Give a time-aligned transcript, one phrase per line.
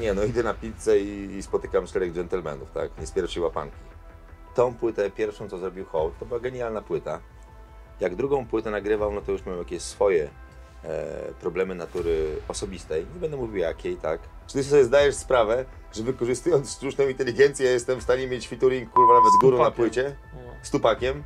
[0.00, 2.90] Nie no, idę na pizzę i, i spotykam czterech dżentelmenów, tak?
[3.00, 3.76] Nie z pierwszej łapanki.
[4.54, 7.20] Tą płytę pierwszą, co zrobił Hołd, to była genialna płyta.
[8.00, 10.30] Jak drugą płytę nagrywał, no to już miał jakieś swoje
[10.84, 13.06] e, problemy natury osobistej.
[13.14, 14.20] Nie będę mówił jakiej, tak?
[14.46, 18.90] Czy ty sobie zdajesz sprawę, że wykorzystując sztuczną inteligencję ja jestem w stanie mieć featuring,
[18.90, 20.16] kurwa, nawet z górą na płycie?
[20.34, 20.40] No.
[20.62, 21.22] z Tupakiem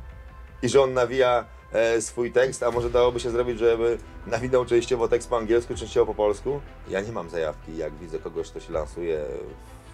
[0.61, 3.97] i że on nawija e, swój tekst, a może dałoby się zrobić, żeby
[4.27, 6.61] nawinął częściowo tekst po angielsku, częściowo po polsku?
[6.87, 9.25] Ja nie mam zajawki, jak widzę kogoś, kto się lansuje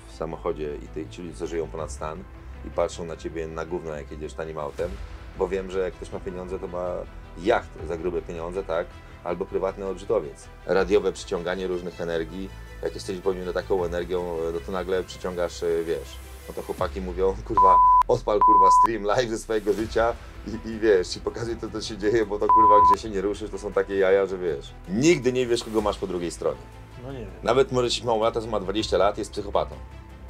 [0.09, 2.23] w samochodzie i ty, ci ludzie, co żyją ponad stan
[2.65, 4.91] i patrzą na ciebie na gówno, jak jedziesz tanim autem,
[5.37, 6.93] bo wiem, że jak ktoś ma pieniądze, to ma
[7.37, 8.87] jacht za grube pieniądze, tak?
[9.23, 10.47] Albo prywatny odrzutowiec.
[10.65, 12.49] Radiowe przyciąganie różnych energii.
[12.83, 16.17] Jak jesteś wypełniony taką energią, no to nagle przyciągasz, e, wiesz,
[16.49, 17.75] no to chłopaki mówią, kurwa,
[18.07, 20.13] odpal kurwa stream live ze swojego życia
[20.47, 23.21] i, i wiesz, ci pokazuj to, co się dzieje, bo to kurwa, gdzie się nie
[23.21, 24.73] ruszysz, to są takie jaja, że wiesz.
[24.89, 26.59] Nigdy nie wiesz, kogo masz po drugiej stronie.
[27.03, 27.29] no nie wiem.
[27.43, 29.75] Nawet może ci mało lata, co ma 20 lat, jest psychopatą.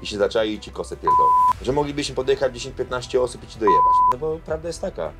[0.01, 1.29] I się zaczai i ci kosę pierdoli.
[1.61, 3.93] Że moglibyśmy podjechać 10-15 osób i ci dojebać.
[4.13, 5.11] No bo prawda jest taka,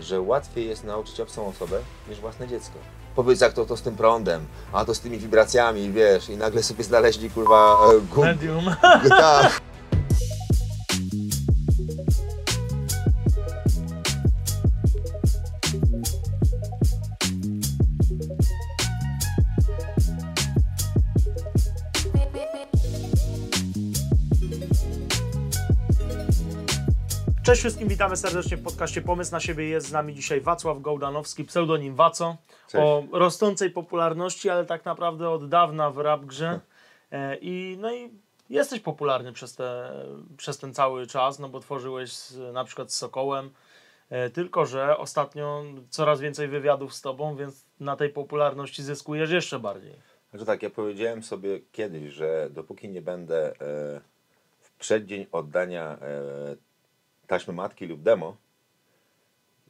[0.00, 2.74] że łatwiej jest nauczyć obcą osobę niż własne dziecko.
[3.16, 6.62] Powiedz jak to, to z tym prądem, a to z tymi wibracjami, wiesz, i nagle
[6.62, 7.78] sobie znaleźli kurwa
[8.16, 8.64] e, Medium.
[9.08, 9.60] tak.
[27.48, 29.68] Cześć wszystkim, witamy serdecznie w podcaście Pomysł na siebie.
[29.68, 32.36] Jest z nami dzisiaj Wacław Gołdanowski, pseudonim Waco.
[32.68, 32.84] Cześć.
[32.84, 36.60] O rosnącej popularności, ale tak naprawdę od dawna w rap grze.
[37.12, 38.10] E, I, no i
[38.50, 39.92] jesteś popularny przez, te,
[40.36, 43.50] przez ten cały czas, no bo tworzyłeś z, na przykład z Sokołem.
[44.10, 49.58] E, Tylko, że ostatnio coraz więcej wywiadów z tobą, więc na tej popularności zyskujesz jeszcze
[49.58, 49.94] bardziej.
[50.30, 53.54] Znaczy tak, ja powiedziałem sobie kiedyś, że dopóki nie będę e,
[54.60, 55.98] w przeddzień oddania
[57.28, 58.36] taśmy matki lub demo,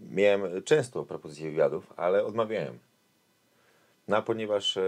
[0.01, 2.79] miałem często propozycje wywiadów, ale odmawiałem.
[4.09, 4.83] No ponieważ e,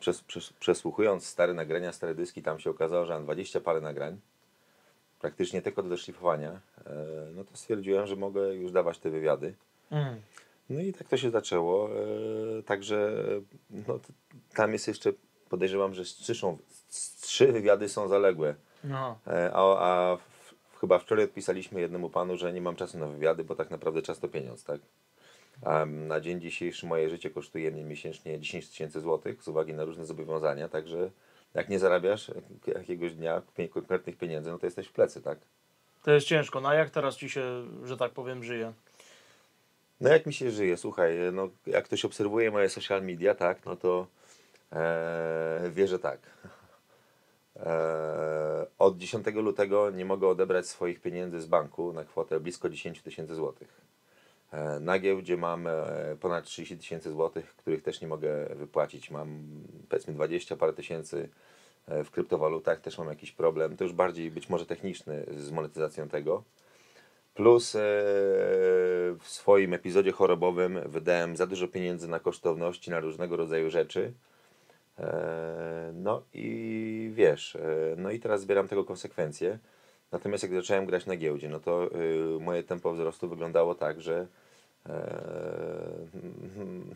[0.00, 4.20] przes, przes, przesłuchując stare nagrania, stare dyski, tam się okazało, że mam 20 parę nagrań,
[5.20, 6.50] praktycznie tylko do szlifowania,
[6.86, 6.92] e,
[7.34, 9.54] no to stwierdziłem, że mogę już dawać te wywiady.
[9.90, 10.20] Mm.
[10.70, 11.90] No i tak to się zaczęło.
[12.58, 13.12] e, Także
[13.70, 13.98] no,
[14.54, 15.12] tam jest jeszcze,
[15.48, 16.58] podejrzewam, że z trzy, są-
[16.88, 18.54] z trzy wywiady są zaległe.
[18.84, 19.18] No.
[19.26, 20.18] E, A, a
[20.80, 24.18] chyba wczoraj odpisaliśmy jednemu panu, że nie mam czasu na wywiady, bo tak naprawdę czas
[24.18, 24.80] to pieniądz, tak?
[25.62, 29.84] A na dzień dzisiejszy moje życie kosztuje mnie miesięcznie 10 tysięcy złotych z uwagi na
[29.84, 31.10] różne zobowiązania, także
[31.54, 35.38] jak nie zarabiasz jak- jakiegoś dnia konkretnych pieniędzy, no to jesteś w plecy, tak?
[36.02, 36.60] To jest ciężko.
[36.60, 38.72] No a jak teraz ci się, że tak powiem, żyje?
[40.00, 43.76] No jak mi się żyje, słuchaj, no jak ktoś obserwuje moje social media, tak, no
[43.76, 44.06] to
[44.72, 46.18] e, wie, że tak.
[47.66, 53.02] E, od 10 lutego nie mogę odebrać swoich pieniędzy z banku na kwotę blisko 10
[53.02, 53.80] tysięcy złotych.
[54.52, 55.72] E, na giełdzie mam e,
[56.20, 59.10] ponad 30 tysięcy złotych, których też nie mogę wypłacić.
[59.10, 59.42] Mam
[59.88, 61.28] powiedzmy 20 parę tysięcy
[62.04, 63.76] w kryptowalutach, też mam jakiś problem.
[63.76, 66.42] To już bardziej być może techniczny z monetyzacją tego.
[67.34, 67.72] Plus
[69.20, 74.12] w swoim epizodzie chorobowym wydałem za dużo pieniędzy na kosztowności, na różnego rodzaju rzeczy.
[75.00, 77.60] E, No i wiesz, e,
[77.96, 79.58] no i teraz zbieram tego konsekwencje.
[80.12, 81.90] Natomiast jak zacząłem grać na giełdzie, no to
[82.36, 84.26] y, moje tempo wzrostu wyglądało tak, że
[84.86, 85.18] e,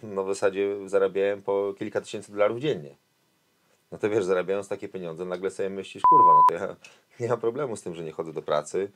[0.15, 2.97] no w zasadzie zarabiałem po kilka tysięcy dolarów dziennie.
[3.93, 6.77] No to wiesz, zarabiając takie pieniądze, nagle sobie myślisz, kurwa, no to ja
[7.21, 8.91] nie mam problemu z tym, że nie chodzę do pracy,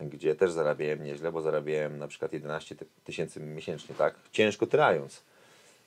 [0.00, 4.14] gdzie też zarabiałem nieźle, bo zarabiałem na przykład 11 ty- tysięcy miesięcznie, tak?
[4.32, 5.22] Ciężko trając.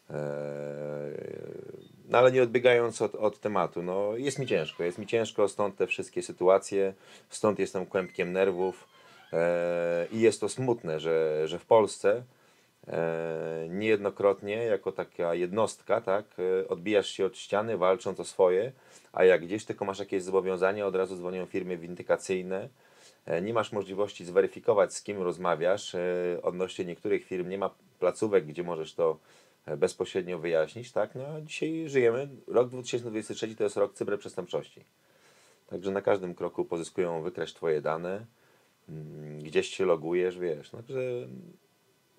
[0.09, 0.15] Eee,
[2.09, 5.75] No ale nie odbiegając od, od tematu, no jest mi ciężko, jest mi ciężko, stąd
[5.77, 6.93] te wszystkie sytuacje,
[7.29, 8.87] stąd jestem kłębkiem nerwów
[9.33, 12.23] eee, i jest to smutne, że, że w Polsce
[12.87, 18.71] e, niejednokrotnie jako taka jednostka, tak, e, odbijasz się od ściany walcząc o swoje,
[19.13, 22.69] a jak gdzieś tylko masz jakieś zobowiązania, od razu dzwonią firmy windykacyjne,
[23.25, 25.99] e, nie masz możliwości zweryfikować z kim rozmawiasz, e,
[26.43, 27.69] odnośnie niektórych firm nie ma
[27.99, 29.17] placówek, gdzie możesz to
[29.77, 34.85] bezpośrednio wyjaśnić, tak, no a dzisiaj żyjemy, rok 2023 to jest rok cyberprzestępczości.
[35.67, 38.25] Także na każdym kroku pozyskują wykraść Twoje dane,
[38.89, 40.99] mm, gdzieś się logujesz, wiesz, także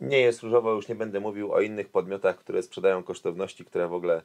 [0.00, 3.92] nie jest różowo, już nie będę mówił o innych podmiotach, które sprzedają kosztowności, które w
[3.92, 4.22] ogóle e,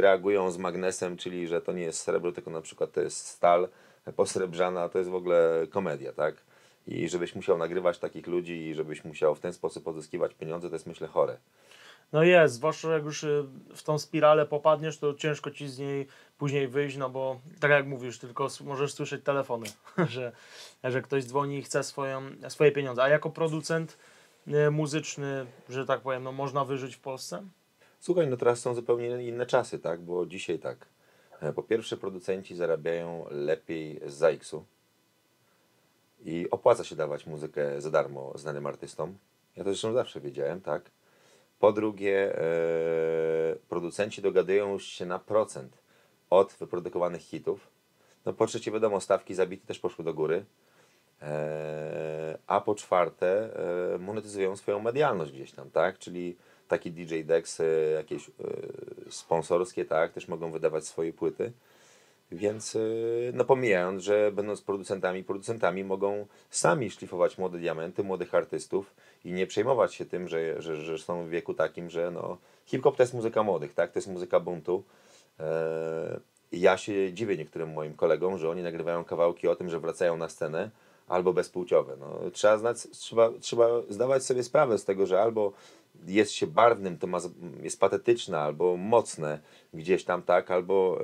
[0.00, 3.68] reagują z magnesem, czyli że to nie jest srebro, tylko na przykład to jest stal
[4.16, 6.34] posrebrzana, to jest w ogóle komedia, tak?
[6.86, 10.74] I żebyś musiał nagrywać takich ludzi i żebyś musiał w ten sposób pozyskiwać pieniądze, to
[10.74, 11.36] jest myślę chore.
[12.12, 13.44] No jest, zwłaszcza jak już y,
[13.74, 16.06] w tą spiralę popadniesz, to ciężko ci z niej
[16.38, 19.66] później wyjść, no bo tak jak mówisz, tylko możesz słyszeć telefony,
[20.08, 20.32] że,
[20.84, 23.02] że ktoś dzwoni i chce swoją, swoje pieniądze.
[23.02, 23.98] A jako producent
[24.48, 27.42] y, muzyczny, że tak powiem, no można wyżyć w Polsce?
[28.00, 30.00] Słuchaj, no teraz są zupełnie inne czasy, tak?
[30.00, 30.86] Bo dzisiaj tak.
[31.40, 34.64] e, Po pierwsze, producenci zarabiają lepiej z ZAX-u
[36.24, 39.18] i opłaca się dawać muzykę za darmo znanym artystom.
[39.56, 40.90] Ja to zresztą zawsze wiedziałem, tak?
[41.58, 45.78] Po drugie, e, producenci dogadują się na procent
[46.30, 47.68] od wyprodukowanych hitów.
[48.26, 50.44] No po trzecie, wiadomo, stawki zabity też poszły do góry.
[51.22, 53.50] E, a po czwarte,
[53.94, 55.98] e, monetyzują swoją medialność gdzieś tam, tak?
[55.98, 56.36] Czyli
[56.68, 57.62] taki DJ Dex,
[57.94, 58.30] jakieś
[59.10, 60.12] sponsorskie, tak?
[60.12, 61.52] Też mogą wydawać swoje płyty.
[62.32, 62.78] Więc
[63.32, 68.94] no pomijając, że będąc producentami, producentami mogą sami szlifować młode diamenty, młodych artystów
[69.24, 72.96] i nie przejmować się tym, że, że, że są w wieku takim, że no, hip-hop
[72.96, 73.92] to jest muzyka młodych, tak?
[73.92, 74.82] To jest muzyka buntu.
[75.40, 76.20] E,
[76.52, 80.28] ja się dziwię niektórym moim kolegom, że oni nagrywają kawałki o tym, że wracają na
[80.28, 80.70] scenę,
[81.08, 81.96] albo bezpłciowe.
[82.00, 85.52] No, trzeba, znać, trzeba, trzeba zdawać sobie sprawę z tego, że albo
[86.06, 87.18] jest się barwnym, to ma,
[87.62, 89.38] jest patetyczne, albo mocne
[89.74, 90.98] gdzieś tam, tak, albo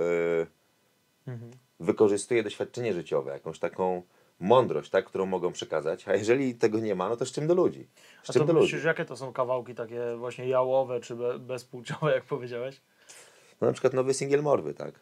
[1.27, 1.35] e,
[1.81, 4.03] wykorzystuje doświadczenie życiowe, jakąś taką
[4.41, 7.55] mądrość, tak, którą mogą przekazać, a jeżeli tego nie ma, no to z czym do
[7.55, 7.87] ludzi?
[8.23, 8.65] Z A czym to do ludzi?
[8.65, 12.81] myślisz, jakie to są kawałki takie właśnie jałowe czy be, bezpłciowe, jak powiedziałeś?
[13.61, 14.95] No na przykład nowy singiel Morwy, tak?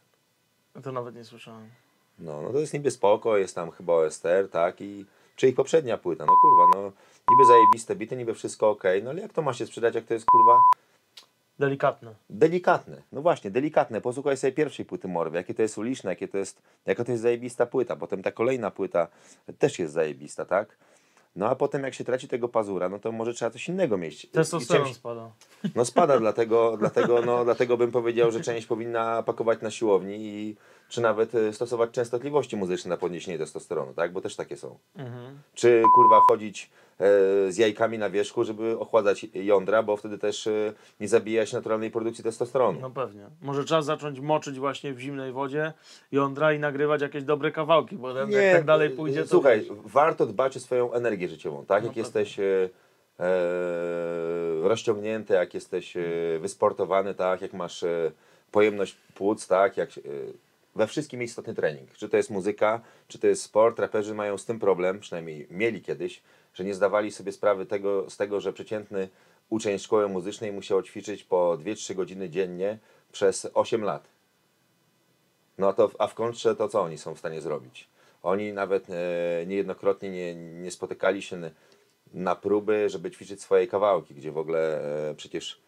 [0.82, 1.68] To nawet nie słyszałem.
[2.18, 4.80] No, no to jest niby spoko, jest tam chyba OSTR, tak?
[4.80, 5.06] I
[5.36, 6.92] czy ich poprzednia płyta, no kurwa, no
[7.30, 10.14] niby zajebiste bity, niby wszystko ok, no ale jak to ma się sprzedać, jak to
[10.14, 10.58] jest kurwa
[11.58, 12.14] Delikatne.
[12.30, 13.02] delikatne.
[13.12, 14.00] No właśnie, delikatne.
[14.00, 17.22] Posłuchaj sobie pierwszej płyty Morwy, jakie to jest uliczne, jakie to jest, jaka to jest
[17.22, 17.96] zajebista płyta.
[17.96, 19.08] Potem ta kolejna płyta
[19.58, 20.76] też jest zajebista, tak?
[21.36, 24.26] No a potem jak się traci tego pazura, no to może trzeba coś innego mieć.
[24.26, 25.30] Testosteron czymś- spada.
[25.74, 30.56] No spada, dlatego, dlatego, no, dlatego bym powiedział, że część powinna pakować na siłowni i
[30.92, 34.12] czy nawet e, stosować częstotliwości muzyczne na podniesienie testosteronu, tak?
[34.12, 34.78] Bo też takie są.
[34.96, 35.38] Mhm.
[35.54, 40.72] Czy kurwa chodzić e, z jajkami na wierzchu, żeby ochładzać jądra, bo wtedy też e,
[41.00, 42.80] nie zabija się naturalnej produkcji testosteronu.
[42.80, 43.26] No pewnie.
[43.42, 45.72] Może trzeba zacząć moczyć właśnie w zimnej wodzie
[46.12, 50.26] jądra i nagrywać jakieś dobre kawałki, bo jak tak dalej pójdzie, to Słuchaj, wiesz, warto
[50.26, 51.68] dbać o swoją energię życiową, tak?
[51.68, 52.00] No Jak pewnie.
[52.00, 52.68] jesteś e,
[53.20, 56.00] e, rozciągnięty, jak jesteś e,
[56.40, 57.42] wysportowany, tak?
[57.42, 57.84] Jak masz
[58.50, 59.76] pojemność płuc, tak?
[59.76, 59.90] Jak,
[60.74, 61.92] we wszystkim istotny trening.
[61.92, 63.78] Czy to jest muzyka, czy to jest sport.
[63.78, 66.22] Raperzy mają z tym problem, przynajmniej mieli kiedyś,
[66.54, 69.08] że nie zdawali sobie sprawy tego, z tego, że przeciętny
[69.48, 72.78] uczeń szkoły muzycznej musiał ćwiczyć po 2-3 godziny dziennie
[73.12, 74.08] przez 8 lat.
[75.58, 77.88] No to, a w kontrze to co oni są w stanie zrobić?
[78.22, 81.50] Oni nawet e, niejednokrotnie nie, nie spotykali się
[82.14, 84.80] na próby, żeby ćwiczyć swoje kawałki, gdzie w ogóle
[85.10, 85.60] e, przecież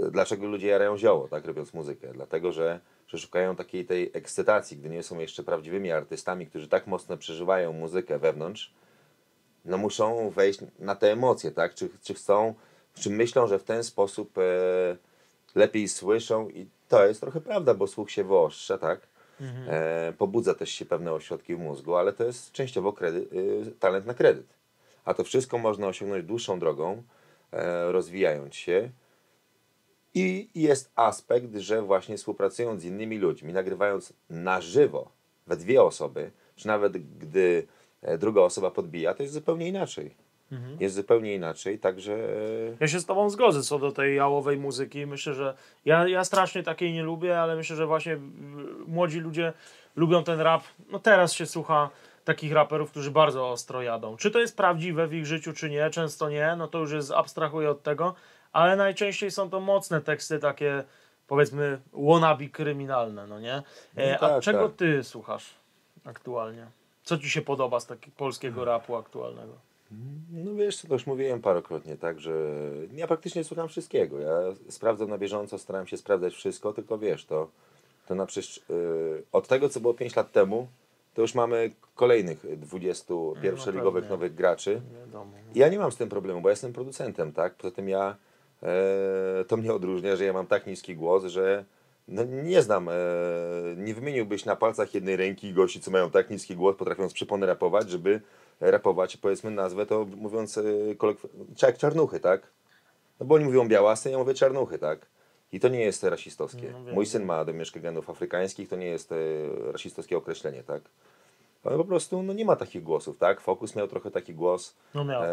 [0.00, 2.12] e, dlaczego ludzie jarają zioło, tak, robiąc muzykę?
[2.12, 6.86] Dlatego, że, że szukają takiej tej ekscytacji, gdy nie są jeszcze prawdziwymi artystami, którzy tak
[6.86, 8.72] mocno przeżywają muzykę wewnątrz,
[9.64, 11.74] no muszą wejść na te emocje, tak?
[11.74, 12.54] Czy, czy chcą,
[12.94, 14.42] czy myślą, że w ten sposób e,
[15.54, 19.00] lepiej słyszą i to jest trochę prawda, bo słuch się wyostrza, tak?
[19.68, 24.06] E, pobudza też się pewne ośrodki w mózgu, ale to jest częściowo kredyt, y, talent
[24.06, 24.46] na kredyt.
[25.04, 27.02] A to wszystko można osiągnąć dłuższą drogą,
[27.52, 28.90] e, rozwijając się.
[30.18, 35.10] I jest aspekt, że właśnie współpracując z innymi ludźmi, nagrywając na żywo
[35.46, 37.66] we dwie osoby, czy nawet gdy
[38.02, 40.28] e, druga osoba podbija, to jest zupełnie inaczej.
[40.80, 45.06] Jest zupełnie inaczej, także e, Ja się z Tobą zgodzę co do tej jałowej muzyki.
[45.06, 48.18] Myślę, że ja, ja strasznie takiej nie lubię, ale myślę, że właśnie
[48.86, 49.52] młodzi ludzie
[49.96, 50.62] lubią ten rap.
[50.90, 51.90] No teraz się słucha
[52.24, 54.16] takich raperów, którzy bardzo ostro jadą.
[54.16, 55.90] Czy to jest prawdziwe w ich życiu, czy nie?
[55.90, 58.14] Często nie, no to już jest abstrahuję od tego,
[58.52, 60.84] ale najczęściej są to mocne teksty takie
[61.26, 63.54] powiedzmy wannabe kryminalne, no nie?
[63.96, 64.76] E, No A tak, czego tak.
[64.76, 65.54] ty słuchasz
[66.04, 66.66] aktualnie?
[67.02, 69.52] Co ci się podoba z takiego polskiego rapu aktualnego?
[70.32, 72.32] No wiesz, co to już mówiłem parokrotnie, tak, że
[72.92, 74.18] ja praktycznie słucham wszystkiego.
[74.20, 74.30] Ja
[74.68, 77.48] sprawdzam na bieżąco, staram się sprawdzać wszystko, tylko wiesz, to,
[78.06, 80.68] to na przecież yy, od tego, co było 5 lat temu,
[81.14, 84.16] to już mamy kolejnych 20 pierwszoligowych pewnie.
[84.16, 84.80] nowych graczy.
[85.06, 85.30] Wiadomo.
[85.54, 87.54] Ja nie mam z tym problemu, bo ja jestem producentem, tak?
[87.54, 88.16] Poza tym ja,
[89.48, 91.64] to mnie odróżnia, że ja mam tak niski głos, że
[92.08, 92.92] no nie znam, e,
[93.76, 97.46] nie wymieniłbyś na palcach jednej ręki gości, co mają tak niski głos, potrafią z przypony
[97.46, 98.20] rapować, żeby
[98.60, 100.62] rapować, powiedzmy nazwę to mówiąc e,
[101.62, 102.42] jak czarnuchy, tak?
[103.20, 105.06] No bo oni mówią białasy, ja mówię czarnuchy, tak?
[105.52, 106.70] I to nie jest rasistowskie.
[106.72, 106.94] No wiem.
[106.94, 109.16] Mój syn ma domieszkę genów afrykańskich, to nie jest e,
[109.72, 110.82] rasistowskie określenie, tak?
[111.64, 113.40] Ale po prostu no, nie ma takich głosów, tak?
[113.40, 115.22] Fokus miał trochę taki głos No miał.
[115.24, 115.28] e,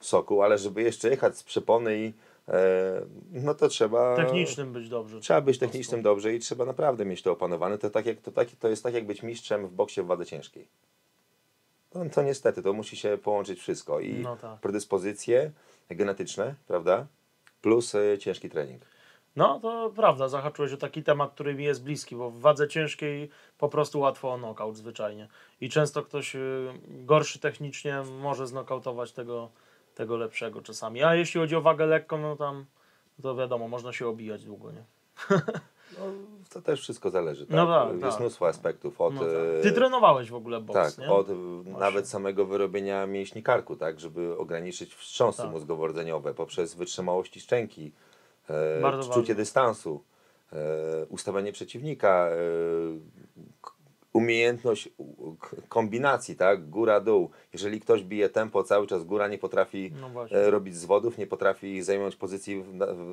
[0.00, 2.12] soku, ale żeby jeszcze jechać z przepony i e,
[3.32, 4.16] no to trzeba...
[4.16, 5.20] Technicznym być dobrze.
[5.20, 7.78] Trzeba być technicznym dobrze i trzeba naprawdę mieć to opanowane.
[7.78, 10.26] To, tak jak, to, tak, to jest tak jak być mistrzem w boksie w wadze
[10.26, 10.68] ciężkiej.
[11.90, 14.00] To, to niestety, to musi się połączyć wszystko.
[14.00, 14.60] I No tak.
[14.60, 15.50] predyspozycje
[15.90, 17.06] genetyczne, prawda?
[17.62, 18.82] Plus e, ciężki trening.
[19.36, 23.30] No to prawda, zahaczyłeś o taki temat, który mi jest bliski, bo w wadze ciężkiej
[23.58, 25.28] po prostu łatwo o knockout zwyczajnie.
[25.60, 29.50] I często ktoś y, gorszy technicznie może znokautować tego,
[29.98, 31.02] tego lepszego czasami.
[31.02, 32.64] A jeśli chodzi o wagę lekką, no tam
[33.22, 34.82] to wiadomo, można się obijać długo, nie?
[35.98, 36.04] No,
[36.50, 37.46] to też wszystko zależy.
[37.46, 37.56] Tak?
[37.56, 38.20] No tak, jest tak.
[38.20, 39.00] mnóstwo aspektów.
[39.00, 39.28] Od, No tak.
[39.58, 41.12] e, Ty trenowałeś w ogóle boks, Tak, nie?
[41.12, 41.34] od e,
[41.78, 45.50] nawet samego wyrobienia mięśni karku, tak, żeby ograniczyć wstrząsy Tak.
[45.50, 47.92] mózgowo-rdzeniowe poprzez wytrzymałości szczęki,
[48.50, 50.02] e, czucie dystansu,
[50.52, 50.56] e,
[51.08, 52.36] ustawienie przeciwnika, e,
[54.12, 54.88] umiejętność
[55.68, 57.30] kombinacji, tak, góra-dół.
[57.52, 61.82] Jeżeli ktoś bije tempo cały czas góra, nie potrafi No e, robić zwodów, nie potrafi
[61.82, 62.66] zająć pozycji w,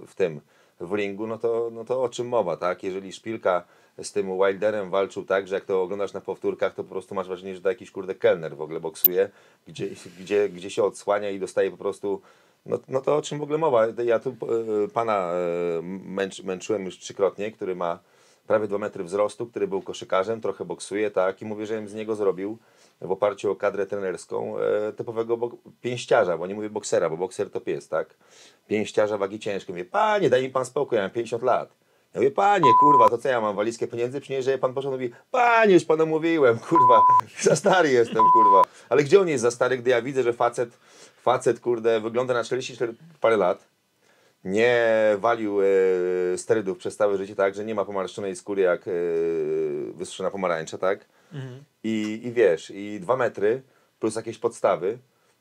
[0.07, 0.41] w tym,
[0.79, 2.83] w ringu, no to, no to o czym mowa, tak?
[2.83, 3.63] Jeżeli Szpilka
[4.03, 7.27] z tym Wilderem walczył tak, że jak to oglądasz na powtórkach, to po prostu masz
[7.27, 9.29] wrażenie, że to jakiś kurde kelner w ogóle boksuje,
[9.67, 12.21] gdzie, gdzie, gdzie się odsłania i dostaje po prostu
[12.65, 13.87] no, no to o czym w ogóle mowa?
[14.05, 17.99] Ja tu e, pana e, męcz, męczyłem już trzykrotnie, który ma
[18.47, 21.93] prawie 2 metry wzrostu, który był koszykarzem, trochę boksuje, tak, i mówię, że bym z
[21.93, 22.57] niego zrobił
[23.01, 25.49] w oparciu o kadrę trenerską e, typowego
[25.81, 28.15] pięściarza, bo nie mówię boksera, bo bokser to pies, tak?
[28.67, 29.73] Pięściarza wagi ciężkiej.
[29.73, 31.69] Mówię, panie, daj mi pan spokój, ja mam 50 lat.
[32.13, 35.11] Ja mówię, panie, kurwa, to co ja mam, walizkę pieniędzy przynieść, że pan poszedł, mówi,
[35.31, 37.01] panie, już panu mówiłem, kurwa,
[37.41, 38.61] za stary jestem, kurwa.
[38.89, 40.77] Ale gdzie on jest za stary, gdy ja widzę, że facet,
[41.21, 43.74] facet, kurde, wygląda na 44 parę lat,
[44.45, 44.85] nie
[45.17, 45.65] walił e,
[46.37, 48.91] sterydów przez całe życie, tak, że nie ma pomarszczonej skóry jak e,
[49.93, 51.05] wysuszona pomarańcza, tak?
[51.33, 51.63] Mhm.
[51.83, 53.61] I, I wiesz, i dwa metry
[53.99, 54.97] plus jakieś podstawy,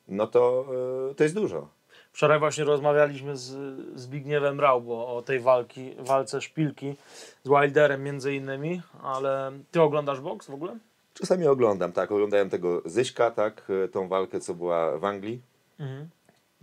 [0.08, 0.66] no to,
[1.10, 1.68] e, to jest dużo.
[2.12, 3.56] Wczoraj właśnie rozmawialiśmy z
[4.00, 6.94] Zbigniewem Raubo o tej walki, walce szpilki
[7.42, 10.78] z Wilderem między innymi, ale ty oglądasz boks w ogóle?
[11.14, 15.40] Czasami oglądam, tak, oglądałem tego Zyśka, tak, e, tą walkę, co była w Anglii.
[15.78, 16.08] Mhm.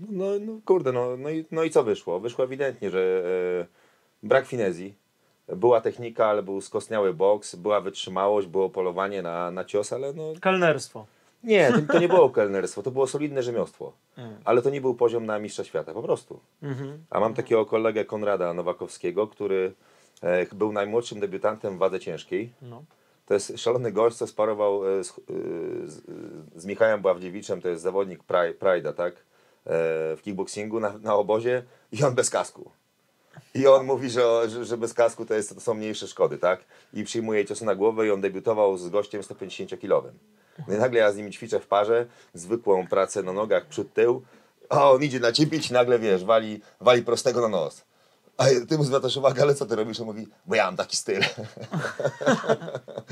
[0.10, 2.20] No, no kurde, no, no, i, no i co wyszło?
[2.20, 3.24] Wyszło ewidentnie, że
[3.62, 4.96] e, brak finezji,
[5.48, 10.34] była technika, ale był skostniały boks, była wytrzymałość, było polowanie na, na cios, ale no
[10.42, 11.06] Kelnerstwo.
[11.44, 13.94] nie, to, to nie było kelnerstwo, to było solidne rzemiosło.
[14.18, 14.38] Mhm.
[14.46, 16.40] Ale to nie był poziom na mistrza świata, po prostu.
[16.64, 17.04] Mhm.
[17.10, 19.74] A mam takiego kolegę Konrada Nowakowskiego, który
[20.22, 22.54] e, był najmłodszym debiutantem w wadze ciężkiej.
[22.62, 22.84] No.
[23.26, 25.14] To jest szalony gość, co sparował e, z, e,
[25.88, 26.02] z,
[26.56, 28.24] z Michałem Bławdziewiczem, to jest zawodnik
[28.60, 29.14] Pride'a, tak?
[29.66, 32.72] E, w kickboxingu na, na obozie i on bez kasku.
[33.56, 36.60] I on mówi, że, że, bez kasku to, jest, to są mniejsze szkody, tak?
[36.94, 40.12] I przyjmuje ciosy na głowę i on debiutował z gościem 150-kilowym.
[40.68, 44.22] No i nagle ja z nim ćwiczę w parze, zwykłą pracę na nogach, przód, tył,
[44.70, 47.84] a on idzie na ciebie i nagle, wiesz, wali, wali prostego na nos.
[48.42, 50.00] A ty mu zwracasz uwagę, ale co ty robisz?
[50.00, 51.22] On mówi, bo ja mam taki styl.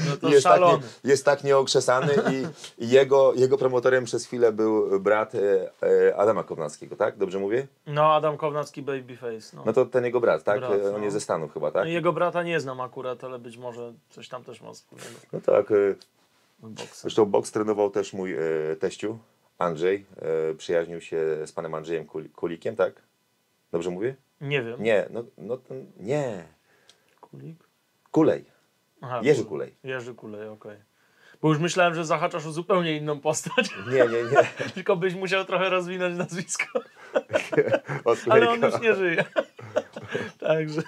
[0.09, 4.51] No to jest, tak nie, jest tak nieokrzesany i, i jego, jego promotorem przez chwilę
[4.51, 5.39] był brat e,
[6.09, 7.17] e, Adama Kownackiego, tak?
[7.17, 7.67] Dobrze mówię?
[7.87, 9.55] No, Adam Kownacki Babyface.
[9.57, 9.63] No.
[9.65, 10.59] No to ten jego brat, tak?
[10.59, 11.03] Brat, E, on no.
[11.03, 11.87] jest ze Stanów chyba, tak?
[11.87, 15.71] Jego brata nie znam akurat, ale być może coś tam też ma wspólnego No tak.
[15.71, 15.75] e.
[16.93, 18.39] Zresztą boks trenował też mój e,
[18.79, 19.19] teściu,
[19.57, 20.05] Andrzej.
[20.51, 22.93] E, przyjaźnił się z panem Andrzejem Kul- Kulikiem, tak?
[23.71, 24.15] Dobrze mówię?
[24.41, 24.83] Nie wiem.
[24.83, 26.43] Nie, no, no to- nie.
[27.21, 27.57] Kulik?
[28.11, 28.45] Kulej.
[29.01, 29.75] Aha, Jerzy Kul- Kulej.
[29.83, 30.77] Jerzy Kulej, okej.
[31.41, 34.69] Bo już myślałem, że zahaczasz o zupełnie inną postać, Nie, nie, nie.
[34.75, 36.79] tylko byś musiał trochę rozwinąć nazwisko.
[38.29, 39.25] Ale on już nie żyje.
[40.39, 40.81] Także.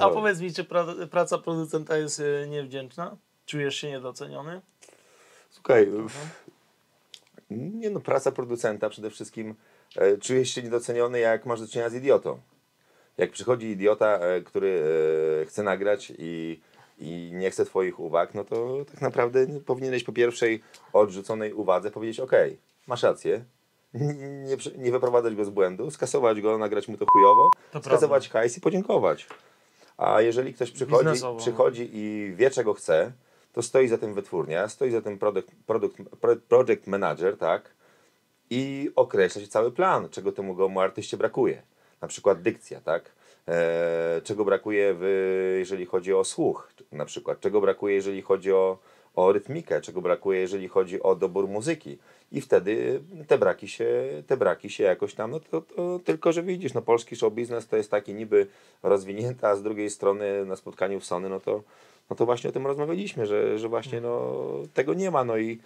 [0.00, 3.16] A powiedz mi, czy pra, praca producenta jest y, niewdzięczna?
[3.46, 4.60] Czujesz się niedoceniony?
[5.50, 6.40] Słuchaj, w-
[7.50, 9.54] nie no, praca producenta przede wszystkim
[9.96, 12.40] e, czujesz się niedoceniony, jak masz do czynienia z idiotą.
[13.18, 14.82] Jak przychodzi idiota, e, który
[15.42, 16.60] e, chce nagrać i,
[16.98, 20.62] i nie chce Twoich uwag, no to tak naprawdę powinieneś po pierwszej
[20.92, 22.32] odrzuconej uwadze powiedzieć: OK,
[22.86, 23.44] masz rację,
[23.94, 28.58] nie, nie wyprowadzać go z błędu, skasować go, nagrać mu to chujowo, To skasować hajs
[28.58, 29.26] i podziękować.
[29.96, 31.38] A jeżeli ktoś przychodzi, Biznesowo.
[31.38, 33.12] przychodzi i wie, czego chce,
[33.52, 37.74] to stoi za tym wytwórnia, stoi za tym product, product, pro- project manager, tak?
[38.50, 41.62] I określa się cały plan, czego temu mu artyście brakuje.
[42.02, 43.10] Na przykład dykcja, tak?
[43.48, 47.40] E, czego brakuje, w, jeżeli chodzi o słuch, na przykład.
[47.40, 48.78] Czego brakuje, jeżeli chodzi o,
[49.14, 51.98] o rytmikę, czego brakuje, jeżeli chodzi o dobór muzyki.
[52.32, 53.92] I wtedy te braki się,
[54.26, 57.66] te braki się jakoś tam, no to, to tylko, że widzisz, no polski show biznes
[57.66, 58.46] to jest taki niby
[58.82, 61.62] rozwinięty, a z drugiej strony na spotkaniu w Sony, no to,
[62.10, 64.36] no to właśnie o tym rozmawialiśmy, że, że właśnie no,
[64.74, 65.58] tego nie ma, no i,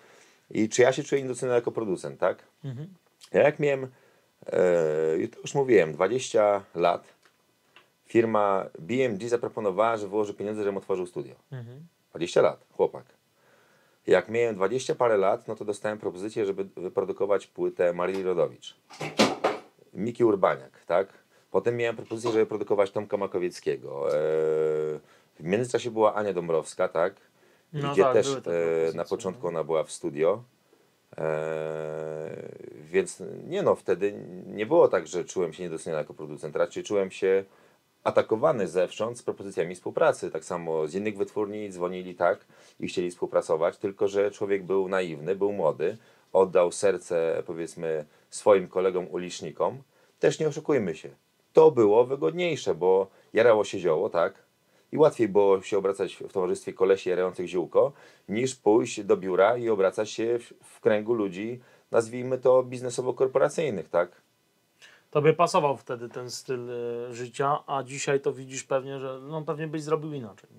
[0.51, 2.39] i czy ja się czuję niedoceniony jako producent, tak?
[2.65, 2.89] Mhm.
[3.33, 3.87] Ja jak miałem
[4.53, 7.05] e, i to już mówiłem, 20 lat
[8.07, 11.35] firma BMG zaproponowała, że wyłoży pieniądze, żebym otworzył studio.
[12.11, 13.05] 20 lat, chłopak.
[14.07, 18.77] Jak miałem 20 parę lat, no to dostałem propozycję, żeby wyprodukować płytę Marii Rodowicz.
[19.95, 21.09] Miki Urbaniak, tak?
[21.51, 24.07] Potem miałem propozycję, żeby produkować Tomka Makowieckiego.
[24.07, 25.01] Eee,
[25.41, 27.15] w międzyczasie była Ania Dąbrowska, tak?
[27.73, 30.43] No Gdzie tak, też e, na początku ona była w studio.
[31.17, 31.25] Eee,
[32.91, 34.15] więc nie no, wtedy
[34.47, 36.57] nie było tak, że czułem się niedoceniony jako producent.
[36.57, 37.45] Raczej czułem się
[38.05, 40.31] atakowany zewsząd z propozycjami współpracy.
[40.31, 42.47] Tak samo z innych wytwórni dzwonili tak
[42.81, 45.97] i chcieli współpracować, tylko że człowiek był naiwny, był młody,
[46.33, 49.83] oddał serce powiedzmy swoim kolegom ulicznikom.
[50.19, 51.09] Też nie oszukujmy się.
[51.53, 54.44] To było wygodniejsze, bo jarało się zioło, tak?
[54.95, 57.93] I łatwiej było się obracać w towarzystwie kolesi jarających ziółko,
[58.29, 61.61] niż pójść do biura i obracać się w, w kręgu ludzi,
[61.91, 64.23] nazwijmy to biznesowo-korporacyjnych, tak?
[65.11, 69.67] Tobie pasował wtedy ten styl e, życia, a dzisiaj to widzisz pewnie, że no pewnie
[69.67, 70.51] byś zrobił inaczej.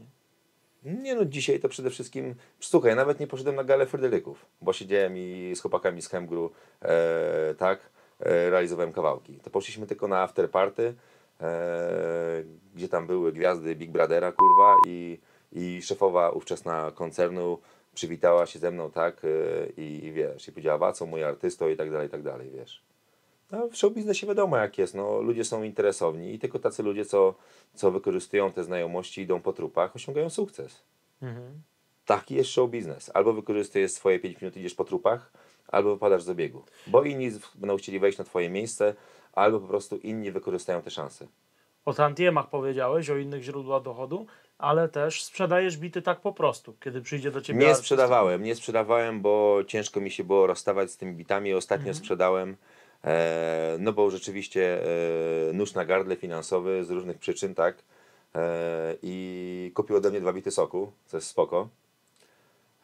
[0.84, 1.02] Nie?
[1.02, 5.18] Nie no, dzisiaj to przede wszystkim, słuchaj, nawet nie poszedłem na galę Fryderyków, bo siedziałem
[5.18, 6.52] i z chłopakami z Hemgru,
[6.82, 7.80] e, tak,
[8.20, 9.40] e, realizowałem kawałki.
[9.44, 10.94] To poszliśmy tylko na afterparty,
[12.76, 15.18] gdzie tam były gwiazdy Big Brothera, kurwa, i,
[15.52, 17.58] i szefowa ówczesna koncernu
[17.96, 19.28] przywitała się ze mną, tak, e,
[19.82, 22.82] i, i wiesz, i powiedziała, co mój artysto i tak dalej, i tak dalej, wiesz.
[23.52, 27.06] No, w show biznesie wiadomo jak jest, no, ludzie są interesowni i tylko tacy ludzie,
[27.06, 27.36] co,
[27.74, 30.82] co wykorzystują te znajomości, idą po trupach, osiągają sukces.
[32.06, 33.12] Taki jest show biznes.
[33.14, 35.32] Albo wykorzystujesz swoje 5 minut, idziesz po trupach,
[35.68, 36.64] albo wypadasz z obiegu.
[36.88, 38.96] Bo inni będą chcieli wejść na twoje miejsce,
[39.36, 41.28] albo po prostu inni wykorzystają te szanse.
[41.86, 44.26] O tantiemach powiedziałeś, o innych źródłach dochodu,
[44.58, 47.82] ale też sprzedajesz bity tak po prostu, kiedy przyjdzie do ciebie Nie artysta.
[47.84, 51.54] sprzedawałem, nie sprzedawałem, bo ciężko mi się było rozstawać z tymi bitami.
[51.54, 52.56] Ostatnio sprzedałem,
[53.04, 54.84] e, no bo rzeczywiście
[55.50, 57.78] e, nóż na gardle finansowy z różnych przyczyn, tak.
[58.36, 61.70] E, I kupił ode mnie dwa bity soku, co jest spoko.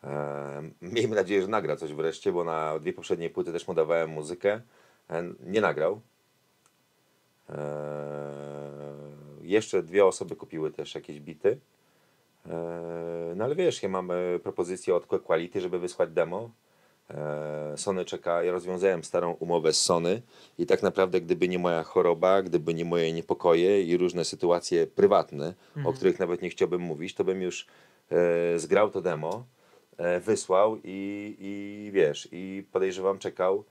[0.04, 4.10] E, miejmy nadzieję, że nagra coś wreszcie, bo na dwie poprzednie płyty też mu dawałem
[4.10, 4.62] muzykę.
[5.10, 6.02] E, nie nagrał.
[7.52, 8.32] E,
[9.42, 11.58] jeszcze dwie osoby kupiły też jakieś bity.
[12.50, 16.50] E, No ale wiesz, ja mam e, propozycję od Quality, żeby wysłać demo.
[17.10, 20.22] E, Sony czeka, ja rozwiązałem starą umowę z Sony
[20.58, 25.54] i tak naprawdę gdyby nie moja choroba, gdyby nie moje niepokoje i różne sytuacje prywatne,
[25.86, 27.68] o których nawet nie chciałbym mówić, to bym już
[28.12, 29.44] e, zgrał to demo,
[29.98, 33.64] e, wysłał i, i wiesz, i podejrzewam czekał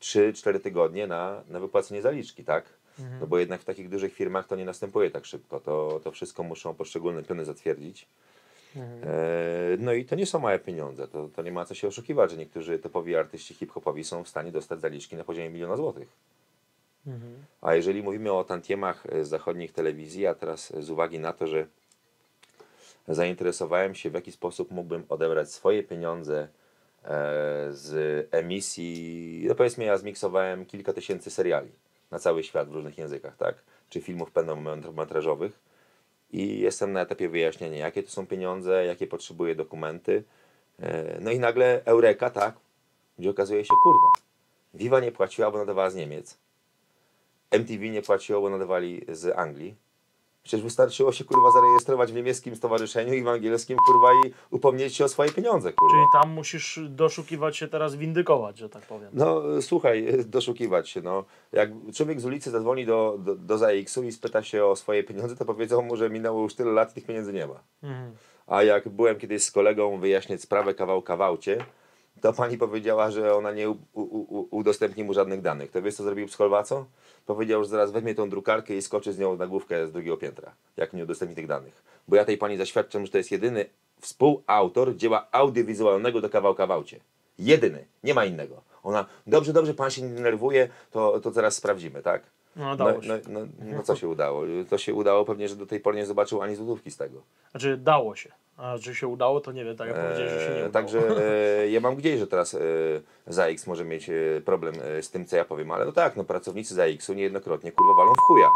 [0.00, 2.77] 3-4 tygodnie na, na wypłacenie zaliczki, tak?
[3.20, 5.60] No bo jednak w takich dużych firmach to nie następuje tak szybko.
[5.60, 8.06] To, to wszystko muszą poszczególne piony zatwierdzić.
[8.76, 11.08] E, No i to nie są małe pieniądze.
[11.08, 14.52] To, to nie ma co się oszukiwać, że niektórzy topowi artyści hip-hopowi są w stanie
[14.52, 16.08] dostać zaliczki na poziomie miliona złotych.
[17.60, 21.46] A jeżeli mówimy o tantiemach e, z zachodnich telewizji, a teraz z uwagi na to,
[21.46, 21.66] że
[23.08, 26.48] zainteresowałem się, w jaki sposób mógłbym odebrać swoje pieniądze e,
[27.70, 31.70] z emisji, no powiedzmy ja zmiksowałem kilka tysięcy seriali
[32.10, 33.62] na cały świat w różnych językach, tak?
[33.88, 35.60] Czy filmów pełnometrażowych
[36.30, 40.24] i jestem na etapie wyjaśnienia, jakie to są pieniądze, jakie potrzebuję dokumenty.
[40.80, 42.54] E, No i nagle Eureka, tak?
[43.18, 44.08] Gdzie okazuje się, kurwa,
[44.74, 46.38] Viva nie płaciła, bo nadawała z Niemiec.
[47.50, 49.74] MTV nie płaciło, bo nadawali z Anglii.
[50.48, 55.04] Przecież wystarczyło się kurwa zarejestrować w niemieckim stowarzyszeniu i w angielskim kurwa i upomnieć się
[55.04, 55.96] o swoje pieniądze, kurwa.
[55.96, 59.10] Czyli tam musisz doszukiwać się teraz, windykować, że tak powiem.
[59.12, 61.24] No słuchaj, doszukiwać się, no.
[61.52, 65.36] Jak człowiek z ulicy zadzwoni do, do, do ZAX-u i spyta się o swoje pieniądze,
[65.36, 67.60] to powiedzą mu, że minęło już tyle lat i tych pieniędzy nie ma.
[67.82, 68.12] Mhm.
[68.46, 71.64] A jak byłem kiedyś z kolegą wyjaśniać sprawę kawał kawałcie,
[72.20, 75.70] to pani powiedziała, że ona nie u, u, u, udostępni mu żadnych danych.
[75.70, 76.86] To wiesz co zrobił Pskolwaco?
[77.26, 80.52] Powiedział, że zaraz weźmie tą drukarkę i skoczy z nią na główkę z drugiego piętra,
[80.76, 81.82] jak nie udostępni tych danych.
[82.08, 83.66] Bo ja tej pani zaświadczam, że to jest jedyny
[84.00, 87.00] współautor dzieła audiowizualnego do kawał kawałcie.
[87.38, 88.62] Jedyny, nie ma innego.
[88.82, 92.22] Ona, dobrze, dobrze, pan się nie denerwuje, to, to zaraz sprawdzimy, tak?
[92.58, 93.20] No, No, dało no, się.
[93.28, 94.42] no, no co się udało?
[94.70, 97.22] To się udało pewnie, że do tej pory nie zobaczył ani złotówki z tego.
[97.50, 98.32] Znaczy dało się.
[98.56, 100.72] A czy się udało, to nie wiem, tak jak powiedziałeś, że się nie Eee, udało.
[100.72, 101.00] Także
[101.62, 102.58] e, ja mam gdzieś, że teraz e,
[103.26, 104.12] ZAX może mieć e,
[104.44, 107.94] problem e, z tym, co ja powiem, ale no tak, no pracownicy ZAX-u niejednokrotnie kurwa
[107.94, 108.48] walą w chuja.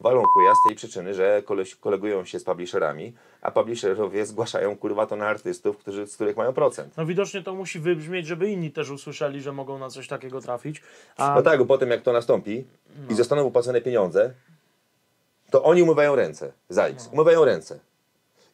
[0.00, 5.06] Walą chuja z tej przyczyny, że koleś, kolegują się z publisherami, a publisherowie zgłaszają kurwa
[5.06, 6.96] to na artystów, którzy, z których mają procent.
[6.96, 10.82] No widocznie to musi wybrzmieć, żeby inni też usłyszeli, że mogą na coś takiego trafić.
[11.16, 12.64] A No tak, bo potem jak to nastąpi
[13.10, 14.32] i zostaną wypłacone pieniądze,
[15.50, 17.80] to oni umywają ręce, ZAX, umywają ręce.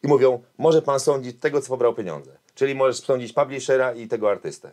[0.03, 2.31] I mówią, może pan sądzić tego, co pobrał pieniądze.
[2.55, 4.71] Czyli możesz sądzić publishera i tego artystę.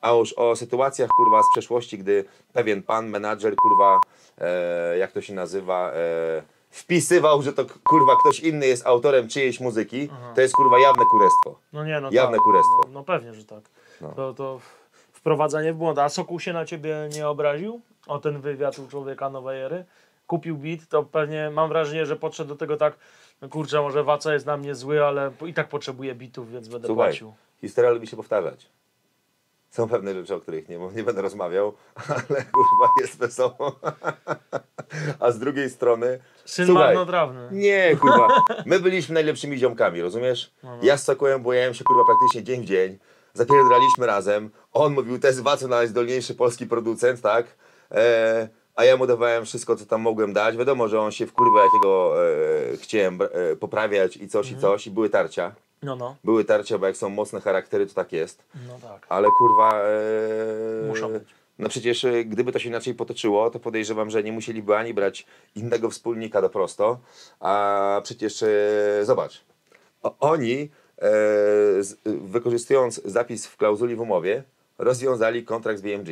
[0.00, 4.00] A już o sytuacjach kurwa z przeszłości, gdy pewien pan, menadżer, kurwa,
[4.38, 9.60] e, jak to się nazywa, e, wpisywał, że to kurwa ktoś inny jest autorem czyjejś
[9.60, 11.58] muzyki, to jest kurwa jawne kurestwo.
[11.72, 12.44] No nie, no Jawne tak.
[12.44, 12.80] kurestwo.
[12.84, 13.64] No, no pewnie, że tak.
[14.00, 14.12] No.
[14.12, 14.60] To, to
[15.12, 15.98] wprowadzanie w błąd.
[15.98, 17.80] A Sokół się na ciebie nie obraził?
[18.06, 19.84] O ten wywiad u człowieka nowej ery?
[20.26, 22.98] Kupił beat, to pewnie mam wrażenie, że podszedł do tego tak,
[23.42, 26.86] no kurczę, może Waca jest na mnie zły, ale i tak potrzebuję bitów, więc będę
[26.88, 27.32] Słuchaj, płacił.
[27.60, 28.66] historia lubi się powtarzać.
[29.70, 31.72] Są pewne rzeczy, o których nie, nie będę rozmawiał,
[32.08, 33.80] ale kurwa jest wesoło.
[35.20, 36.18] A z drugiej strony.
[36.44, 37.48] Syn słuchaj, marnotrawny.
[37.52, 38.28] Nie, kurwa.
[38.66, 40.54] My byliśmy najlepszymi ziomkami, rozumiesz?
[40.82, 42.98] Ja z Sokołem bojałem się kurwa praktycznie dzień w dzień.
[43.34, 44.50] Zapierdraliśmy razem.
[44.72, 47.46] On mówił, to jest Waco najzdolniejszy polski producent, tak?
[47.90, 50.56] E, a ja mu dawałem wszystko, co tam mogłem dać.
[50.56, 54.86] Wiadomo, że on się wkurwa, jakiego e, chciałem e, poprawiać i coś i coś.
[54.86, 55.54] I były tarcia.
[55.82, 58.42] No, no, Były tarcia, bo jak są mocne charaktery, to tak jest.
[58.68, 59.06] no tak.
[59.08, 59.80] Ale kurwa.
[59.82, 61.22] E, Muszą być.
[61.58, 65.26] No przecież e, gdyby to się inaczej potoczyło, to podejrzewam, że nie musieliby ani brać
[65.54, 66.98] innego wspólnika do prosto,
[67.40, 68.48] a przecież e,
[69.02, 69.44] zobacz,
[70.02, 70.68] o, oni e,
[71.82, 74.42] z, wykorzystując zapis w klauzuli w umowie,
[74.78, 76.08] rozwiązali kontrakt z BMG,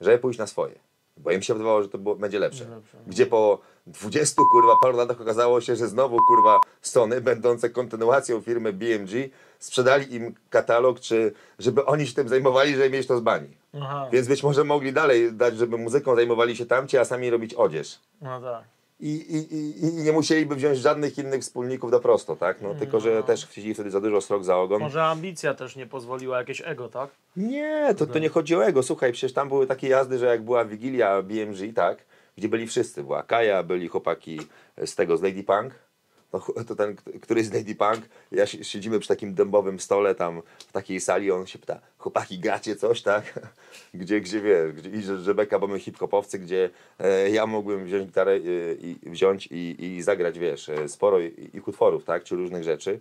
[0.00, 0.74] żeby pójść na swoje.
[1.18, 2.66] Bo im się wydawało, że to było, będzie lepsze.
[2.70, 2.80] No.
[3.06, 8.72] Gdzie po 20 kurwa paru latach okazało się, że znowu kurwa Sony, będące kontynuacją firmy
[8.72, 9.10] BMG,
[9.58, 13.48] sprzedali im katalog, czy żeby oni się tym zajmowali, żeby mieć to z bani.
[13.74, 17.54] Aha, Więc być może mogli dalej dać, żeby muzyką zajmowali się tamci, a sami robić
[17.54, 17.98] odzież.
[18.20, 18.77] no tak.
[19.00, 22.60] I, i, i, nie musieliby wziąć żadnych innych wspólników do prosto, tak?
[22.62, 24.80] No, tylko, że też chcieli wtedy za dużo srok za ogon.
[24.80, 27.10] Może ambicja też nie pozwoliła, jakieś ego, tak?
[27.36, 28.82] Nie, to, to nie chodzi o ego.
[28.82, 31.98] Słuchaj, przecież tam były takie jazdy, że jak była Wigilia BMG, tak?
[32.36, 33.02] Gdzie byli wszyscy.
[33.02, 34.40] Była Kaja, byli chłopaki
[34.86, 35.74] z tego, z Lady Punk.
[36.30, 38.00] To, to ten, k- który z Lady Punk,
[38.32, 42.38] ja si- siedzimy przy takim dębowym stole tam w takiej sali, on się pyta, chłopaki
[42.38, 43.24] gracie coś, tak?
[43.94, 48.06] Gdzie, gdzie wiesz, gdzie i że Rebeka, bo my hip-hopowcy, gdzie e, ja mógłbym wziąć
[48.06, 48.38] gitarę e,
[48.74, 52.24] i wziąć i, i zagrać, wiesz, e, sporo i- ich utworów, tak?
[52.24, 53.00] Czy różnych rzeczy.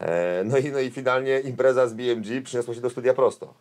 [0.00, 3.54] E, no, i, no i finalnie impreza z BMG przyniosła się do studia prosto.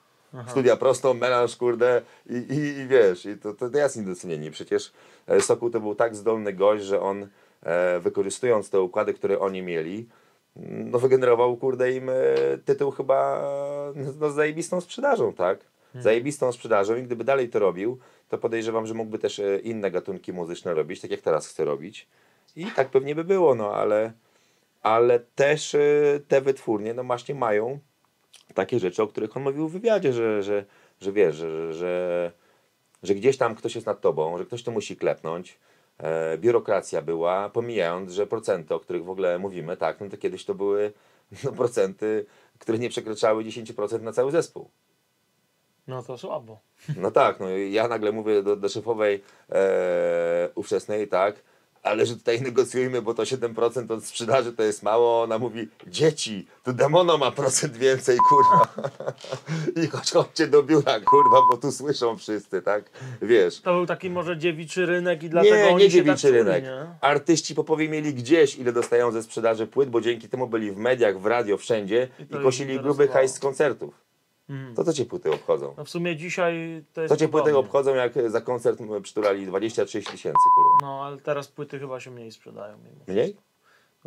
[0.48, 4.52] Studia prosto, melanż, kurde i, i, i wiesz, i to, to, to jest niedocenieni.
[4.52, 4.92] Przecież
[5.28, 7.28] e, Sokół to był tak zdolny gość, że on
[8.00, 10.08] wykorzystując te układy, które oni mieli,
[10.58, 12.14] mm, no wygenerował, kurde, im e,
[12.66, 13.42] tytuł chyba
[13.96, 15.60] e, no, z zajebistą sprzedażą, tak?
[16.02, 20.34] Zajebistą sprzedażą i gdyby dalej to robił, to podejrzewam, że mógłby też e, inne gatunki
[20.34, 22.08] muzyczne robić, tak jak teraz chce robić.
[22.56, 24.14] I tak pewnie by było, no ale,
[24.82, 25.80] ale też e,
[26.28, 27.80] te wytwórnie, no właśnie mają
[28.54, 30.66] takie rzeczy, o których on mówił w wywiadzie, że, że,
[31.02, 32.32] że wiesz, że, że,
[33.04, 35.60] że gdzieś tam ktoś jest nad tobą, że ktoś to musi klepnąć.
[35.98, 40.46] E, biurokracja była, pomijając, że procenty, o których w ogóle mówimy, tak, no to kiedyś
[40.46, 40.94] to były
[41.44, 42.26] no, procenty,
[42.60, 44.70] które nie przekraczały 10% na cały zespół.
[45.88, 46.60] No to słabo.
[46.98, 51.36] No tak, no ja nagle mówię do, do szefowej e, ówczesnej, tak,
[51.86, 55.24] ale że tutaj negocjujmy, bo to 7% od sprzedaży to jest mało.
[55.24, 58.68] Ona mówi, dzieci, tu demono ma procent więcej, kurwa.
[59.84, 62.84] I chodź, chodźcie do biura, kurwa, bo tu słyszą wszyscy, tak,
[63.22, 63.62] wiesz.
[63.62, 66.38] To był taki może dziewiczy rynek i dlatego Nie, oni nie się tak dziewiczy czuli,
[66.40, 66.64] rynek.
[66.64, 66.88] nie?
[67.02, 71.20] Artyści popowie mieli gdzieś, ile dostają ze sprzedaży płyt, bo dzięki temu byli w mediach,
[71.20, 74.06] w radio, wszędzie I i, kosili gruby hajs z koncertów.
[74.50, 74.76] Mhm.
[74.76, 75.74] To co cię płyty obchodzą?
[75.78, 79.48] No w sumie dzisiaj to jest Co cię płyty obchodzą, jak za koncert m, przyturali
[79.48, 80.78] 20-30 tysięcy, kurwa?
[80.82, 82.78] No ale teraz płyty chyba się mniej sprzedają.
[82.78, 83.06] Mimo.
[83.08, 83.38] Mniej?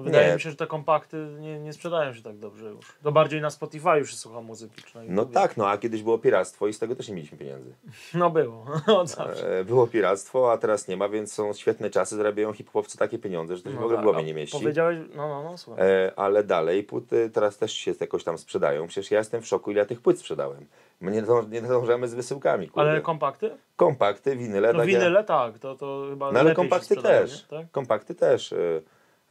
[0.03, 0.35] Wydaje Nie.
[0.35, 2.87] mi się, że te kompakty nie, nie sprzedają się tak dobrze już.
[3.03, 4.83] To bardziej na Spotify już się słucha muzyki.
[5.09, 7.73] No tak, no a kiedyś było piractwo i z tego też nie mieliśmy pieniędzy.
[8.15, 8.67] No było,
[9.01, 9.59] od zawsze.
[9.59, 13.57] E, Było piractwo, a teraz nie ma, więc są świetne czasy, zarabiają hip-hopowcy takie pieniądze,
[13.57, 14.59] że to się w No ogóle w tak, głowie nie mieści.
[14.59, 15.85] Powiedziałeś, no no no słuchaj.
[15.87, 18.87] E, ale dalej płyty teraz też się jakoś tam sprzedają.
[18.87, 20.67] Przecież ja jestem w szoku, ile tych płyt sprzedałem.
[21.01, 22.91] My nie, dąż, nie dążamy z wysyłkami, kurde.
[22.91, 23.51] Ale kompakty?
[23.77, 24.73] Kompakty, winyle.
[24.73, 27.43] No takie- winyle tak, to, to chyba No ale kompakty też.
[27.43, 27.71] Tak?
[27.71, 28.53] Kompakty też.
[28.53, 28.57] E,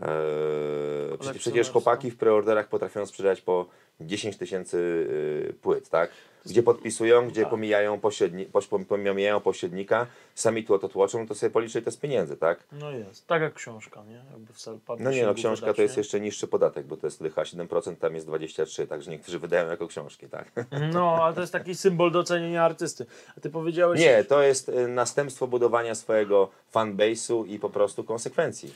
[0.01, 3.65] e, przecież, chłopaki w preorderach potrafią sprzedać po
[4.01, 5.07] 10 tysięcy
[5.49, 6.09] e, płyt, tak?
[6.45, 7.49] Gdzie podpisują, gdzie Tak.
[7.49, 12.37] pomijają, pośredni, poś- pomijają pośrednika, sami tu to tłoczą, to sobie policzyć to z pieniędzy,
[12.37, 12.63] tak?
[12.71, 13.27] No jest.
[13.27, 14.21] Tak jak książka, nie?
[14.31, 17.41] Jakby w No nie, no książka to jest jeszcze niższy podatek, bo to jest dycha
[17.43, 20.51] 7%, tam jest 23, także niektórzy wydają jako książki, tak?
[20.93, 23.05] No, ale to jest taki symbol docenienia artysty.
[23.37, 23.99] A ty powiedziałeś...
[23.99, 28.73] Nie, to jest y, następstwo budowania swojego fanbase'u i po prostu konsekwencji.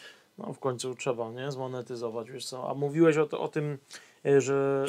[0.48, 1.52] No w końcu trzeba, nie?
[1.52, 2.70] Zmonetyzować, wiesz co.
[2.70, 3.78] A mówiłeś o, to, o tym,
[4.26, 4.86] e, że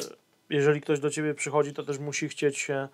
[0.49, 2.87] jeżeli ktoś do ciebie przychodzi, to też musi chcieć się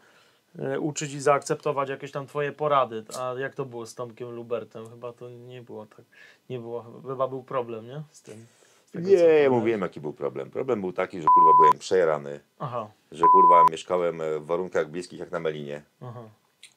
[0.59, 3.03] e, uczyć i zaakceptować jakieś tam twoje porady.
[3.19, 4.89] A jak to było z Tomkiem Lubertem?
[4.89, 6.05] Chyba to nie było tak,
[6.49, 8.03] nie było, chyba był problem, nie?
[8.11, 8.45] Z tym.
[8.85, 10.51] Z tego, Nie, ja mówiłem jaki był problem.
[10.51, 15.19] Problem był taki, że kurwa byłem przejarany, Aha, że kurwa mieszkałem e, w warunkach bliskich
[15.19, 16.23] jak na Melinie, aha.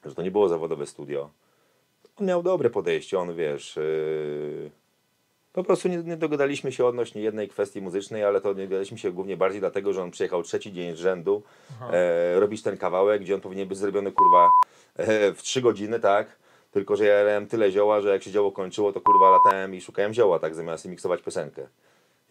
[0.05, 1.31] że to nie było zawodowe studio.
[2.16, 3.77] On miał dobre podejście, on wiesz.
[3.77, 4.82] Yy...
[5.53, 9.12] Po prostu nie, nie dogadaliśmy się odnośnie jednej kwestii muzycznej, ale to nie dogadaliśmy się
[9.12, 11.43] głównie bardziej dlatego, że on przyjechał trzeci dzień z rzędu
[11.93, 14.49] e, robić ten kawałek, gdzie on powinien być zrobiony kurwa
[14.97, 16.37] e, w trzy godziny, tak?
[16.71, 19.81] Tylko, że ja jarałem tyle zioła, że jak się zioło kończyło, to kurwa latałem i
[19.81, 20.55] szukałem zioła, tak?
[20.55, 21.67] Zamiast miksować piosenkę.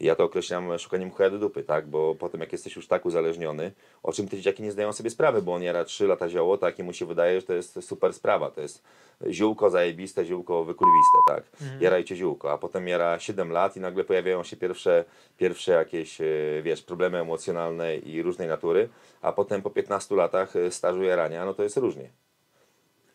[0.02, 1.88] Ja to określam szukaniem chuja do dupy, tak?
[1.88, 3.72] Bo potem jak jesteś już tak uzależniony,
[4.04, 6.80] o czym te dzieciaki nie zdają sobie sprawy, bo on jara 3 lata zioło, tak?
[6.80, 8.52] I mu się wydaje, że to jest super sprawa.
[8.52, 8.84] To jest
[9.30, 11.44] ziółko zajebiste, ziółko wykurwiste, tak?
[11.82, 12.52] Jarajcie ziółko.
[12.52, 15.06] A potem jara 7 lat i nagle pojawiają się pierwsze,
[15.38, 16.26] pierwsze jakieś, e,
[16.64, 18.90] wiesz, problemy emocjonalne i różnej natury,
[19.22, 22.10] a potem po 15 latach e, stażu jarania, no to jest różnie.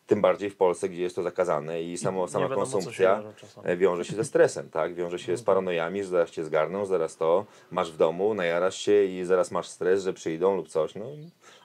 [0.07, 3.67] Tym bardziej w Polsce, gdzie jest to zakazane i samo, sama wiadomo, się konsumpcja czasami.
[3.67, 4.93] e, wiąże się ze stresem, tak?
[4.95, 9.03] Wiąże się z paranojami, że zaraz cię zgarną, zaraz to, masz w domu, najarasz się
[9.03, 11.05] i zaraz masz stres, że przyjdą lub coś, no.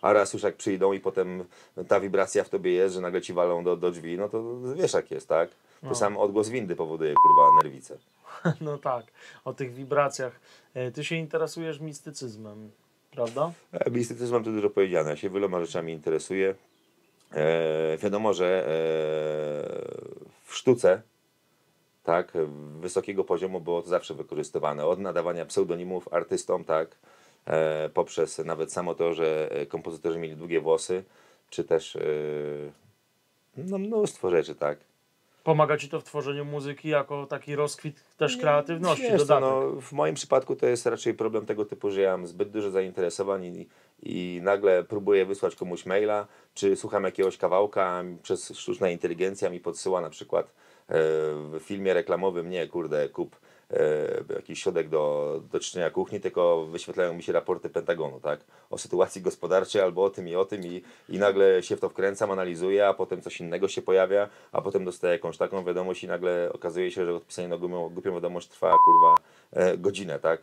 [0.03, 1.45] A raz już jak przyjdą i potem
[1.89, 4.93] ta wibracja w tobie jest, że nagle ci walą do, do drzwi, no to wiesz
[4.93, 5.51] jak jest, tak?
[5.51, 5.95] To No.
[5.95, 7.99] sam odgłos windy powoduje, kurwa, nerwice.
[8.61, 9.07] No tak,
[9.45, 10.41] o tych wibracjach.
[10.75, 12.71] E, Ty się interesujesz mistycyzmem,
[13.11, 13.53] prawda?
[13.73, 15.11] E, Mistycyzmem to dużo powiedziane.
[15.11, 16.55] Ja się wieloma rzeczami interesuję.
[17.35, 18.69] E, wiadomo, że e,
[20.45, 21.03] w sztuce
[22.05, 22.33] tak,
[22.81, 24.87] wysokiego poziomu było to zawsze wykorzystywane.
[24.87, 26.97] Od nadawania pseudonimów artystom, tak,
[27.47, 31.05] e, poprzez nawet samo to, że kompozytorzy mieli długie włosy,
[31.51, 31.99] czy też
[33.57, 34.79] no, mnóstwo rzeczy, tak.
[35.45, 39.41] Pomaga ci to w tworzeniu muzyki jako taki rozkwit też kreatywności, Wiesz dodatek.
[39.41, 42.71] no, w moim przypadku to jest raczej problem tego typu, że ja mam zbyt dużo
[42.71, 43.69] zainteresowań i,
[44.03, 50.01] i nagle próbuję wysłać komuś maila, czy słucham jakiegoś kawałka, przez sztuczna inteligencja mi podsyła
[50.01, 50.51] na przykład e,
[50.89, 53.37] w filmie reklamowym, nie kurde, kup
[53.71, 58.41] e, jakiś środek do, do czyszczenia kuchni, tylko wyświetlają mi się raporty Pentagonu, tak?
[58.71, 61.89] O sytuacji gospodarczej albo o tym i o tym i, i nagle się w to
[61.89, 66.09] wkręcam, analizuję, a potem coś innego się pojawia, a potem dostaję jakąś taką wiadomość i
[66.09, 69.15] nagle okazuje się, że odpisanie na głupią, wiadomość trwa, kurwa,
[69.79, 70.43] godzinę, tak?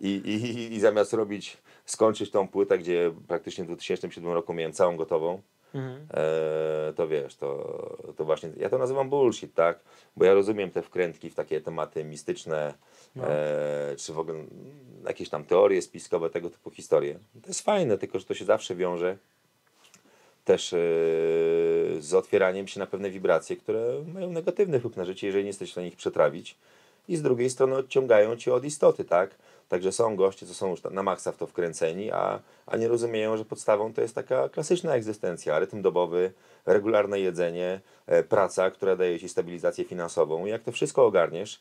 [0.00, 4.96] I, i, I zamiast robić, skończyć tą płytę, gdzie praktycznie w 2007 roku miałem całą
[4.96, 5.42] gotową,
[5.74, 6.06] Mhm.
[6.14, 9.80] e, to wiesz, to, to właśnie, ja to nazywam bullshit, tak?
[10.16, 12.74] Bo ja rozumiem te wkrętki w takie tematy mistyczne,
[13.16, 14.48] e, czy w ogóle mm,
[15.06, 17.18] jakieś tam teorie spiskowe, tego typu historie.
[17.42, 19.16] To jest fajne, tylko że to się zawsze wiąże
[20.44, 20.76] też e,
[21.98, 25.68] z otwieraniem się na pewne wibracje, które mają negatywny wpływ na życie, jeżeli nie jesteś
[25.68, 26.56] w stanie ich przetrawić.
[27.08, 29.30] I z drugiej strony odciągają cię od istoty, tak?
[29.68, 33.36] Także są goście, co są już na maksa w to wkręceni, a, a nie rozumieją,
[33.36, 36.32] że podstawą to jest taka klasyczna egzystencja, rytm dobowy,
[36.66, 40.46] regularne jedzenie, e, praca, która daje ci stabilizację finansową.
[40.46, 41.60] Jak to wszystko ogarniesz,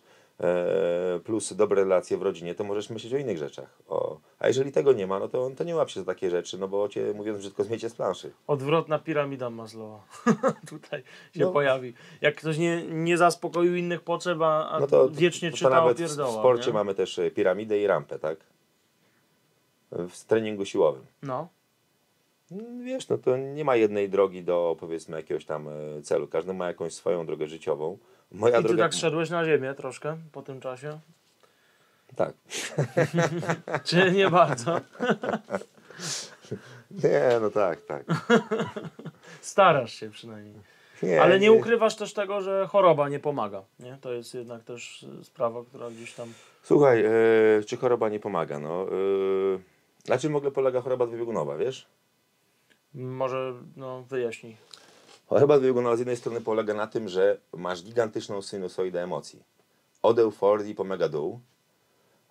[1.23, 3.79] plus dobre relacje w rodzinie, to możesz myśleć o innych rzeczach.
[3.87, 6.57] O, a jeżeli tego nie ma, no to, to nie łap się za takie rzeczy,
[6.57, 8.31] no bo cię, mówiąc brzydko, zmiecie z planszy.
[8.47, 10.03] Odwrotna piramida Maslowa
[10.69, 11.03] tutaj
[11.35, 11.51] się No.
[11.51, 11.93] pojawi.
[12.21, 16.01] Jak ktoś nie, nie zaspokoił innych potrzeb, a, a No to, wiecznie to czyta nawet
[16.01, 16.73] w sporcie nie?
[16.73, 18.37] mamy też e, piramidę i rampę, tak?
[19.91, 21.05] W treningu siłowym.
[21.23, 21.47] No.
[22.51, 26.27] Mm, Wiesz, no to nie ma jednej drogi do powiedzmy jakiegoś tam e, celu.
[26.27, 27.97] Każdy ma jakąś swoją drogę życiową.
[28.31, 28.83] Moja I ty droga.
[28.83, 30.99] tak szedłeś na ziemię troszkę po tym czasie?
[32.15, 32.33] tak.
[33.87, 34.81] Czy nie bardzo?
[37.03, 38.03] Nie, no tak, tak.
[39.41, 40.55] Starasz się przynajmniej.
[41.03, 43.63] Nie, Ale nie ukrywasz też tego, że choroba nie pomaga.
[43.79, 43.97] Nie?
[44.01, 46.33] To jest jednak też sprawa, która gdzieś tam.
[46.63, 47.11] Słuchaj, e,
[47.67, 48.59] czy choroba nie pomaga?
[48.59, 49.59] No, e,
[50.07, 51.87] na czym w ogóle polega choroba dwubiegunowa, wiesz?
[52.93, 54.57] Może no, wyjaśnij.
[55.29, 59.43] Choroba dwubiegunowa z jednej strony polega na tym, że masz gigantyczną sinusoidę emocji.
[60.01, 61.39] Od euforii po mega dół.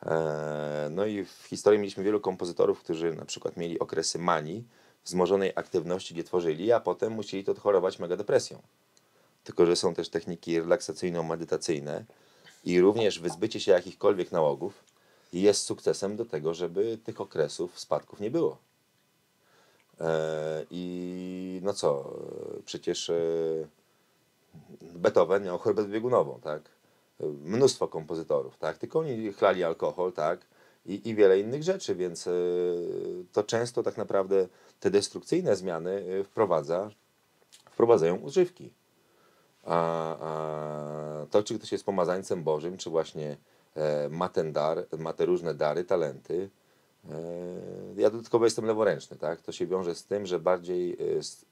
[0.07, 4.65] E, No i w historii mieliśmy wielu kompozytorów, którzy na przykład mieli okresy manii,
[5.05, 8.63] wzmożonej aktywności, gdzie tworzyli, a potem musieli to chorować mega depresją.
[9.45, 12.05] Tylko, że są też techniki relaksacyjno-medytacyjne
[12.65, 14.85] i również wyzbycie się jakichkolwiek nałogów
[15.33, 18.68] jest sukcesem do tego, żeby tych okresów, spadków nie było.
[20.01, 22.13] E, I no co,
[22.59, 23.15] e, przecież e,
[24.83, 26.63] Beethoven miał chorobę dwubiegunową, tak?
[27.45, 28.79] Mnóstwo kompozytorów, tak?
[28.79, 30.41] Tylko oni chlali alkohol, tak?
[30.87, 32.29] I, i wiele innych rzeczy, więc
[33.33, 34.49] to często tak naprawdę
[34.81, 36.91] te destrukcyjne zmiany wprowadza,
[37.71, 38.71] wprowadzają używki.
[39.65, 43.37] A, a to, czy ktoś jest pomazańcem Bożym, czy właśnie
[44.11, 46.51] ma ten dar, ma te różne dary, talenty,
[47.97, 49.41] ja dodatkowo jestem leworęczny, tak?
[49.43, 50.97] To się wiąże z tym, że bardziej e,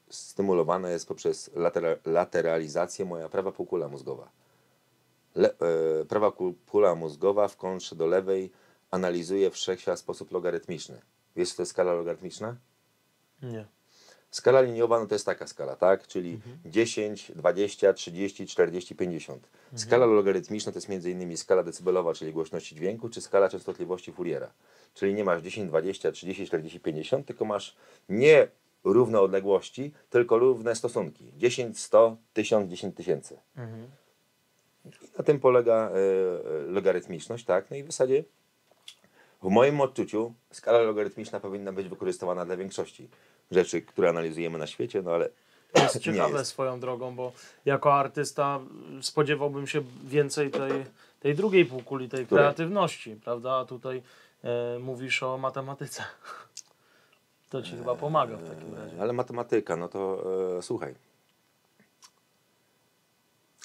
[0.09, 4.29] stymulowana jest poprzez latera, lateralizację moja prawa półkula mózgowa.
[5.35, 8.51] Le, e, prawa ku- kula mózgowa w kontrze do lewej
[8.91, 11.01] analizuje wszechświat w sposób logarytmiczny.
[11.35, 12.55] Wiesz, co to jest skala logarytmiczna?
[13.41, 13.65] Nie.
[14.31, 16.07] Skala liniowa no to jest taka skala, tak?
[16.07, 19.49] Czyli 10, 20, 30, 40, 50.
[19.75, 24.51] Skala logarytmiczna to jest między innymi skala decybelowa, czyli głośności dźwięku, czy skala częstotliwości Fouriera.
[24.93, 27.75] Czyli nie masz 10, 20, 30, 40, 50, tylko masz
[28.09, 28.47] nie
[28.83, 31.31] równe odległości, tylko równe stosunki.
[31.37, 33.39] 10, 100, 1000, 10 tysięcy.
[33.57, 33.87] Mhm.
[34.85, 37.71] I na tym polega e, e, logarytmiczność, tak?
[37.71, 38.23] No i w zasadzie
[39.43, 43.09] w moim odczuciu skala logarytmiczna powinna być wykorzystywana dla większości
[43.51, 45.29] rzeczy, które analizujemy na świecie, no ale
[45.73, 46.49] To jest ciekawe jest.
[46.51, 47.31] swoją drogą, bo
[47.65, 48.59] jako artysta
[49.01, 50.85] spodziewałbym się więcej tej,
[51.19, 52.43] tej drugiej półkuli, tej Której?
[52.43, 53.51] kreatywności, prawda?
[53.53, 54.01] A tutaj
[54.43, 56.03] e, mówisz o matematyce.
[57.49, 59.01] To ci chyba pomaga w takim razie.
[59.01, 60.23] Ale matematyka, no to
[60.57, 60.95] e, słuchaj.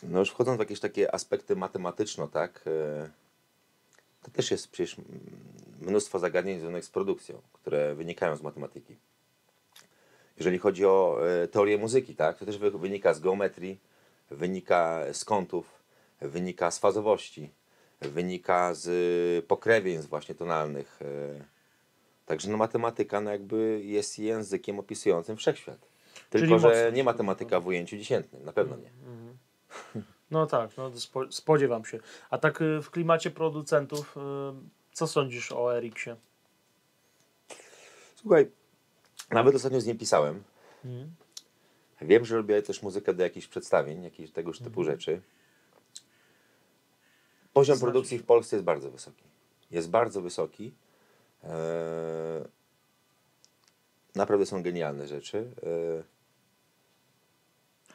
[0.03, 2.65] No już wchodząc w jakieś takie aspekty matematyczno, tak?
[2.67, 3.11] E,
[4.23, 4.97] to też jest przecież
[5.81, 8.97] mnóstwo zagadnień związanych z produkcją, które wynikają z matematyki.
[10.37, 12.39] Jeżeli chodzi o e, teorię muzyki, tak?
[12.39, 13.79] To też wy- wynika z geometrii,
[14.31, 15.83] wynika z kątów,
[16.21, 17.51] wynika z fazowości,
[18.01, 20.99] wynika z e, pokrewieństw właśnie tonalnych.
[21.03, 21.53] E,
[22.27, 25.79] Także no, matematyka no, jakby jest językiem opisującym wszechświat.
[26.31, 28.91] Tylko, Czyli że mocno nie matematyka w ujęciu dziesiętnym, na pewno nie.
[30.31, 31.99] No tak, no, spo, spodziewam się.
[32.31, 34.17] A tak w klimacie producentów,
[34.93, 36.11] co sądzisz o Eriksie?
[38.17, 38.51] Słuchaj,
[39.33, 40.43] nawet ostatnio z nim pisałem.
[40.85, 41.15] Mhm.
[42.01, 45.21] Wiem, że robię też muzykę do jakichś przedstawień, jakichś tegoż typu rzeczy.
[47.53, 49.25] Poziom Znaczy- produkcji w Polsce jest bardzo wysoki.
[49.71, 50.73] Jest bardzo wysoki.
[51.45, 51.51] Eee,
[54.15, 55.39] naprawdę są genialne rzeczy.
[55.63, 56.03] Eee,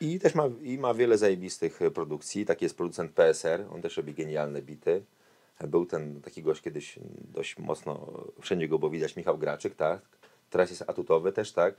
[0.01, 2.45] I też ma, i ma wiele zajebistych produkcji.
[2.45, 5.03] Taki jest producent PSR, on też robi genialne bity.
[5.67, 6.99] Był ten taki gość kiedyś
[7.33, 10.01] dość mocno, wszędzie go było widać, Michał Graczyk, tak?
[10.49, 11.75] Teraz jest atutowy też, tak?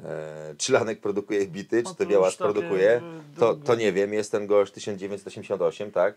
[0.00, 3.00] Eee, Czylanek produkuje bity, czy to Białas produkuje?
[3.38, 6.14] To, to nie wiem, jest ten gość 1988, tak?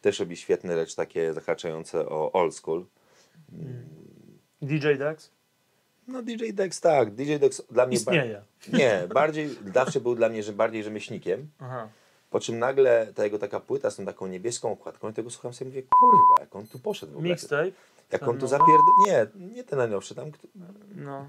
[0.00, 2.84] Też robi świetne rzeczy takie zahaczające o old school.
[4.62, 5.30] DJ Dex?
[6.08, 7.96] No DJ Dex tak, DJ Dex dla mnie...
[7.96, 8.42] ba- Istnieje.
[8.72, 11.48] Nie, bardziej, zawsze był dla mnie że bardziej rzemieślnikiem.
[11.58, 11.88] Aha.
[12.30, 15.54] Po czym nagle ta jego taka płyta z tą taką niebieską okładką i tego słucham
[15.54, 17.30] sobie mówię, kurwa, jak on tu poszedł w ogóle.
[17.30, 17.70] Mixtape?
[18.12, 18.48] Jak ten on tu nowy?
[18.48, 18.80] zapierd...
[19.06, 20.30] Nie, nie ten najnowszy, tam...
[20.94, 21.26] No.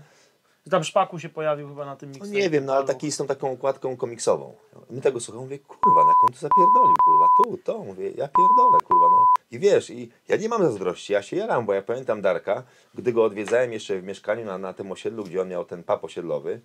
[0.70, 2.42] Tam Szpaku się pojawił chyba na tym No mixtape.
[2.42, 4.56] nie wiem, no ale taki z tą taką okładką komiksową.
[4.90, 8.78] My tego słucham, mówię, kurwa, jak on tu zapierdolił, kurwa, tu, to, mówię, ja pierdolę,
[8.88, 9.18] kurwa, no.
[9.52, 12.64] I wiesz, i ja nie mam zazdrości, ja się jaram, bo ja pamiętam Darka,
[12.96, 16.04] gdy go odwiedzałem jeszcze w mieszkaniu na, na tym osiedlu, gdzie on miał ten pap
[16.04, 16.62] osiedlowy,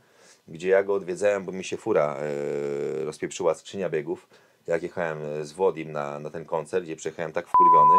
[0.49, 4.29] gdzie ja go odwiedzałem, bo mi się fura e, rozpieprzyła skrzynia biegów,
[4.67, 7.97] jak jechałem e, z Włodim na, na ten koncert, gdzie przyjechałem tak wkurwiony,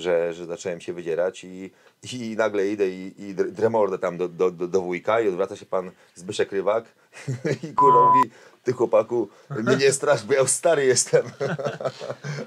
[0.00, 1.70] że, że zacząłem się wydzierać i,
[2.12, 5.56] i nagle idę i, i dr- dremordę tam do, do, do, do wujka i odwraca
[5.56, 6.84] się pan Zbyszek Rywak
[7.70, 8.30] i kurwa mówi,
[8.70, 11.26] ty chłopaku, mnie nie strasz, bo ja już stary jestem.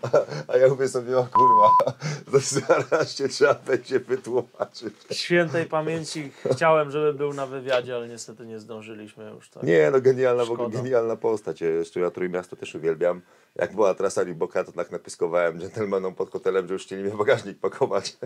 [0.02, 0.08] a,
[0.54, 1.94] a ja mówię sobie, o kurwa,
[2.32, 4.94] to zaraz się trzeba będzie wytłumaczyć.
[5.12, 9.50] Świętej pamięci chciałem, żeby był na wywiadzie, ale niestety nie zdążyliśmy już.
[9.50, 9.64] Tak.
[9.64, 10.84] Nie, no genialna, w ogóle Szkoda.
[10.84, 11.62] genialna postać.
[11.62, 13.22] Jeszcze ja Trójmiasto też uwielbiam.
[13.56, 17.60] Jak była trasa Liboka, to tak napiskowałem dżentelmenom pod hotelem, że już chcieli mnie bagażnik
[17.60, 18.18] pakować.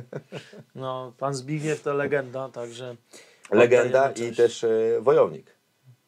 [0.76, 2.96] No, pan Zbigniew to legenda, także.
[3.52, 4.70] Legenda i też e,
[5.02, 5.57] wojownik.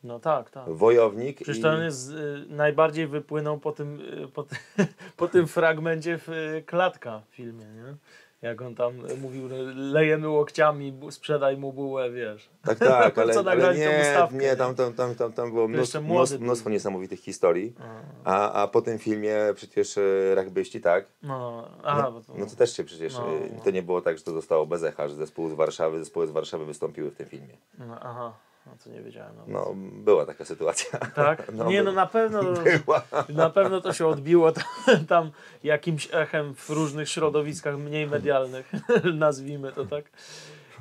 [0.04, 0.70] No tak, tak.
[0.70, 4.56] Wojownik Przecież to on jest, y, najbardziej wypłynął po tym, y, po, ty,
[5.18, 7.96] po tym fragmencie w y, klatka w filmie, nie?
[8.42, 12.50] Jak on tam y, mówił, lejemy łokciami, sprzedaj mu bułę, wiesz.
[12.64, 16.02] Tak, tak, ale, Co ale nie, nie, tam, tam, tam, tam, tam było mnóstwo,
[16.40, 17.76] mnóstwo, niesamowitych historii.
[18.24, 21.06] A, a po tym filmie przecież e, rachbyści, tak?
[21.24, 23.64] No, aha, bo to, No to też się przecież, No, no.
[23.64, 26.32] to nie było tak, że to zostało bez echa, że zespół z Warszawy, zespoły z
[26.32, 27.58] Warszawy wystąpiły w tym filmie.
[27.78, 28.34] no, aha,
[28.72, 29.36] no to nie wiedziałem.
[29.38, 29.44] No.
[29.48, 31.00] No, była taka sytuacja.
[31.00, 31.52] Tak?
[31.54, 32.42] No, nie, no na pewno,
[32.86, 33.02] Była.
[33.30, 34.64] na pewno to się odbiło tam,
[35.08, 35.32] tam
[35.64, 38.72] jakimś echem w różnych środowiskach mniej medialnych,
[39.14, 40.06] nazwijmy to tak.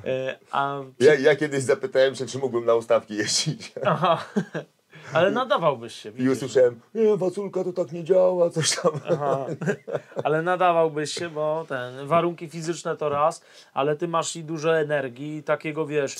[0.05, 3.71] E, A Ja, ja kiedyś zapytałem się, czy mógłbym na ustawki jeździć.
[3.85, 4.25] Aha.
[5.13, 6.11] Ale nadawałbyś się.
[6.17, 8.91] I usłyszałem, nie, Waculka to tak nie działa, coś tam.
[9.09, 9.45] Aha.
[10.23, 13.41] Ale nadawałbyś się, bo ten warunki fizyczne to raz,
[13.73, 16.15] ale ty masz i dużo energii, i takiego wiesz,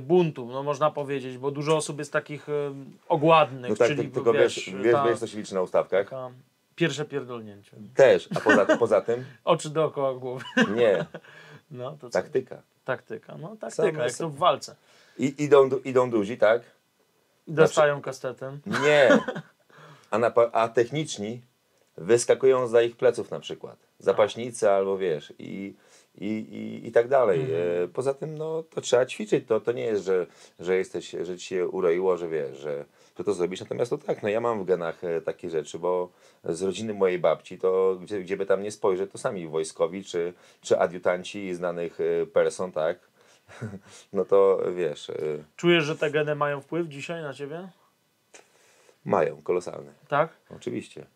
[0.00, 2.74] buntu, no można powiedzieć, bo dużo osób jest takich e,
[3.08, 5.62] ogładnych, No tak, czyli ty- tylko wiesz, wiesz, wiesz, ta, wiesz, co się liczy na
[5.62, 6.04] ustawkach?
[6.08, 6.30] taka
[6.76, 7.76] pierwsze pierdolnięcie.
[7.94, 10.44] Też, a poza, poza tym, Oczy dookoła głowy.
[10.76, 11.04] nie,
[11.70, 12.10] No to co?
[12.10, 12.62] taktyka.
[12.84, 13.36] Taktyka.
[13.38, 14.76] No taktyka, Same- jak to w walce.
[15.18, 16.62] I idą, idą duzi, tak?
[17.48, 18.60] Dostają kastetem.
[18.66, 19.18] Nie.
[20.10, 21.42] A, na, a techniczni
[21.96, 23.76] wyskakują za ich pleców na przykład.
[23.98, 25.74] Zapaśnicy albo wiesz i,
[26.18, 27.40] i, i, i tak dalej.
[27.84, 29.46] E, Poza tym no, to trzeba ćwiczyć.
[29.48, 30.26] To, to nie jest, że,
[30.60, 32.84] że jesteś, że ci się uroiło, że wiesz, że,
[33.18, 33.60] że to zrobisz.
[33.60, 36.10] Natomiast to tak, no ja mam w genach e, takie rzeczy, bo
[36.44, 40.32] z rodziny mojej babci, to gdzie, gdzie by tam nie spojrzeć, to sami wojskowi czy,
[40.60, 42.98] czy adiutanci znanych e, person, tak?
[44.12, 45.12] No to wiesz,
[45.56, 47.68] Czujesz, że te geny mają wpływ dzisiaj na ciebie?
[49.04, 49.92] mają kolosalny.
[50.08, 50.32] Tak?
[50.56, 51.06] Oczywiście.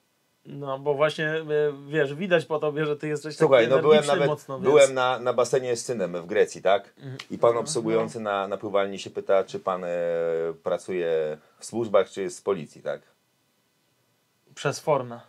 [0.51, 1.45] No, bo właśnie, e,
[1.89, 4.91] wiesz, widać po tobie, że ty jesteś Słuchaj, taki no byłem nawet mocno, byłem więc...
[4.91, 4.95] Mhm.
[5.25, 6.95] na, na basenie z synem w Grecji, tak?
[7.31, 9.89] I pan obsługujący na, na pływalni się pyta, czy pan e,
[10.63, 13.01] pracuje w służbach, czy jest z policji, tak?
[14.55, 15.21] Przez formę.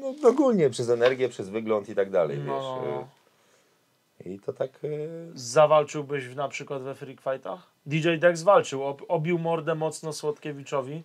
[0.00, 2.62] No ogólnie przez energię, przez wygląd i tak dalej, No, wiesz.
[2.64, 3.08] no, no.
[4.26, 4.70] e, I to tak.
[4.84, 4.88] e,
[5.34, 7.60] Zawalczyłbyś w- na przykład we freak fightach?
[7.86, 11.02] DJ Dex walczył, ob, obił mordę mocno Słodkiewiczowi.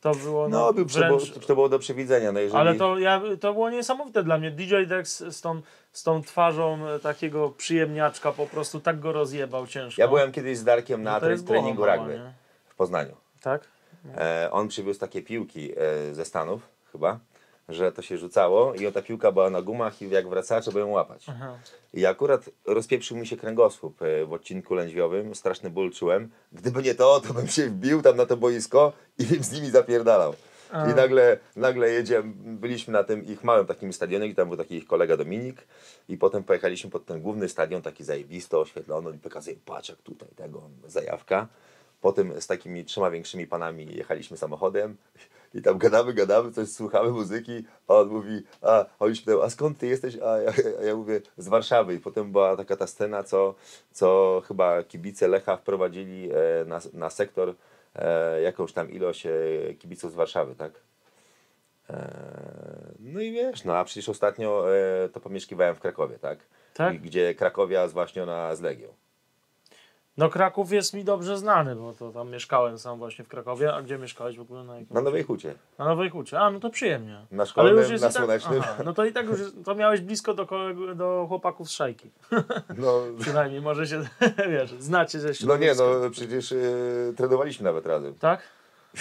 [0.00, 1.30] To było No, był, to, wręcz...
[1.30, 2.32] było, to było do przewidzenia.
[2.32, 2.60] No jeżeli...
[2.60, 4.50] Ale to, ja, to było niesamowite dla mnie.
[4.50, 9.66] DJ Dex z tą, z tą twarzą e, takiego przyjemniaczka po prostu tak go rozjebał
[9.66, 10.02] ciężko.
[10.02, 12.32] Ja byłem kiedyś z Darkiem No na to głowa treningu rugby nie?
[12.68, 13.16] w Poznaniu.
[13.40, 13.68] Tak?
[14.16, 17.18] E, on przywiózł takie piłki e, ze Stanów chyba,
[17.68, 20.80] że to się rzucało i o ta piłka była na gumach i jak wracała trzeba
[20.80, 21.26] ją łapać.
[21.28, 21.58] Aha.
[21.94, 26.30] I akurat rozpieprzył mi się kręgosłup e, w odcinku lędźwiowym, straszny ból czułem.
[26.52, 29.70] Gdyby nie to, to bym się wbił tam na to boisko i bym z nimi
[29.70, 30.34] zapierdalał.
[30.92, 34.74] I nagle, nagle jedziemy, byliśmy na tym ich małym takim stadionie, gdzie tam był taki
[34.74, 35.66] ich kolega Dominik
[36.08, 40.28] i potem pojechaliśmy pod ten główny stadion, taki zajebisto oświetlony i pokazuje, patrz jak tutaj
[40.36, 41.48] tego, zajawka.
[42.00, 44.96] Potem z takimi trzema większymi panami jechaliśmy samochodem
[45.56, 49.78] i tam gadamy, gadamy, coś słuchamy muzyki, a on mówi, a on pytał, a skąd
[49.78, 50.16] ty jesteś?
[50.16, 51.94] A ja, a ja mówię, z Warszawy.
[51.94, 53.54] I potem była taka ta scena, co,
[53.92, 57.54] co chyba kibice Lecha wprowadzili e, na, na sektor
[57.94, 59.30] e, jakąś tam ilość e,
[59.78, 60.72] kibiców z Warszawy, tak?
[63.00, 64.64] No i wiesz, no a przecież ostatnio
[65.12, 66.38] to pomieszkiwałem w Krakowie, tak?
[66.74, 66.94] Tak?
[66.94, 68.88] I, gdzie Krakowia zwaśniona z Legią.
[70.18, 73.74] No Kraków jest mi dobrze znany, bo to tam mieszkałem sam właśnie w Krakowie.
[73.74, 74.64] A gdzie mieszkałeś w ogóle?
[74.64, 74.94] Na, jakim...
[74.94, 75.54] Na Nowej Hucie.
[75.78, 76.40] na Nowej Hucie.
[76.40, 77.26] A, no to przyjemnie.
[77.30, 78.60] Na szkolnym, Ale już na tak, słonecznym.
[78.62, 81.72] aha, no to i tak już jest, to miałeś blisko do, kolegu, do chłopaków z
[81.72, 82.10] szajki.
[82.78, 84.02] No, Przynajmniej może się,
[84.52, 85.84] wiesz, znacie ze no środowiska.
[85.84, 86.56] nie, no przecież e,
[87.16, 88.14] trenowaliśmy nawet razem.
[88.14, 88.42] Tak?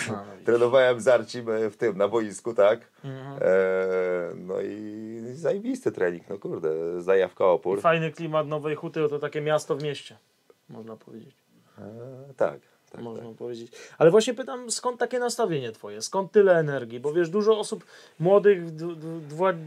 [0.10, 0.24] No.
[0.46, 2.80] Trenowałem z Arcim e, w tym, na boisku, tak?
[3.04, 3.38] Mhm.
[3.42, 3.46] E,
[4.36, 7.78] no i zajebisty trening, no kurde, zajawka opór.
[7.78, 10.18] I fajny klimat Nowej Huty, to takie miasto w mieście,
[10.70, 11.36] można powiedzieć.
[11.78, 12.60] E, tak,
[12.92, 13.38] tak, można tak.
[13.38, 13.72] powiedzieć.
[13.98, 16.02] Ale właśnie pytam, skąd takie nastawienie twoje?
[16.02, 17.00] Skąd tyle energii?
[17.00, 17.86] Bo wiesz, dużo osób
[18.20, 18.76] młodych,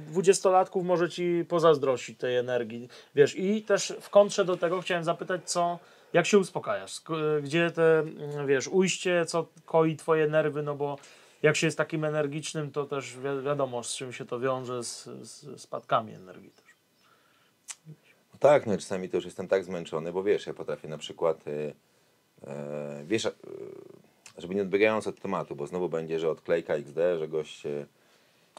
[0.07, 2.89] dwudziestolatków może ci pozazdrościć tej energii.
[3.15, 5.79] Wiesz, i też w kontrze do tego chciałem zapytać, co,
[6.13, 6.93] jak się uspokajasz?
[6.93, 10.99] Sk- Gdzie te, mm, wiesz, ujście, co koi twoje nerwy, no bo
[11.43, 15.05] jak się jest takim energicznym, to też wi- wiadomo, z czym się to wiąże, z,
[15.05, 16.65] z spadkami energii też.
[18.43, 21.45] No tak, no czasami to już jestem tak zmęczony, bo wiesz, ja potrafię na przykład,
[21.49, 21.73] e,
[22.51, 23.33] e, wiesz, e,
[24.39, 27.67] żeby nie odbiegając od tematu, bo znowu będzie, że odklejka XD, że gość...
[27.67, 27.87] E,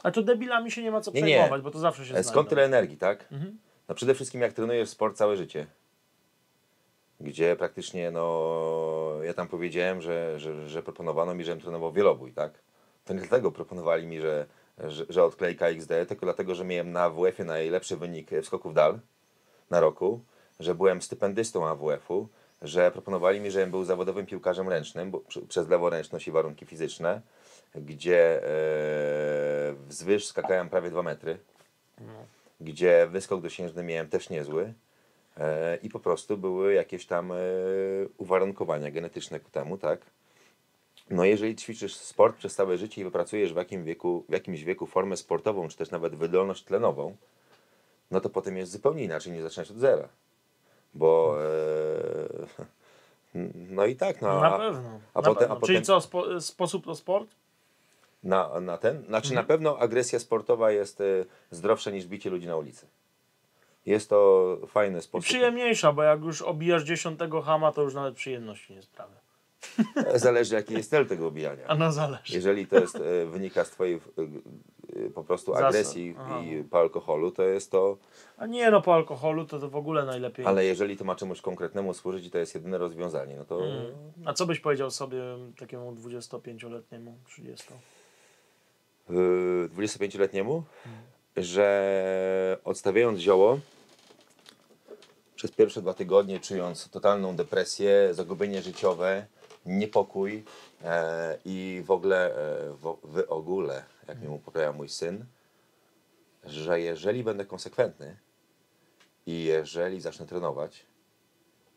[0.02, 1.26] A tu debilami się nie ma co Nie, nie.
[1.26, 3.32] przejmować, bo to zawsze się Skąd tyle energii, tak?
[3.32, 3.58] Mhm.
[3.88, 5.66] No przede wszystkim jak trenujesz sport całe życie,
[7.20, 12.52] gdzie praktycznie, no, ja tam powiedziałem, że, że, że proponowano mi, żebym trenował wielobój, tak?
[13.04, 14.46] To nie dlatego proponowali mi, że,
[14.78, 18.74] że, że odklejka XD, tylko dlatego, że miałem na AWF-ie najlepszy wynik w skoku w
[18.74, 19.00] dal
[19.70, 20.20] na roku,
[20.60, 22.28] że byłem stypendystą AWF-u,
[22.62, 27.20] że proponowali mi, żebym był zawodowym piłkarzem ręcznym, bo, przez leworęczność i warunki fizyczne,
[27.74, 28.48] gdzie e,
[29.88, 31.38] wzwyż skakałem prawie 2 metry,
[32.60, 34.72] gdzie wyskok dosiężny miałem też niezły
[35.36, 37.36] e, i po prostu były jakieś tam e,
[38.18, 40.00] uwarunkowania genetyczne ku temu, tak?
[41.10, 44.86] No jeżeli ćwiczysz sport przez całe życie i wypracujesz w, jakim wieku, w jakimś wieku
[44.86, 47.16] formę sportową, czy też nawet wydolność tlenową,
[48.10, 50.08] no to potem jest zupełnie inaczej niż zaczynać od zera.
[50.94, 52.58] Bo e,
[53.76, 55.00] no i tak, no, Na a- pewno.
[55.14, 55.56] a na potem- pewno.
[55.56, 57.28] a Czyli potem- co, spo, sposób to sport?
[58.24, 59.04] na, na ten.
[59.06, 59.34] Znaczy Mhm.
[59.34, 61.04] na pewno agresja sportowa jest e,
[61.50, 62.86] zdrowsza niż bicie ludzi na ulicy.
[63.86, 65.24] Jest to fajny I sposób.
[65.24, 69.16] przyjemniejsza, bo jak już obijasz dziesiątego hama, to już nawet przyjemności nie sprawia.
[70.14, 71.64] Zależy jaki jest cel tego obijania.
[71.66, 72.34] A na zależy.
[72.34, 74.00] Jeżeli to jest, e, wynika z twojej
[75.14, 75.68] po prostu Zasad.
[75.68, 76.40] agresji Aha.
[76.40, 77.96] i po alkoholu, to jest to,
[78.36, 80.46] A nie no, po alkoholu to, to w ogóle najlepiej.
[80.46, 83.86] ale jeżeli to ma czemuś konkretnemu służyć i to jest jedyne rozwiązanie, no to Mm.
[84.24, 85.22] A co byś powiedział sobie
[85.58, 87.66] takiemu 25-letniemu, 30?
[89.10, 90.62] y, 25-letniemu,
[91.36, 93.58] że odstawiając zioło
[95.36, 99.26] przez pierwsze dwa tygodnie, czując totalną depresję, zagubienie życiowe,
[99.66, 100.44] niepokój
[100.84, 105.24] e, i w ogóle, e, w, w ogóle, jak mi mu poprawia mój syn,
[106.44, 108.16] że jeżeli będę konsekwentny
[109.26, 110.86] i jeżeli zacznę trenować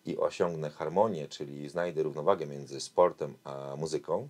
[0.05, 4.29] i osiągnę harmonię, czyli znajdę równowagę między sportem a muzyką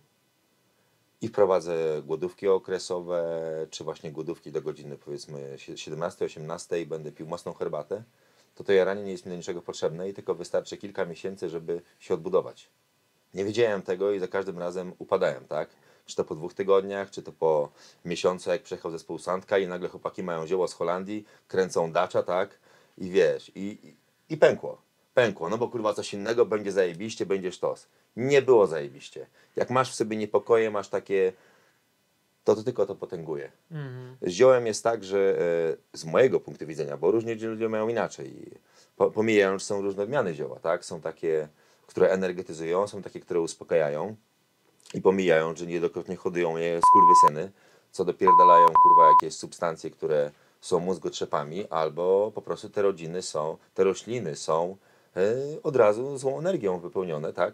[1.22, 3.24] i wprowadzę głodówki okresowe,
[3.70, 8.04] czy właśnie głodówki do godziny powiedzmy 17-18 i będę pił mocną herbatę,
[8.56, 11.82] to to jaranie nie jest mi do niczego potrzebne i tylko wystarczy kilka miesięcy, żeby
[12.00, 12.70] się odbudować.
[13.34, 15.70] Nie wiedziałem tego i za każdym razem upadałem, tak?
[16.06, 17.70] Czy to po dwóch tygodniach, czy to po
[18.06, 22.60] miesiącu, jak przejechał zespół Sandka i nagle chłopaki mają zioło z Holandii, kręcą dacza, tak?
[22.98, 23.96] I wiesz, i, i,
[24.34, 24.82] i pękło.
[25.14, 27.88] Pękło, no bo kurwa coś innego będzie zajebiście, będzie sztos.
[28.16, 29.28] Nie było zajebiście.
[29.56, 31.34] Jak masz w sobie niepokoje, masz takie,
[32.44, 33.52] to to tylko to potęguje.
[33.72, 34.18] Mhm.
[34.22, 35.40] Z ziołem jest tak, że
[35.94, 38.28] e, z mojego punktu widzenia, bo różni ludzie mają inaczej.
[38.28, 38.52] I
[38.96, 40.86] Po, pomijając, są różne odmiany zioła, tak?
[40.86, 41.48] Są takie,
[41.88, 44.16] które energetyzują, są takie, które uspokajają.
[44.94, 47.52] I pomijając, że niejednokrotnie hodują je skurwysyny,
[47.92, 50.32] co dopierdalają kurwa jakieś substancje, które
[50.62, 54.78] są mózgotrzepami, albo po prostu te rodziny są, te rośliny są
[55.16, 55.22] e,
[55.64, 57.54] od razu złą energią wypełnione, tak?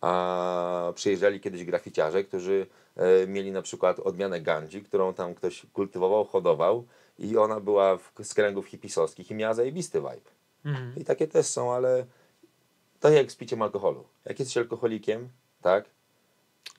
[0.00, 2.66] A przyjeżdżali kiedyś graficiarze, którzy
[2.96, 6.84] e, mieli na przykład odmianę gandzi, którą tam ktoś kultywował, hodował
[7.18, 10.30] i ona była w, z kręgów hipisowskich i miała zajebisty vibe.
[10.64, 10.92] Mhm.
[10.96, 12.06] I takie też są, ale
[13.00, 14.04] to jak z piciem alkoholu.
[14.24, 15.28] Jak jesteś alkoholikiem,
[15.62, 15.84] tak,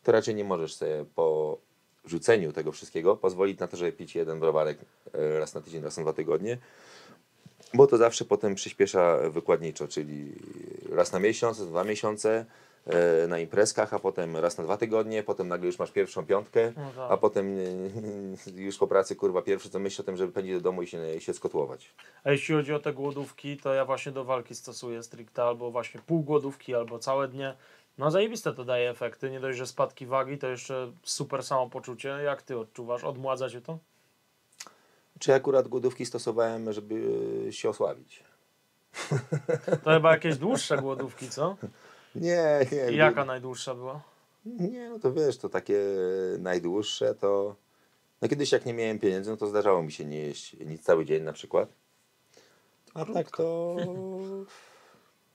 [0.04, 1.58] to raczej nie możesz sobie po
[2.06, 4.78] rzuceniu tego wszystkiego pozwolić na to, żeby pić jeden browarek
[5.14, 6.58] e, raz na tydzień, raz na dwa tygodnie,
[7.74, 10.36] bo to zawsze potem przyspiesza wykładniczo, czyli
[10.90, 12.46] raz na miesiąc, dwa miesiące
[12.86, 16.74] e, na imprezkach, a potem raz na dwa tygodnie, potem nagle już masz pierwszą piątkę,
[16.78, 17.12] No tak.
[17.12, 17.58] a potem
[18.56, 21.22] już po pracy kurwa pierwszy co myśl o tym, żeby pędzić do domu i się,
[21.22, 21.94] się skotłować.
[22.24, 26.02] A jeśli chodzi o te głodówki, to ja właśnie do walki stosuję stricte albo właśnie
[26.08, 27.56] pół głodówki, albo całe dnie.
[27.98, 29.32] No zajebiste to daje efekty.
[29.32, 32.10] Nie dość, że spadki wagi, to jeszcze super samopoczucie.
[32.10, 33.04] Jak ty odczuwasz?
[33.04, 33.80] Odmładza cię to?
[35.20, 36.96] Czy akurat głodówki stosowałem, żeby
[37.52, 38.24] się osłabić?
[39.84, 41.58] To chyba jakieś dłuższe głodówki, co?
[42.16, 42.92] Nie, nie.
[42.92, 44.02] I jaka najdłuższa była?
[44.46, 45.80] Nie, no to wiesz, to takie
[46.40, 47.56] najdłuższe to...
[48.22, 51.06] No kiedyś jak nie miałem pieniędzy, no to zdarzało mi się nie jeść nic cały
[51.06, 51.70] dzień na przykład.
[52.94, 53.76] A tak to...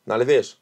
[0.07, 0.61] No ale wiesz,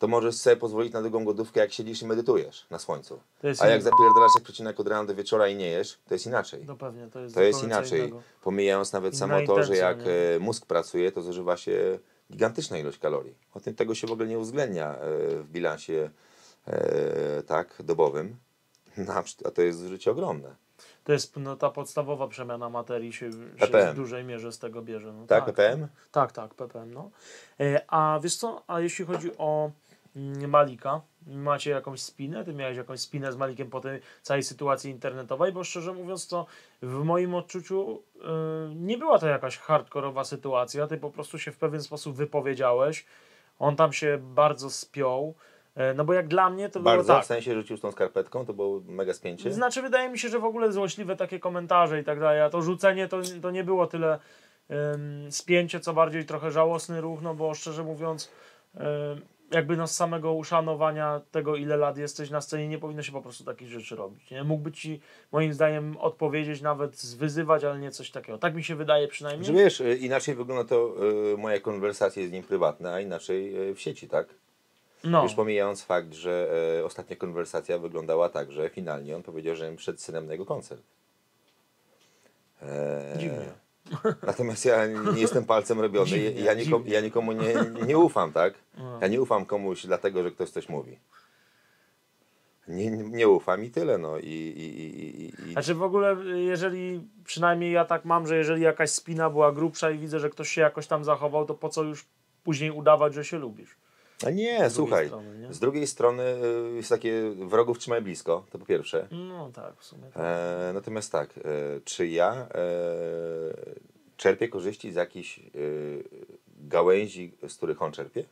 [0.00, 3.20] to możesz sobie pozwolić na długą głodówkę, jak siedzisz i medytujesz na słońcu.
[3.42, 6.64] A jak zapierdalasz jak przecinek od rana do wieczora i nie jesz, to jest inaczej.
[6.66, 8.00] No pewnie, to jest To jest inaczej.
[8.00, 8.22] innego.
[8.42, 10.12] Pomijając nawet Inna samo to, że jak nie?
[10.12, 11.98] e, mózg pracuje, to zużywa się
[12.32, 13.34] gigantyczna ilość kalorii.
[13.54, 14.98] O tym tego się w ogóle nie uwzględnia e,
[15.36, 16.10] w bilansie
[16.66, 18.36] e, tak, dobowym.
[19.46, 20.54] A to jest zużycie ogromne.
[21.04, 25.12] To jest no, ta podstawowa przemiana materii się, się w dużej mierze z tego bierze.
[25.12, 25.88] No, Tak, ppm?
[26.12, 26.94] Tak, tak, PPM.
[26.94, 27.10] No.
[27.88, 29.70] A wiesz co, a jeśli chodzi o
[30.48, 32.44] Malika, macie jakąś spinę?
[32.44, 36.46] Ty miałeś jakąś spinę z Malikiem po tej całej sytuacji internetowej, bo szczerze mówiąc to
[36.82, 38.20] w moim odczuciu y,
[38.74, 43.06] nie była to jakaś hardkorowa sytuacja, ty po prostu się w pewien sposób wypowiedziałeś,
[43.58, 45.34] on tam się bardzo spiął,
[45.74, 47.24] e, no bo jak dla mnie to Bardzo, było tak.
[47.24, 49.52] w sensie rzucił z tą skarpetką, to było mega spięcie.
[49.52, 52.62] Znaczy, wydaje mi się, że w ogóle złośliwe takie komentarze i tak dalej, a to
[52.62, 54.18] rzucenie to, to nie było tyle
[54.70, 58.30] ym, spięcie, co bardziej trochę żałosny ruch, no bo szczerze mówiąc,
[58.74, 58.82] ym,
[59.50, 63.22] jakby no z samego uszanowania tego, ile lat jesteś na scenie, nie powinno się po
[63.22, 64.30] prostu takich rzeczy robić.
[64.30, 64.44] Nie?
[64.44, 65.00] Mógłby ci,
[65.32, 68.38] moim zdaniem, odpowiedzieć, nawet zwyzywać, ale nie coś takiego.
[68.38, 69.46] Tak mi się wydaje przynajmniej.
[69.46, 70.94] Że wiesz, e, inaczej wygląda to
[71.32, 74.26] e, moje konwersacje z nim prywatne, a inaczej e, w sieci, tak?
[75.04, 79.72] no, Już pomijając fakt, że e, ostatnia konwersacja wyglądała tak, że finalnie on powiedział, że
[79.72, 80.82] przed synem na jego koncert.
[82.62, 83.52] E, Dziwnie.
[84.22, 86.06] Natomiast ja nie jestem palcem robiony.
[86.06, 87.54] Dziwnie, ja, nikomu, ja nikomu nie,
[87.86, 88.54] nie ufam, tak?
[89.00, 90.98] Ja nie ufam komuś dlatego, że ktoś coś mówi.
[92.68, 94.18] Nie, nie ufam i tyle, no.
[94.18, 95.52] I, i, i, i...
[95.52, 99.98] Znaczy w ogóle, jeżeli przynajmniej ja tak mam, że jeżeli jakaś spina była grubsza i
[99.98, 102.06] widzę, że ktoś się jakoś tam zachował, to po co już
[102.44, 103.76] później udawać, że się lubisz?
[104.26, 105.06] A nie, słuchaj.
[105.06, 105.54] strony, nie?
[105.54, 106.22] Z drugiej strony
[106.72, 109.08] y, jest takie wrogów trzymaj blisko, to po pierwsze.
[109.10, 110.02] No tak, w sumie.
[110.14, 110.22] Tak.
[110.22, 111.42] E, natomiast tak, e,
[111.84, 112.60] czy ja e,
[114.16, 115.42] czerpię korzyści z jakichś e,
[116.58, 118.24] gałęzi, z których on czerpie?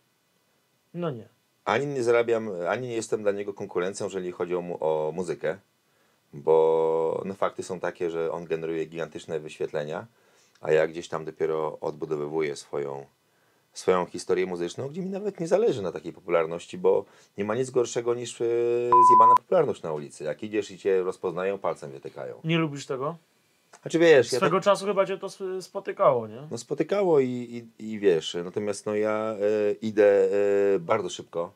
[0.94, 1.28] No nie.
[1.64, 5.58] Ani nie zarabiam, ani nie jestem dla niego konkurencją, jeżeli chodzi o, mu, o muzykę,
[6.32, 10.06] bo no, fakty są takie, że on generuje gigantyczne wyświetlenia,
[10.60, 13.06] a ja gdzieś tam dopiero odbudowywuję swoją,
[13.78, 17.04] swoją historię muzyczną, gdzie mi nawet nie zależy na takiej popularności, bo
[17.38, 18.44] nie ma nic gorszego niż e,
[19.08, 20.24] zjebana popularność na ulicy.
[20.24, 22.40] Jak idziesz i cię rozpoznają, palcem wytykają.
[22.44, 23.16] Nie lubisz tego?
[23.82, 26.42] Znaczy wiesz, ja Swego czasu chyba cię to sp- spotykało, nie?
[26.50, 30.28] no spotykało i, i, i wiesz, natomiast no ja e, idę
[30.74, 31.52] e, bardzo szybko.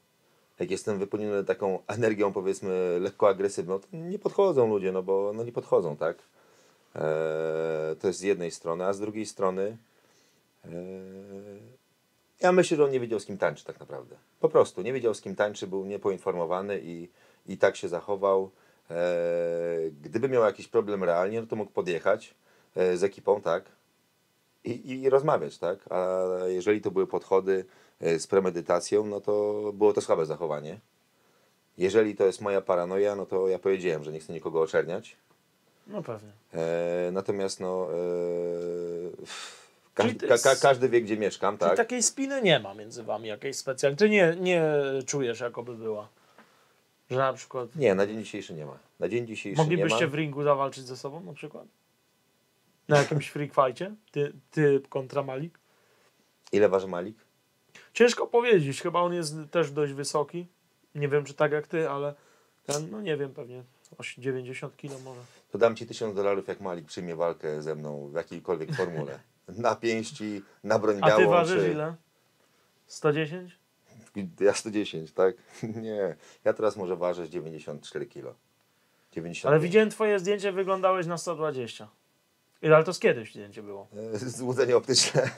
[0.58, 5.44] Jak jestem wypełniony taką energią, powiedzmy, lekko agresywną, to nie podchodzą ludzie, no bo no
[5.44, 6.16] nie podchodzą, tak?
[6.96, 9.76] E, to jest z jednej strony, a z drugiej strony
[10.64, 10.68] e,
[12.42, 14.16] ja myślę, że on nie wiedział z kim tańczy tak naprawdę.
[14.40, 17.08] Po prostu nie wiedział z kim tańczy, był niepoinformowany i,
[17.46, 18.50] i tak się zachował.
[18.90, 19.04] E,
[20.02, 22.34] gdyby miał jakiś problem realnie, no to mógł podjechać
[22.76, 23.64] e, z ekipą, tak?
[24.64, 25.92] I, i rozmawiać, tak?
[25.92, 27.64] A jeżeli to były podchody
[28.00, 30.80] e, z premedytacją, no to było to słabe zachowanie.
[31.78, 35.16] Jeżeli to jest moja paranoja, no to ja powiedziałem, że nie chcę nikogo oczerniać.
[35.86, 36.30] No pewnie.
[37.12, 37.88] Natomiast no,
[39.94, 41.76] każdy, ka, ka, każdy wie, gdzie mieszkam, tak?
[41.76, 43.96] takiej spiny nie ma między wami jakiejś specjalnej.
[43.98, 44.62] Czy nie, nie
[45.06, 46.08] czujesz, jakoby była?
[47.10, 48.78] Że na przykład Nie, na dzień dzisiejszy nie ma.
[49.00, 50.10] Na dzień dzisiejszy nie moglibyście ma.
[50.10, 51.64] w ringu zawalczyć ze sobą na przykład?
[52.88, 53.94] Na jakimś freak fightie?
[54.10, 55.58] Ty, ty kontra Malik?
[56.52, 57.16] Ile waży Malik?
[57.94, 60.46] Ciężko powiedzieć, chyba on jest też dość wysoki.
[60.94, 62.14] Nie wiem, czy tak jak ty, ale
[62.66, 63.62] ten, no nie wiem, pewnie
[63.98, 65.20] oś- 90 kilo może.
[65.50, 69.18] To dam ci tysiąc dolarów, jak Malik przyjmie walkę ze mną w jakiejkolwiek formule.
[69.48, 71.70] Na pięści, na broń A ty białą, ważysz czy...
[71.70, 71.94] ile?
[72.86, 73.58] 110?
[74.40, 75.34] Ja 110, tak?
[75.82, 76.16] Nie.
[76.44, 78.34] Ja teraz może ważę 94 kilo.
[79.12, 79.50] 90.
[79.52, 81.88] Ale widziałem twoje zdjęcie, wyglądałeś na 120.
[82.62, 83.88] Ile, ale to z kiedyś zdjęcie było?
[84.12, 85.22] Złudzenie optyczne.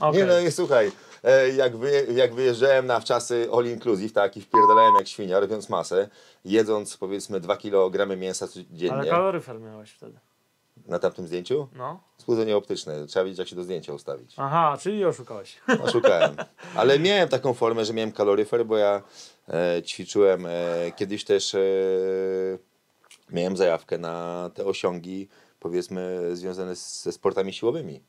[0.00, 0.20] Okej.
[0.20, 0.92] Nie no i słuchaj,
[1.24, 1.72] e, jak,
[2.14, 6.08] jak wyjeżdżałem na wczasy all inclusive, tak, i wpierdalałem jak świnia, robiąc masę,
[6.44, 10.18] jedząc powiedzmy 2 kg mięsa Ale dziennie kaloryfer miałeś wtedy.
[10.86, 12.00] Na tamtym zdjęciu, No.
[12.18, 14.34] złudzenie optyczne, trzeba wiedzieć jak się do zdjęcia ustawić.
[14.36, 15.56] Aha, czyli oszukałeś.
[15.82, 16.36] Oszukałem.
[16.76, 19.02] Ale miałem taką formę, że miałem kaloryfer, bo ja
[19.48, 20.52] e, ćwiczyłem e,
[20.96, 21.58] kiedyś też e,
[23.30, 25.28] miałem zajawkę na te osiągi,
[25.60, 28.02] powiedzmy, związane z, ze sportami siłowymi.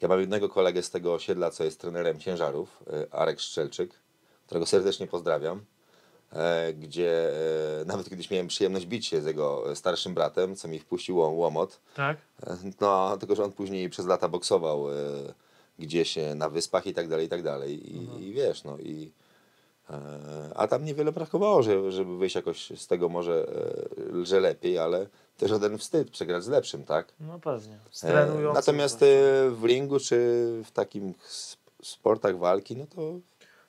[0.00, 3.90] Ja mam jednego kolegę z tego osiedla, co jest trenerem ciężarów, e, Arek Szczelczyk,
[4.46, 5.64] którego serdecznie pozdrawiam.
[6.32, 7.30] E, gdzie
[7.80, 11.34] e, nawet kiedyś miałem przyjemność bić się z jego starszym bratem, co mi wpuścił łom-
[11.34, 11.80] łomot.
[11.94, 12.16] Tak?
[12.80, 14.94] No, tylko że on później przez lata boksował e,
[15.78, 17.92] gdzieś e, na wyspach i tak dalej, i tak dalej.
[17.96, 19.12] I, i wiesz, no i.
[19.90, 20.00] E,
[20.54, 23.46] a tam niewiele brakowało, że, żeby wyjść jakoś z tego może,
[24.22, 25.06] e, że lepiej, ale
[25.36, 27.12] też żaden wstyd przegrać z lepszym, tak?
[27.20, 27.78] No pewnie.
[28.04, 29.06] E, natomiast e,
[29.50, 30.16] w ringu czy
[30.64, 31.14] w takim
[31.48, 33.00] sp- sportach walki, no to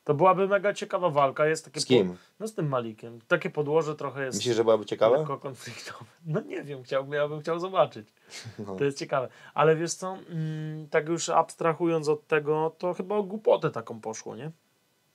[0.09, 1.47] To byłaby mega ciekawa walka.
[1.47, 2.09] Jest takie z kim?
[2.09, 2.15] Po...
[2.39, 3.19] No z tym Malikiem.
[3.27, 5.17] Takie podłoże trochę jest Myślisz, że byłaby ciekawa?
[5.17, 6.05] lekko konfliktowe.
[6.25, 8.07] No nie wiem, chciałbym, ja bym chciał zobaczyć.
[8.67, 8.75] No.
[8.75, 9.29] To jest ciekawe.
[9.53, 14.35] Ale wiesz co, mm, tak już abstrahując od tego, to chyba o głupotę taką poszło,
[14.35, 14.51] nie?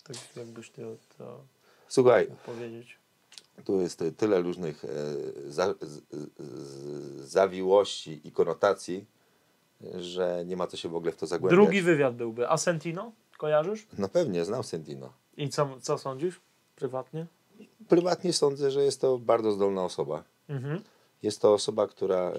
[0.05, 1.45] Tak jakbyś ty to
[1.89, 2.99] Słuchaj, powiedzieć.
[3.65, 4.89] Tu jest tyle różnych e,
[5.51, 6.03] za, z,
[6.39, 9.07] z, zawiłości i konotacji,
[9.95, 11.61] że nie ma co się w ogóle w to zagłębiać.
[11.61, 12.49] Drugi wywiad byłby.
[12.49, 13.13] A Sentino?
[13.37, 13.87] Kojarzysz?
[13.99, 15.13] No pewnie, znam Sentino.
[15.37, 16.41] I co, co sądzisz
[16.77, 17.27] prywatnie?
[17.89, 20.25] Prywatnie sądzę, że jest to bardzo zdolna osoba.
[20.49, 20.83] Mhm.
[21.23, 22.35] Jest to osoba, która e,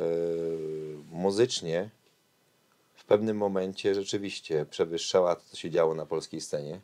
[1.12, 1.90] muzycznie
[2.96, 6.80] w pewnym momencie rzeczywiście przewyższała to, co się działo na polskiej scenie.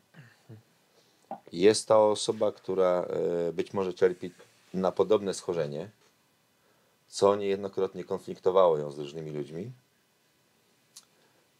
[1.52, 3.06] Jest to osoba, która
[3.48, 4.30] e, być może cierpi
[4.74, 5.90] na podobne schorzenie,
[7.08, 9.72] co niejednokrotnie konfliktowało ją z różnymi ludźmi.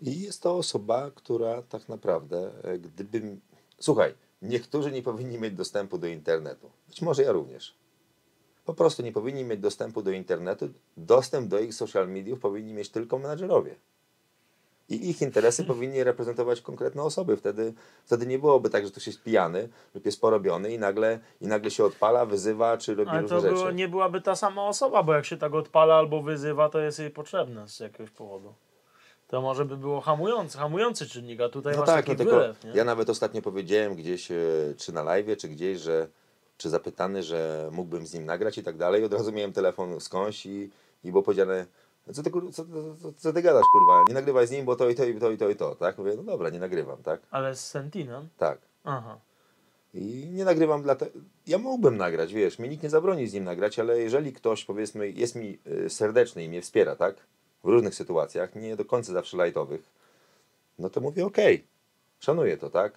[0.03, 3.41] I jest to osoba, która tak naprawdę, e, gdybym.
[3.79, 6.71] Słuchaj, niektórzy nie powinni mieć dostępu do internetu.
[6.89, 7.83] Być może ja również
[8.65, 10.69] po prostu nie powinni mieć dostępu do internetu.
[10.97, 13.75] Dostęp do ich social mediów powinni mieć tylko menadżerowie.
[14.89, 17.37] I ich interesy powinni reprezentować konkretne osoby.
[17.37, 17.75] Wtedy,
[18.05, 21.71] wtedy nie byłoby tak, że ktoś jest pijany lub jest porobiony i nagle, i nagle
[21.71, 23.75] się odpala, wyzywa czy robi Ale różne to rzeczy.
[23.75, 27.11] nie byłaby ta sama osoba, bo jak się tak odpala albo wyzywa, to jest jej
[27.11, 28.55] potrzebne z jakiegoś powodu.
[29.33, 32.37] To może by było hamujący, hamujący czynnik, a tutaj No masz tak, taki no tylko
[32.37, 32.71] wylew, nie?
[32.71, 34.37] ja nawet ostatnio powiedziałem gdzieś, e,
[34.77, 36.09] czy na live, czy gdzieś, że
[36.59, 39.05] czy zapytany, że mógłbym z nim nagrać i tak dalej.
[39.05, 40.71] Od razu miałem telefon skądś i,
[41.05, 41.67] i było powiedziane,
[42.13, 42.65] co ty, kur- co,
[43.03, 45.31] co, co ty gadasz, kurwa, nie nagrywaj z nim, bo to i to i to
[45.31, 45.99] i to i to, tak?
[45.99, 47.21] Mówię, no dobra, nie nagrywam, tak?
[47.31, 48.29] Ale z Sentinem?
[48.39, 48.59] Tak.
[48.85, 49.19] Aha.
[49.95, 51.19] I nie nagrywam dlatego.
[51.47, 55.11] Ja mógłbym nagrać, wiesz, mi nikt nie zabroni z nim nagrać, ale jeżeli ktoś, powiedzmy,
[55.11, 57.15] jest mi y, serdeczny i mnie wspiera, tak?
[57.65, 59.83] W różnych sytuacjach, nie do końca zawsze lajtowych,
[60.79, 61.65] no to mówię, okej,
[62.21, 62.93] szanuję to, tak?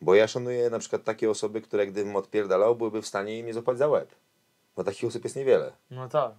[0.00, 3.78] Bo ja szanuję na przykład takie osoby, które gdybym odpierdalał, byłyby w stanie mnie złapać
[3.78, 4.08] za łeb.
[4.76, 5.72] Bo takich osób jest niewiele.
[5.90, 6.32] No tak.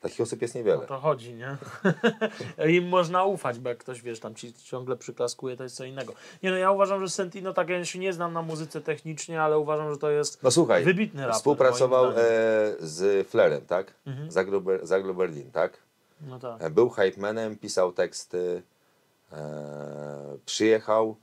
[0.00, 0.86] Takich osób jest O niewiele.
[0.86, 1.56] to chodzi, nie?
[2.76, 6.12] Im można ufać, bo jak ktoś, wiesz, tam ci ciągle przyklaskuje, to jest co innego.
[6.42, 9.58] Nie no, ja uważam, że Sentino, tak ja się nie znam na muzyce technicznie, ale
[9.58, 11.34] uważam, że to jest No słuchaj, wybitny raper.
[11.36, 12.14] współpracował e,
[12.80, 13.94] z Flerem, tak?
[14.06, 14.30] Mhm.
[14.82, 15.78] Zagro Berlin, tak?
[16.26, 16.62] No tak.
[16.62, 18.62] E, Był hype manem, pisał teksty,
[19.32, 21.16] e, przyjechał,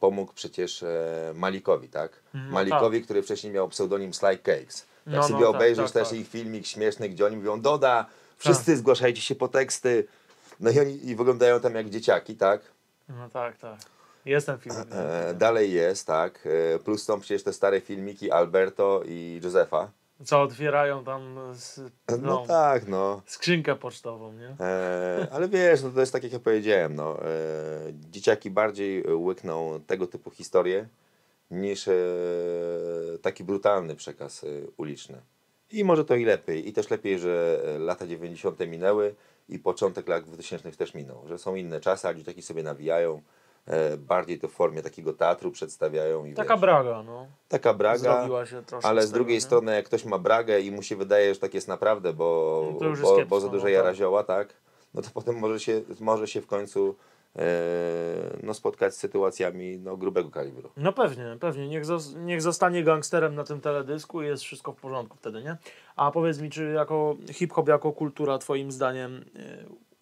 [0.00, 2.20] pomógł przecież e, Malikowi, tak?
[2.34, 4.86] Mhm, Malikowi, który wcześniej miał pseudonim Sly Cakes.
[5.06, 6.18] Jak No, no, sobie tak, obejrzysz tak, też tak.
[6.18, 8.06] ich filmik śmieszny, gdzie oni mówią, Doda,
[8.38, 10.06] Wszyscy zgłaszajcie się po teksty.
[10.60, 12.60] No i oni i wyglądają tam jak dzieciaki, tak?
[13.08, 13.78] No tak, tak.
[14.24, 14.76] Jest ten film.
[14.90, 16.48] E, dalej jest, tak.
[16.74, 19.90] E, plus są przecież te stare filmiki Alberto i Józefa.
[20.24, 21.78] Co otwierają tam z,
[22.10, 23.22] No, no, tak, no.
[23.26, 24.56] skrzynkę pocztową, nie?
[24.60, 27.22] E, ale wiesz, no to jest tak jak ja powiedziałem, no.
[27.22, 27.28] E,
[28.10, 30.88] dzieciaki bardziej łykną tego typu historie
[31.50, 31.94] niż e,
[33.22, 34.46] taki brutalny przekaz e,
[34.76, 35.20] uliczny.
[35.72, 36.68] I może to i lepiej.
[36.68, 38.60] I też lepiej, że lata 90.
[38.60, 39.14] minęły
[39.48, 41.28] i początek lat 2000 też minął.
[41.28, 43.22] Że są inne czasy, a dzieciaki sobie nawijają.
[43.66, 46.24] E, bardziej to w formie takiego teatru przedstawiają.
[46.24, 47.26] I Taka wiesz, braga, no.
[47.48, 47.98] taka braga.
[47.98, 49.40] Zrobiła się troszkę Ale z drugiej nie?
[49.40, 52.88] strony, jak ktoś ma bragę i mu się wydaje, że tak jest naprawdę, bo, No
[52.88, 53.96] jest bo, kiepsko, bo za dużo no jara tak.
[53.96, 54.54] zioła, tak?
[54.94, 56.96] No to potem może się, może się w końcu
[57.36, 57.42] e,
[58.42, 60.70] no, spotkać z sytuacjami no, grubego kalibru.
[60.76, 61.68] No pewnie, pewnie.
[61.68, 65.56] Niech, zos- niech zostanie gangsterem na tym teledysku i jest wszystko w porządku wtedy, nie?
[65.96, 69.24] A powiedz mi, czy jako hip-hop, jako kultura twoim zdaniem y,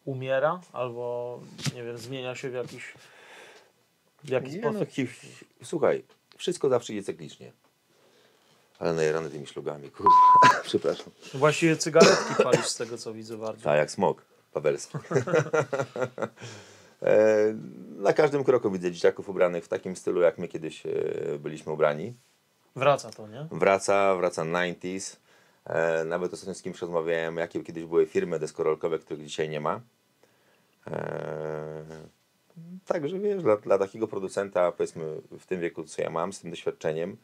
[0.05, 0.61] umiera?
[0.73, 1.39] Albo,
[1.75, 2.95] nie wiem, zmienia się w jakiś,
[4.25, 4.81] w jakiś Nie, sposób?
[4.81, 5.27] no, hi, hi,
[5.63, 6.05] słuchaj,
[6.37, 7.53] wszystko zawsze idzie cyklicznie.
[8.79, 10.11] Ale najerany tymi szlugami, kurwa,
[10.65, 11.07] przepraszam.
[11.35, 13.65] Właściwie cygaretki palisz z tego, co widzę bardziej.
[13.65, 14.99] Tak, jak smok pawelski.
[17.03, 17.55] e,
[17.97, 20.91] na każdym kroku widzę dzieciaków ubranych w takim stylu, jak my kiedyś e,
[21.39, 22.15] byliśmy ubrani.
[22.77, 23.47] Wraca to, nie?
[23.51, 25.17] Wraca, wraca 90s.
[25.65, 29.81] E, nawet ostatnio z kimś rozmawiałem, jakie kiedyś były firmy deskorolkowe, których dzisiaj nie ma.
[30.87, 31.85] E,
[32.87, 35.05] także wiesz, dla, dla takiego producenta, powiedzmy
[35.39, 37.17] w tym wieku, co ja mam, z tym doświadczeniem,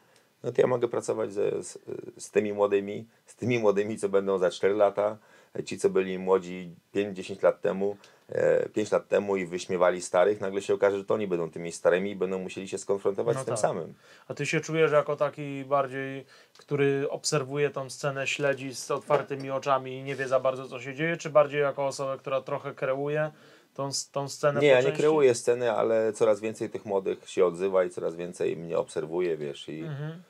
[0.42, 1.78] no to ja mogę pracować ze, z,
[2.18, 5.18] z tymi młodymi, z tymi młodymi, co będą za 4 lata,
[5.64, 7.96] ci, co byli młodzi 5-10 lat temu,
[8.28, 11.72] e, 5 lat temu i wyśmiewali starych, nagle się okaże, że to oni będą tymi
[11.72, 13.60] starymi i będą musieli się skonfrontować No z tym tak.
[13.60, 13.94] samym.
[14.28, 16.24] A ty się czujesz jako taki bardziej,
[16.58, 20.94] który obserwuje tą scenę, śledzi z otwartymi oczami i nie wie za bardzo, co się
[20.94, 23.30] dzieje, czy bardziej jako osoba, która trochę kreuje
[23.78, 24.60] tą, tą scenę?
[24.60, 28.56] Nie, ja nie kreuję sceny, ale coraz więcej tych młodych się odzywa i coraz więcej
[28.56, 30.22] mnie obserwuje, wiesz, i Mhm.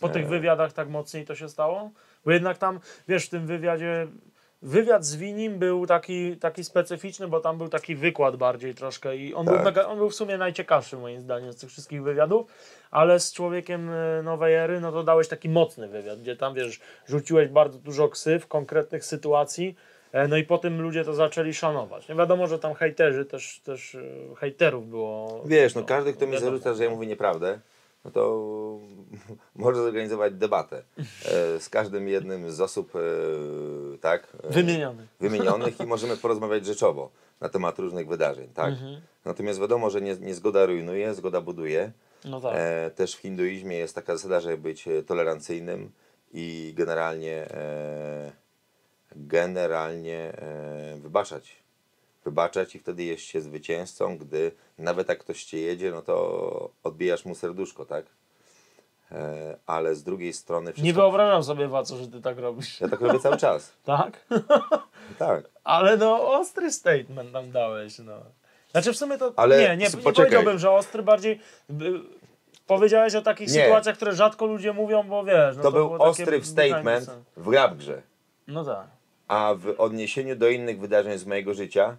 [0.00, 0.10] Po E.
[0.10, 1.90] tych wywiadach tak mocniej to się stało?
[2.24, 4.06] Bo jednak tam, wiesz, w tym wywiadzie,
[4.62, 9.34] wywiad z Winim był taki, taki specyficzny, bo tam był taki wykład bardziej troszkę i
[9.34, 9.64] on, był, Tak.
[9.64, 12.46] mega, on był w sumie najciekawszy moim zdaniem z tych wszystkich wywiadów,
[12.90, 16.80] ale z człowiekiem e, nowej ery, no to dałeś taki mocny wywiad, gdzie tam, wiesz,
[17.06, 19.91] rzuciłeś bardzo dużo ksyw, konkretnych sytuacji, e,
[20.28, 22.08] no i potem ludzie to zaczęli szanować.
[22.08, 24.00] Nie wiadomo, że tam hejterzy, też, też e,
[24.36, 25.42] hejterów było.
[25.46, 26.50] wiesz, no każdy, kto mi wiadomo.
[26.50, 27.60] zarzuca, że ja mówię nieprawdę,
[28.04, 28.42] no to
[29.54, 32.98] może zorganizować debatę e, z każdym jednym z osób, e,
[33.98, 35.06] tak, e, Wymieniony.
[35.20, 37.10] wymienionych i możemy porozmawiać rzeczowo
[37.40, 38.68] na temat różnych wydarzeń, tak.
[38.72, 39.00] Mhm.
[39.24, 41.92] Natomiast wiadomo, że nie, nie zgoda rujnuje, zgoda buduje.
[42.24, 42.52] No tak.
[42.56, 45.90] E, też w hinduizmie jest taka zasada, żeby być e, tolerancyjnym
[46.32, 48.32] i generalnie e,
[49.16, 51.56] generalnie e, wybaczać.
[52.24, 57.24] Wybaczać i wtedy jest się zwycięzcą, gdy nawet jak ktoś cię jedzie, no to odbijasz
[57.24, 58.06] mu serduszko, tak?
[59.12, 62.80] E, ale z drugiej strony Nie wszystko, wyobrażam sobie, Waco, że ty tak robisz.
[62.80, 63.72] ja tak robię cały czas.
[63.84, 64.26] Tak?
[65.18, 65.44] Tak.
[65.64, 68.12] Ale no, ostry statement nam dałeś, no.
[68.70, 71.40] Znaczy w sumie to, Ale nie, nie, nie powiedziałbym, że ostry, bardziej
[72.66, 73.62] powiedziałeś o takich Nie.
[73.62, 77.74] sytuacjach, które rzadko ludzie mówią, bo wiesz, no To, to, był ostry statement w rap
[77.76, 78.02] grze.
[78.46, 78.86] No tak,
[79.28, 81.96] A w odniesieniu do innych wydarzeń z mojego życia,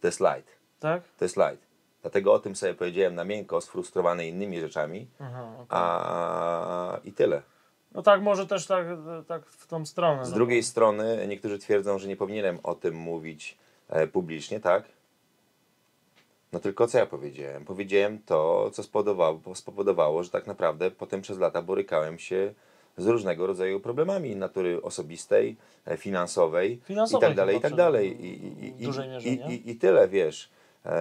[0.00, 0.58] to jest light.
[0.80, 1.02] tak?
[1.18, 1.68] To jest light.
[2.02, 5.66] Dlatego o tym sobie powiedziałem na miękko, sfrustrowany innymi rzeczami, Aha, okej.
[5.70, 7.42] a i tyle.
[7.92, 8.86] No tak, może też tak,
[9.26, 10.26] tak w tą stronę.
[10.26, 13.58] Z no drugiej strony niektórzy twierdzą, że nie powinienem o tym mówić
[13.88, 14.84] e, publicznie, tak?
[16.52, 17.64] No tylko co ja powiedziałem?
[17.64, 22.54] Powiedziałem to, co spowodowało, spowodowało, że tak naprawdę potem przez lata borykałem się
[22.98, 25.56] z różnego rodzaju problemami natury osobistej,
[25.96, 28.24] finansowej, Finansowej i tak dalej, i tak dalej.
[28.24, 29.56] I, i, w i, dużej mierze, i, nie?
[29.56, 30.50] i, I tyle, wiesz.
[30.84, 30.92] Eee,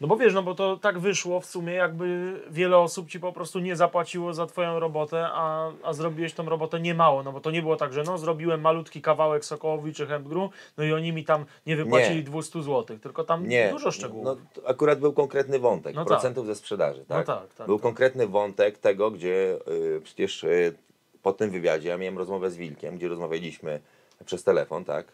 [0.00, 3.32] No bo wiesz, no bo to tak wyszło w sumie, jakby wiele osób ci po
[3.32, 7.50] prostu nie zapłaciło za twoją robotę, a, a zrobiłeś tą robotę niemało, no bo to
[7.50, 11.24] nie było tak, że no zrobiłem malutki kawałek Sokołowi czy Hempgru, no i oni mi
[11.24, 12.22] tam nie wypłacili Nie.
[12.22, 14.24] 200 zł, tylko tam Nie, dużo szczegółów.
[14.24, 14.36] No,
[14.66, 16.08] akurat był konkretny wątek No tak.
[16.08, 17.04] procentów ze sprzedaży.
[17.04, 17.28] Tak?
[17.28, 17.82] No tak, tak, był tak.
[17.82, 19.58] konkretny wątek tego, gdzie
[19.96, 20.74] y, przecież y,
[21.22, 23.80] po tym wywiadzie ja miałem rozmowę z Wilkiem, gdzie rozmawialiśmy
[24.24, 25.06] przez telefon, tak?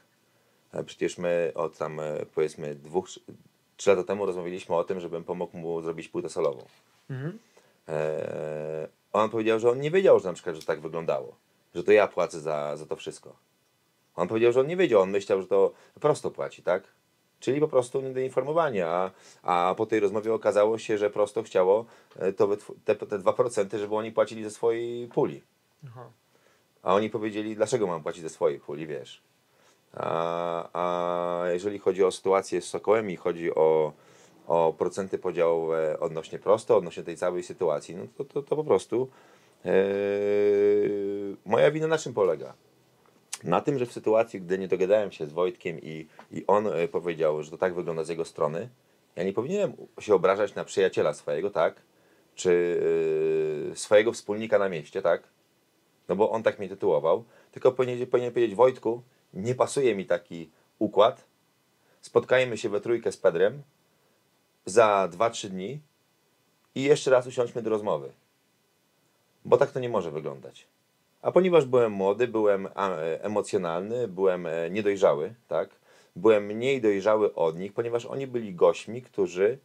[0.73, 3.09] E, Przecież my od tam e, powiedzmy dwóch,
[3.77, 6.65] trzy lata temu rozmawialiśmy o tym, żebym pomógł mu zrobić płytę solową.
[7.11, 7.39] Mhm.
[7.89, 11.37] E, on powiedział, że on nie wiedział, że na przykład, że tak wyglądało.
[11.75, 13.37] Że to ja płacę za, za to wszystko.
[14.17, 16.83] On powiedział, że on nie wiedział, on myślał, że to prosto płaci, tak?
[17.41, 19.11] Czyli po prostu niedoinformowanie, a,
[19.43, 21.85] a po tej rozmowie okazało się, że prosto chciało
[22.17, 25.43] e, to te, te 2%, żeby oni płacili ze swojej puli.
[25.87, 26.11] Aha.
[26.83, 29.23] A oni powiedzieli, dlaczego mam płacić ze swojej puli, wiesz?
[29.97, 33.93] A, a jeżeli chodzi o sytuację z Sokołem i chodzi o,
[34.47, 39.09] o procenty podziałowe odnośnie prosto, odnośnie tej całej sytuacji, no to, to, to po prostu
[39.65, 39.71] e,
[41.47, 42.55] moja wina na czym polega?
[43.45, 46.89] Na tym, że w sytuacji, gdy nie dogadałem się z Wojtkiem i, i on e,
[46.89, 48.69] powiedział, że to tak wygląda z jego strony,
[49.17, 51.83] ja nie powinienem się obrażać na przyjaciela swojego, tak?
[52.35, 52.81] Czy
[53.73, 55.23] e, swojego wspólnika na mieście, tak?
[56.09, 57.25] No bo on tak mnie tytułował.
[57.53, 59.03] Tylko powinien, powinien powiedzieć, Wojtku,
[59.35, 61.25] nie pasuje mi taki układ.
[62.01, 63.63] Spotkajmy się we trójkę z Pedrem
[64.67, 65.81] za 2-3 dni
[66.75, 68.13] i jeszcze raz usiądźmy do rozmowy.
[69.45, 70.67] Bo tak to nie może wyglądać.
[71.23, 72.71] A ponieważ byłem młody, byłem e,
[73.25, 75.71] emocjonalny, byłem e, niedojrzały, tak?
[76.17, 79.59] Byłem mniej dojrzały od nich, ponieważ oni byli gośćmi, którzy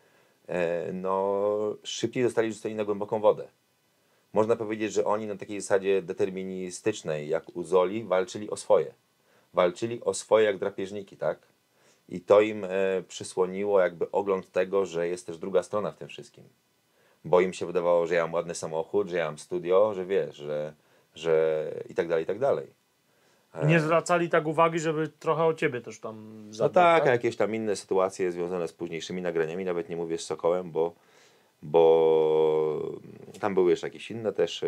[0.48, 1.50] e, no,
[1.84, 3.48] szybciej zostali rzuceni na głęboką wodę.
[4.34, 8.94] Można powiedzieć, że oni na takiej zasadzie deterministycznej, jak u Zoli, walczyli o swoje.
[9.54, 11.38] Walczyli o swoje jak drapieżniki, tak?
[12.10, 12.70] I to im e,
[13.08, 16.44] przysłoniło jakby ogląd tego, że jest też druga strona w tym wszystkim.
[17.26, 20.36] Bo im się wydawało, że ja mam ładny samochód, że ja mam studio, że wiesz,
[20.36, 20.74] że,
[21.16, 22.68] że i tak dalej, i tak dalej.
[23.54, 27.12] E, Nie zwracali tak uwagi, żeby trochę o ciebie też tam No zadbać, tak, a
[27.12, 30.94] jakieś tam inne sytuacje związane z późniejszymi nagraniami, nawet nie mówię z Sokołem, bo,
[31.64, 32.92] bo
[33.40, 34.66] tam były jeszcze jakieś inne też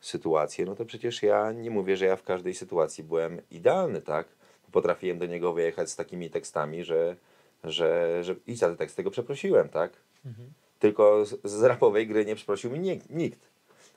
[0.00, 4.26] sytuacje, no to przecież ja nie mówię, że ja w każdej sytuacji byłem idealny, tak?
[4.72, 7.16] Potrafiłem do niego wyjechać z takimi tekstami, że,
[7.64, 9.92] że, że i za te teksty go przeprosiłem, tak?
[10.78, 13.40] Tylko z, z rapowej gry nie przeprosił mi nikt, nikt.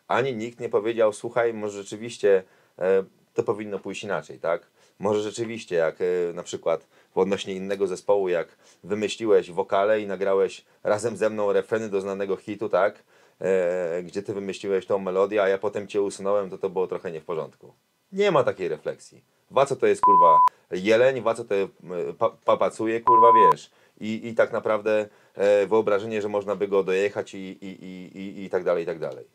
[0.07, 2.43] Ani nikt nie powiedział, słuchaj, może rzeczywiście
[2.79, 4.67] e, to powinno pójść inaczej, tak?
[4.99, 8.47] Może rzeczywiście, jak e, na przykład w odnośnie innego zespołu, jak
[8.83, 13.03] wymyśliłeś wokale i nagrałeś razem ze mną refreny do znanego hitu, tak?
[13.41, 17.11] E, gdzie ty wymyśliłeś tą melodię, a ja potem cię usunąłem, to to było trochę
[17.11, 17.73] nie w porządku.
[18.11, 19.23] Nie ma takiej refleksji.
[19.51, 20.37] Waco to jest kurwa
[20.71, 21.67] jeleń, waco to e,
[22.17, 23.71] pa, papacuje, kurwa wiesz.
[23.99, 28.43] I, I tak naprawdę e, wyobrażenie, że można by go dojechać i, i, i, i,
[28.43, 29.25] i tak dalej, i tak dalej.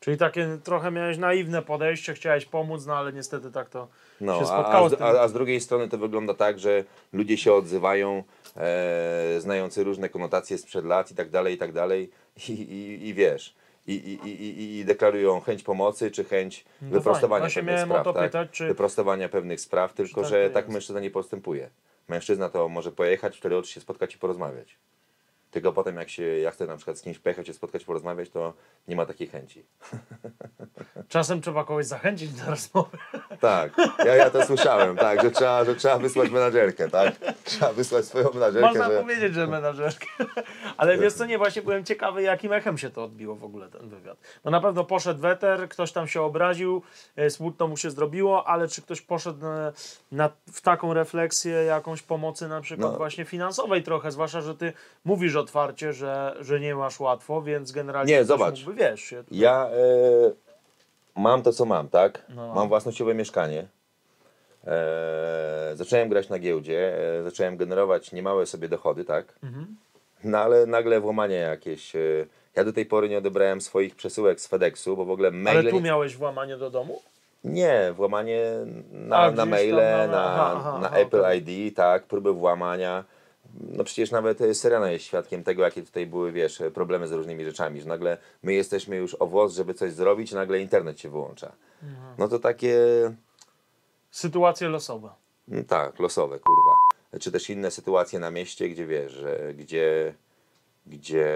[0.00, 3.88] Czyli takie trochę miałeś naiwne podejście, chciałeś pomóc, no ale niestety tak to
[4.20, 7.36] No, się spotkało a, z a, a z drugiej strony to wygląda tak, że ludzie
[7.36, 8.24] się odzywają,
[8.56, 12.10] e, znający różne konotacje sprzed lat i tak dalej, i tak dalej.
[12.48, 13.54] I, i, i wiesz,
[13.86, 17.54] i, i, i, i- i deklarują chęć pomocy, czy chęć No wyprostowania fajnie.
[17.54, 18.14] Pewnych spraw.
[18.14, 18.24] tak?
[18.30, 21.70] pytać, czy- Wyprostowania pewnych spraw, tylko tak że tak mężczyzna nie postępuje.
[22.08, 24.76] Mężczyzna to może pojechać, wtedy oczy się spotkać i porozmawiać.
[25.54, 28.52] Tylko potem jak się, ja chcę na przykład z kimś pojechać, się spotkać, porozmawiać, to
[28.88, 29.64] nie ma takiej chęci.
[31.08, 32.98] Czasem trzeba kogoś zachęcić do rozmowy.
[33.40, 37.14] Tak, ja, ja to słyszałem, tak, że trzeba, że trzeba wysłać menadżerkę, tak?
[37.44, 39.00] Trzeba wysłać swoją menadżerkę, Można że...
[39.00, 40.06] powiedzieć, że menadżerkę.
[40.76, 43.88] Ale wiesz co, nie, właśnie byłem ciekawy, jakim echem się to odbiło w ogóle ten
[43.88, 44.18] wywiad.
[44.44, 46.82] No na pewno poszedł weter, ktoś tam się obraził,
[47.16, 49.72] e, smutno mu się zrobiło, ale czy ktoś poszedł na,
[50.12, 52.98] na, w taką refleksję jakąś pomocy na przykład No.
[52.98, 54.72] właśnie finansowej trochę, zwłaszcza, że ty
[55.04, 58.58] mówisz otwarcie, że, że nie masz łatwo, więc generalnie Nie, zobacz.
[58.58, 59.70] mógłby, wiesz, się Ja e,
[61.16, 62.22] mam to, co mam, tak?
[62.28, 62.54] No.
[62.54, 63.66] Mam własnościowe mieszkanie.
[64.66, 69.24] E, zacząłem grać na giełdzie, e, zacząłem generować niemałe sobie dochody, tak?
[69.42, 69.76] Mhm.
[70.24, 71.96] No ale nagle włamanie jakieś.
[71.96, 72.00] E,
[72.56, 75.58] ja do tej pory nie odebrałem swoich przesyłek z FedExu, bo w ogóle maile...
[75.58, 77.02] Ale tu miałeś włamanie do domu?
[77.44, 78.42] Nie, włamanie
[78.92, 81.44] na, A, na maile, na- na, aha, aha, na Apple okej.
[81.46, 83.04] ID, tak, próby włamania.
[83.60, 87.12] No przecież nawet e, Serena jest świadkiem tego, jakie tutaj były, wiesz, e, problemy z
[87.12, 91.08] różnymi rzeczami, że nagle my jesteśmy już o włos, żeby coś zrobić, nagle internet się
[91.08, 91.52] wyłącza.
[91.82, 92.14] Mhm.
[92.18, 92.78] No to takie,
[94.10, 95.10] Sytuacje losowe.
[95.48, 96.72] no tak, losowe, kurwa.
[97.20, 100.14] Czy też inne sytuacje na mieście, gdzie wiesz, że gdzie,
[100.86, 101.32] gdzie,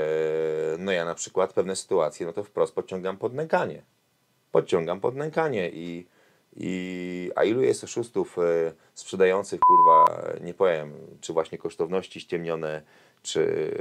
[0.79, 3.83] no ja na przykład pewne sytuacje, no to wprost podciągam pod nękanie.
[4.53, 6.07] Podciągam pod nękanie i,
[6.61, 12.83] i a ilu jest oszustów e, sprzedających, kurwa, nie powiem, czy właśnie kosztowności ściemnione,
[13.23, 13.73] czy,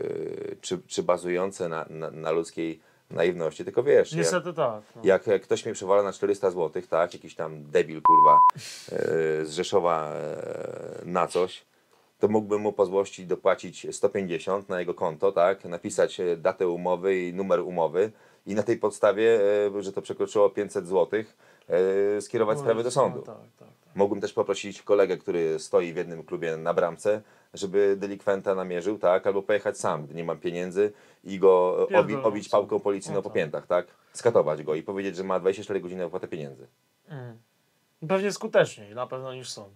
[0.61, 2.79] czy, czy bazujące na, na, na ludzkiej
[3.11, 4.83] naiwności, tylko wiesz, jak, Niestety tak.
[4.95, 5.01] No.
[5.03, 9.51] jak jak ktoś mnie przewala na 400 zł, tak, jakiś tam debil, kurwa, e, z
[9.51, 11.65] Rzeszowa e, na coś,
[12.19, 17.33] to mógłbym mu po złości dopłacić 150 na jego konto, tak, napisać datę umowy i
[17.33, 18.11] numer umowy
[18.45, 19.39] i na tej podstawie,
[19.79, 21.23] że to przekroczyło 500 zł,
[21.69, 23.17] e, skierować sprawę do sądu.
[23.19, 23.95] No, tak, tak, tak.
[23.95, 27.21] Mógłbym też poprosić kolegę, który stoi w jednym klubie na bramce,
[27.53, 30.93] żeby delikwenta namierzył, tak, albo pojechać sam, gdy nie mam pieniędzy
[31.23, 33.35] i go e, obi, obić pałką policyjną No po tak.
[33.35, 36.67] piętach, tak, skatować go i powiedzieć, że ma 24 godziny opłatę pieniędzy.
[37.09, 37.37] Mm.
[38.07, 39.69] Pewnie skuteczniej, na pewno niż są.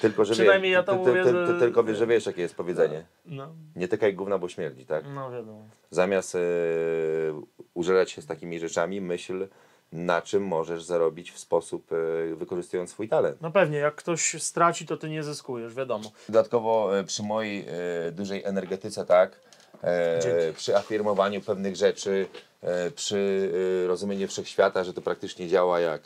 [0.00, 2.26] Tylko, że Przynajmniej wie, ja to ty, mówię, ty, że- ty, Tylko wiesz, że wiesz,
[2.26, 3.04] jakie jest powiedzenie.
[3.26, 5.04] No, Nie tykaj gówna, bo śmierdzi, tak?
[5.14, 5.62] no wiadomo.
[5.90, 6.38] Zamiast e,
[7.74, 9.48] użerać się z takimi rzeczami, myśl,
[9.92, 13.36] na czym możesz zarobić w sposób e, wykorzystując swój talent.
[13.40, 16.12] No pewnie, jak ktoś straci, to ty nie zyskujesz, wiadomo.
[16.28, 19.40] Dodatkowo e, przy mojej e, dużej energetyce, tak,
[20.22, 20.56] Dzięki.
[20.56, 22.26] przy afirmowaniu pewnych rzeczy,
[22.94, 23.50] przy
[23.88, 26.02] rozumieniu wszechświata, że to praktycznie działa jak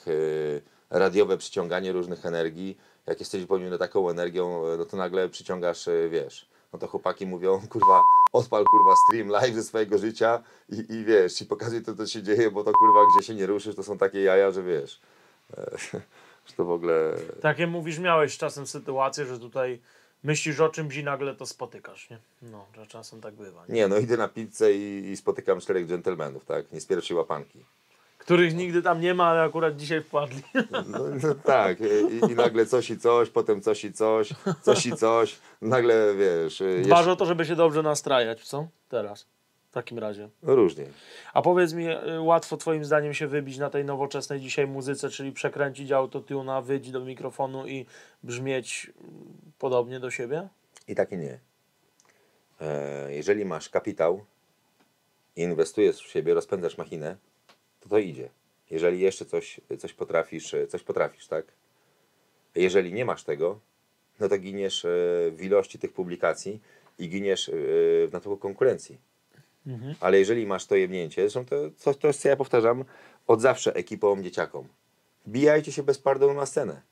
[0.91, 2.77] radiowe przyciąganie różnych energii.
[3.07, 8.03] Jak jesteś wypełniony taką energią, no to nagle przyciągasz, wiesz, no to chłopaki mówią, kurwa,
[8.33, 12.23] odpal kurwa stream live ze swojego życia i, i wiesz, i pokazuj to, co się
[12.23, 15.01] dzieje, bo to kurwa, gdzie się nie ruszysz, to są takie jaja, że wiesz,
[15.57, 15.71] e,
[16.47, 17.15] że to w ogóle...
[17.41, 19.81] Takie mówisz, miałeś czasem sytuację, że tutaj
[20.25, 22.19] myślisz o czymś i nagle to spotykasz, nie?
[22.43, 23.67] No, że czasem tak bywa.
[23.69, 23.75] Nie?
[23.75, 26.73] Nie, no idę na pizzę i, i spotykam czterech dżentelmenów, tak?
[26.73, 27.65] Nie z pierwszej łapanki.
[28.27, 30.43] Których nigdy tam nie ma, ale akurat dzisiaj wpadli.
[30.87, 34.29] No, no tak, i, i nagle coś i coś, potem coś i coś,
[34.63, 35.39] coś i coś.
[35.63, 38.69] Nagle wiesz, Dbasz o to, żeby się dobrze nastrajać, co?
[38.89, 39.27] Teraz.
[39.71, 40.29] W takim razie.
[40.43, 40.87] no różnie.
[41.35, 45.33] A powiedz mi, y, łatwo twoim zdaniem się wybić na tej nowoczesnej dzisiaj muzyce, czyli
[45.33, 47.87] przekręcić autotuna, wyjść do mikrofonu i
[48.23, 49.13] brzmieć mm,
[49.59, 50.49] podobnie do siebie?
[50.89, 51.39] I tak i nie.
[52.61, 54.25] E, jeżeli masz kapitał,
[55.37, 57.17] inwestujesz w siebie, rozpędzasz machinę,
[57.87, 58.29] to to idzie.
[58.71, 61.45] Jeżeli jeszcze coś, coś potrafisz, coś potrafisz, tak?
[62.55, 63.61] Jeżeli nie masz tego,
[64.21, 64.89] no to giniesz e,
[65.31, 66.61] w ilości tych publikacji
[66.99, 67.53] i giniesz e,
[68.07, 68.99] w natłoku konkurencji.
[70.01, 71.45] Ale jeżeli masz to jebnięcie, zresztą
[71.85, 72.85] to, to jest co ja powtarzam
[73.27, 74.69] od zawsze ekipom, dzieciakom.
[75.27, 76.83] Wbijajcie się bez pardonu na scenę.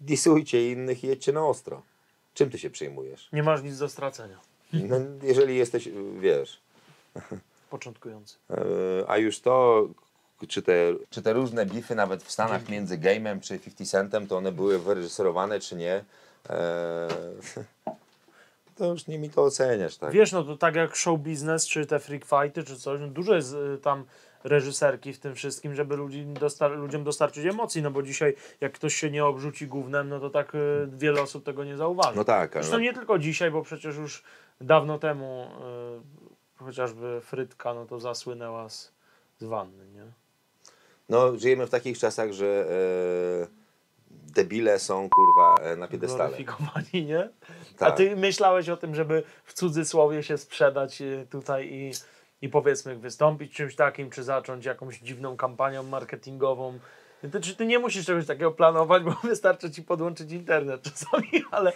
[0.00, 1.82] Disujcie innych i jedźcie na ostro.
[2.34, 3.28] Czym ty się przejmujesz?
[3.32, 4.40] Nie masz nic do stracenia.
[4.72, 5.88] No, jeżeli jesteś,
[6.20, 6.60] wiesz,
[7.70, 8.36] Początkujący.
[8.50, 8.54] e,
[9.10, 9.88] a już to,
[10.48, 10.72] czy te,
[11.10, 14.78] czy te różne bify nawet w Stanach między Game'em czy 50 Centem, to one były
[14.78, 16.04] wyreżyserowane czy nie,
[16.50, 17.08] e,
[18.76, 20.12] to już nie mi to oceniasz, tak?
[20.12, 23.34] Wiesz, no to tak jak show business, czy te freak fighty, czy coś, no dużo
[23.34, 24.04] jest y, tam
[24.44, 28.94] reżyserki w tym wszystkim, żeby ludzi dostar- ludziom dostarczyć emocji, no bo dzisiaj jak ktoś
[28.94, 30.58] się nie obrzuci gównem, no to tak y,
[30.92, 32.16] wiele osób tego nie zauważy.
[32.16, 34.22] No tak, ale Zresztą nie tylko dzisiaj, bo przecież już
[34.60, 35.46] dawno temu
[36.58, 38.92] y, chociażby Frytka, no to zasłynęła z,
[39.38, 40.04] z wanny, nie?
[41.10, 43.46] No, żyjemy w takich czasach, że e,
[44.10, 46.36] debile są kurwa e, na piedestale.
[46.94, 47.28] Nie?
[47.76, 47.96] A Tak.
[47.96, 51.92] ty myślałeś o tym, żeby w cudzysłowie się sprzedać y, tutaj i,
[52.42, 56.78] i powiedzmy wystąpić czymś takim, czy zacząć jakąś dziwną kampanią marketingową?
[57.20, 61.72] Ty, ty nie musisz czegoś takiego planować, bo wystarczy ci podłączyć internet czasami, ale,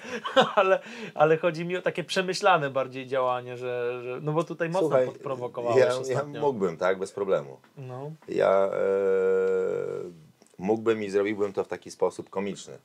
[0.54, 0.80] ale,
[1.14, 5.06] ale chodzi mi o takie przemyślane bardziej działanie, że, że no bo tutaj mocno Słuchaj,
[5.06, 6.40] podprowokowałeś ja, ja ostatnio.
[6.40, 7.58] mógłbym, tak, bez problemu.
[7.76, 8.10] No.
[8.28, 8.78] Ja e,
[10.58, 12.78] mógłbym i zrobiłbym to w taki sposób komiczny.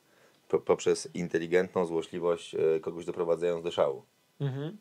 [0.50, 4.04] Po, poprzez inteligentną złośliwość e, kogoś doprowadzając do szału.
[4.42, 4.78] Mhm.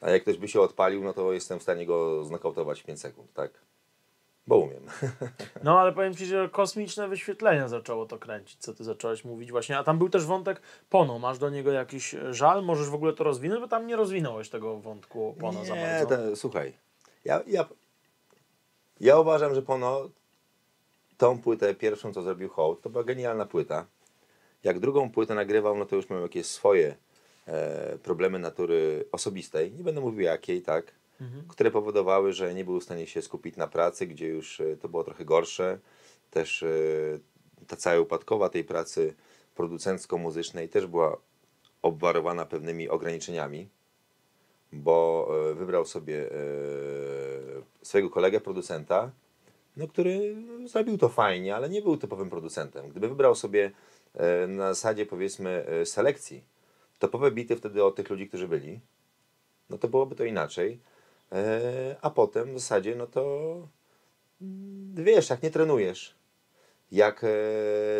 [0.00, 3.00] A jak ktoś by się odpalił, no to jestem w stanie go znokautować w 5
[3.00, 3.50] sekund, tak?
[4.46, 4.82] Bo umiem.
[5.64, 9.78] No ale powiem Ci, że kosmiczne wyświetlenia zaczęło to kręcić, co Ty zacząłeś mówić właśnie.
[9.78, 11.18] A tam był też wątek Pono.
[11.18, 12.64] Masz do niego jakiś żal?
[12.64, 13.60] Możesz w ogóle to rozwinąć?
[13.60, 16.16] Bo tam nie rozwinąłeś tego wątku Pono za Nie, bardzo.
[16.16, 16.72] to, słuchaj.
[17.24, 17.64] Ja, ja,
[19.00, 20.08] ja uważam, że Pono
[21.16, 23.86] tą płytę pierwszą, co zrobił Hołd, to była genialna płyta.
[24.64, 26.96] Jak drugą płytę nagrywał, no to już miał jakieś swoje
[27.46, 29.72] e, problemy natury osobistej.
[29.72, 30.92] Nie będę mówił jakiej, tak?
[31.48, 34.88] Które powodowały, że nie był w stanie się skupić na pracy, gdzie już e, to
[34.88, 35.78] było trochę gorsze.
[36.30, 36.68] Też e,
[37.66, 39.14] ta cała upadkowa tej pracy
[39.54, 41.16] producencko-muzycznej też była
[41.82, 43.68] obwarowana pewnymi ograniczeniami
[44.72, 46.30] bo e, wybrał sobie
[47.82, 49.10] swojego kolegę producenta,
[49.76, 52.88] no, który zrobił to fajnie, ale nie był typowym producentem.
[52.88, 53.70] Gdyby wybrał sobie
[54.48, 56.44] na zasadzie powiedzmy selekcji
[56.98, 58.80] topowe bity wtedy od tych ludzi, którzy byli,
[59.70, 60.80] no to byłoby to inaczej.
[61.34, 63.22] E, A potem w zasadzie, no to
[64.42, 66.14] mm, wiesz, jak nie trenujesz,
[66.92, 67.28] jak e,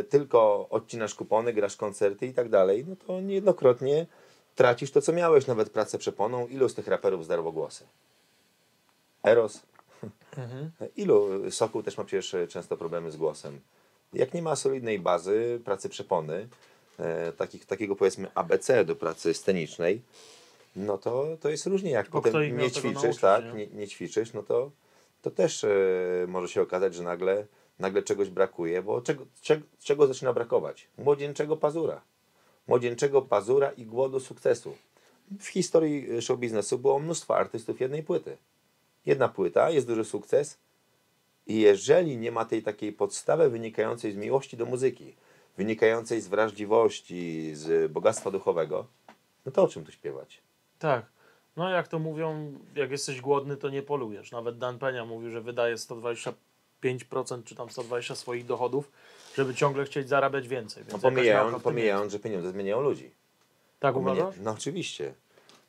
[0.05, 4.07] tylko odcinasz kupony, grasz koncerty i tak dalej, no to niejednokrotnie
[4.55, 6.47] tracisz to, co miałeś, nawet pracę przeponą.
[6.47, 7.85] Ilu z tych raperów zdarło głosy?
[9.22, 9.62] Eros?
[10.37, 10.70] Mhm.
[10.97, 11.51] Ilu?
[11.51, 13.61] Sokół też ma przecież e, często problemy z głosem.
[14.12, 16.49] Jak nie ma solidnej bazy pracy przepony,
[17.37, 20.03] takich, takiego powiedzmy ABC do pracy scenicznej,
[20.77, 21.91] no to, to jest różnie.
[21.91, 23.53] Jak potem nie ćwiczysz, nauczyć, tak, nie?
[23.53, 24.70] nie, nie ćwiczysz, no to,
[25.22, 25.68] to też e,
[26.29, 27.47] może się okazać, że nagle,
[27.79, 30.89] nagle czegoś brakuje, bo czego, czego, czego zaczyna brakować?
[30.99, 32.01] Młodzieńczego pazura.
[32.66, 34.77] Młodzieńczego pazura i głodu sukcesu.
[35.41, 38.37] W historii show biznesu było mnóstwo artystów jednej płyty.
[39.07, 40.59] Jedna płyta, jest duży sukces
[41.47, 45.14] i jeżeli nie ma tej takiej podstawy wynikającej z miłości do muzyki,
[45.57, 48.87] wynikającej z wrażliwości, z bogactwa duchowego,
[49.47, 50.43] no to o czym tu śpiewać?
[50.85, 51.07] Tak.
[51.57, 54.32] No jak to mówią, jak jesteś głodny, to nie polujesz.
[54.32, 56.45] Nawet Dan Penia mówił, że wydaje 125
[56.85, 58.91] 105% czy tam 120 swoich dochodów,
[59.35, 60.82] żeby ciągle chcieć zarabiać więcej.
[60.82, 63.11] Więc No, pomijając, pomijając, że pieniądze zmieniają ludzi.
[63.80, 64.35] Tak uważasz?
[64.43, 65.14] No oczywiście.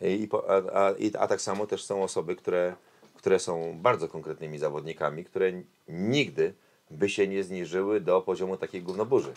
[0.01, 2.76] I, po, a, a, i, a tak samo też są osoby, które,
[3.16, 5.51] które są bardzo konkretnymi zawodnikami, które
[5.88, 6.53] nigdy
[6.91, 9.34] by się nie zniżyły do poziomu takiej gównoburzy.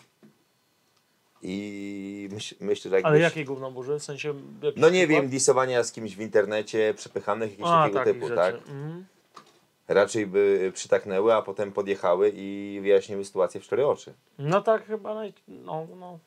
[1.43, 3.11] I myśl, myślę, że jakbyś...
[3.11, 3.99] Ale jakiej gówno burzy?
[3.99, 4.35] W sensie...
[4.77, 5.09] No nie przykład?
[5.09, 8.55] wiem, disowania z kimś w internecie, przepychanych jakichś A, takiego takich typu, tak?
[8.55, 9.05] Mhm.
[9.89, 14.15] Raczej by przytaknęły, a potem podjechały i wyjaśniły sytuację w cztery oczy.
[14.39, 15.33] No tak chyba, naj...
[15.49, 16.19] no, no.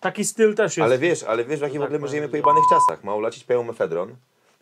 [0.00, 0.84] Taki styl też jest.
[0.84, 3.04] Ale wiesz, ale wiesz w jakim w tak ogóle my żyjemy powiem, pojebanych czasach.
[3.04, 4.14] Ma ulecieć pełen mefedron.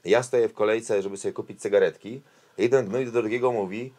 [0.05, 2.21] Ja stoję w kolejce, żeby sobie kupić cygaretki.
[2.59, 3.93] Jeden gnój do drugiego mówi,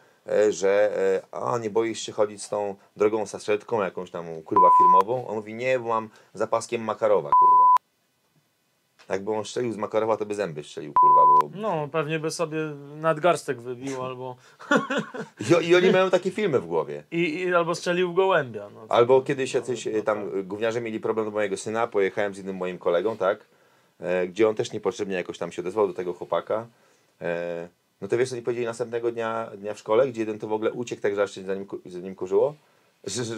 [0.50, 0.96] że
[1.32, 5.26] e, a nie boisz się chodzić z tą drogą saszetką, jakąś tam kurwa firmową.
[5.26, 7.64] On mówi, nie, bo mam zapaskiem Makarowa, kurwa.
[9.08, 11.50] Jakby on strzelił z Makarowa, to by zęby strzelił, kurwa, bo...
[11.60, 12.58] No, pewnie by sobie
[12.96, 14.36] nadgarstek wybił albo,
[15.62, 17.04] I, I oni mają takie filmy w głowie.
[17.10, 18.68] i, i, albo strzelił w gołębia.
[18.74, 18.86] No.
[18.88, 22.56] Albo kiedyś jacyś e, tam e, gówniarze mieli problem do mojego syna, pojechałem z innym
[22.56, 23.46] moim kolegą, tak?
[24.00, 26.66] E, gdzie on też niepotrzebnie jakoś tam się odezwał do tego chłopaka.
[27.20, 27.68] E,
[28.00, 30.52] no to wiesz, co oni powiedzieli następnego dnia, dnia w szkole, gdzie jeden to w
[30.52, 32.54] ogóle uciekł tak, że aż się za nim, za nim kurzyło?
[33.04, 33.34] Że, że,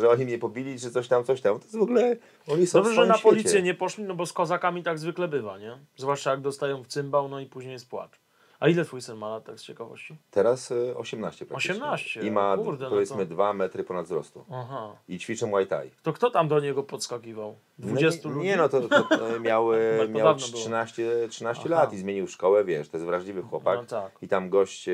[0.00, 1.58] że, oni mnie pobili, czy coś tam, coś tam.
[1.58, 2.16] To jest w ogóle,
[2.48, 3.28] oni są Dobrze, że na świecie.
[3.28, 5.78] policję nie poszli, no bo z kozakami tak zwykle bywa, nie?
[5.96, 8.23] Zwłaszcza jak dostają w cymbał, no i później jest płacz.
[8.64, 10.16] A ile twój syn ma lat, tak z ciekawości?
[10.30, 11.74] Teraz e, 18 praktycznie.
[11.74, 14.44] 18, I ma kurde, no powiedzmy to- 2 metry ponad wzrostu.
[14.50, 14.96] Aha.
[15.08, 15.90] I ćwiczę Muay Thai.
[16.02, 17.56] To kto tam do niego podskakiwał?
[17.78, 18.48] 20 no, nie, ludzi?
[18.48, 19.66] Nie no, to, to, to miał,
[20.08, 20.58] miał dawno było.
[20.60, 21.74] 13, 13 Aha.
[21.74, 23.78] lat i zmienił szkołę, wiesz, to jest wrażliwy chłopak.
[23.78, 24.12] No tak.
[24.22, 24.92] I tam gość e,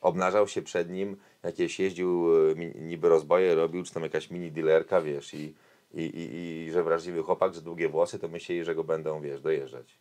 [0.00, 5.00] obnażał się przed nim, jakieś jeździł, mi- niby rozboje robił, czy tam jakaś mini dealerka,
[5.00, 5.54] wiesz, i,
[5.94, 9.40] i, i, i że wrażliwy chłopak, że długie włosy, to myśleli, że go będą, wiesz,
[9.40, 9.98] dojeżdżać.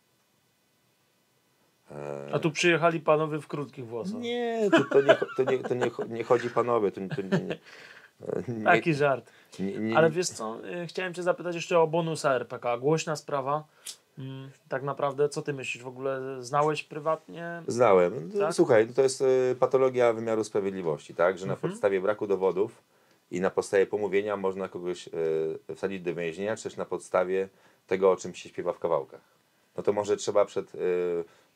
[2.33, 4.19] A tu przyjechali panowie w krótkich włosach.
[4.21, 7.45] Nie, to, to, nie, to, nie, to nie, nie chodzi panowie, to, to nie,
[8.47, 9.29] nie, Taki żart.
[9.59, 12.77] nie, Ale wiesz co, y, chciałem cię zapytać jeszcze o bonusa RPK.
[12.77, 13.63] Głośna sprawa.
[14.19, 15.83] Mm, tak naprawdę, co ty myślisz?
[15.83, 17.63] W ogóle znałeś prywatnie?
[17.67, 18.31] Znałem.
[18.33, 18.53] No, Tak?
[18.53, 21.37] Słuchaj, to jest y, patologia wymiaru sprawiedliwości, tak?
[21.37, 21.71] Że na Mhm.
[21.71, 22.81] podstawie braku dowodów
[23.31, 25.07] i na podstawie pomówienia można kogoś
[25.69, 27.49] y, wsadzić do więzienia, czy też na podstawie
[27.87, 29.21] tego, o czym się śpiewa w kawałkach.
[29.77, 30.71] No to może trzeba przed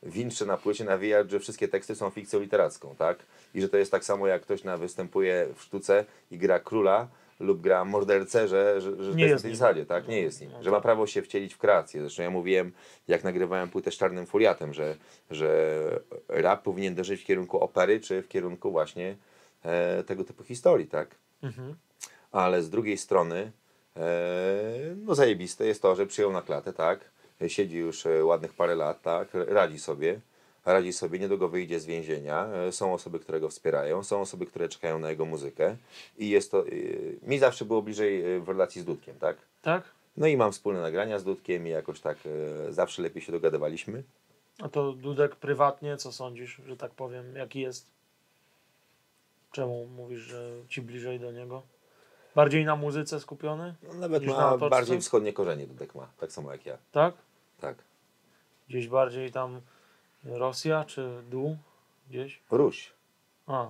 [0.06, 3.18] y, wincze na płycie nawijać, że wszystkie teksty są fikcją literacką, tak?
[3.54, 7.08] I że to jest tak samo, jak ktoś na występuje w sztuce i gra króla
[7.40, 10.08] lub gra mordercę, że, że, że Nie jest na tej zasadzie, tak?
[10.08, 10.50] Nie jest nim.
[10.60, 12.00] Że ma prawo się wcielić w kreację.
[12.00, 12.72] Zresztą ja mówiłem,
[13.08, 14.96] jak nagrywałem płytę z Czarnym Furiatem, że,
[15.30, 19.16] że rap powinien dążyć w kierunku opery, czy w kierunku właśnie
[19.62, 21.14] e, tego typu historii, tak?
[21.42, 21.74] Mhm.
[22.32, 23.52] Ale z drugiej strony,
[23.96, 24.00] e,
[24.96, 27.00] no zajebiste jest to, że przyjął na klatę, tak?
[27.46, 29.28] Siedzi już e, ładnych parę lat, tak?
[29.32, 30.20] Radzi sobie.
[30.66, 32.46] Radzi sobie, niedługo wyjdzie z więzienia.
[32.46, 35.76] E, Są osoby, które go wspierają, są osoby, które czekają na jego muzykę.
[36.18, 36.66] I jest to.
[36.66, 36.70] e,
[37.22, 39.36] Mi zawsze było bliżej w relacji z Dudkiem, tak?
[39.62, 39.82] Tak?
[40.16, 42.16] No i mam wspólne nagrania z Dudkiem i jakoś tak
[42.70, 44.02] zawsze lepiej się dogadywaliśmy.
[44.62, 47.86] A to Dudek prywatnie, co sądzisz, że tak powiem, jaki jest?
[49.52, 51.62] Czemu mówisz, że ci bliżej do niego?
[52.34, 53.74] Bardziej na muzyce skupiony?
[53.82, 54.70] No, nawet na ma otoczce?
[54.70, 56.78] bardziej wschodnie korzenie Dudek ma, tak samo jak ja.
[56.92, 57.14] Tak?
[57.60, 57.76] Tak.
[58.68, 59.60] Gdzieś bardziej tam
[60.24, 61.56] Rosja czy dół?
[62.10, 62.40] Gdzieś?
[62.50, 62.92] Ruś.
[63.46, 63.66] A,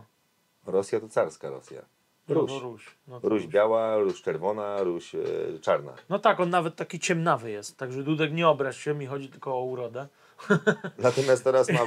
[0.66, 1.82] Rosja to carska Rosja.
[2.28, 2.96] no Ruś.
[3.08, 5.18] No, to Ruś biała, Ruś czerwona, Ruś e,
[5.60, 5.94] czarna.
[6.08, 9.54] no tak, on nawet taki ciemnawy jest, także Dudek nie obraź się, mi chodzi tylko
[9.54, 10.06] o urodę.
[10.98, 11.80] Natomiast teraz ma,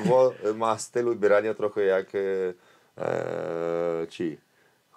[0.56, 2.20] ma styl ubierania trochę jak e,
[2.98, 4.38] e, ci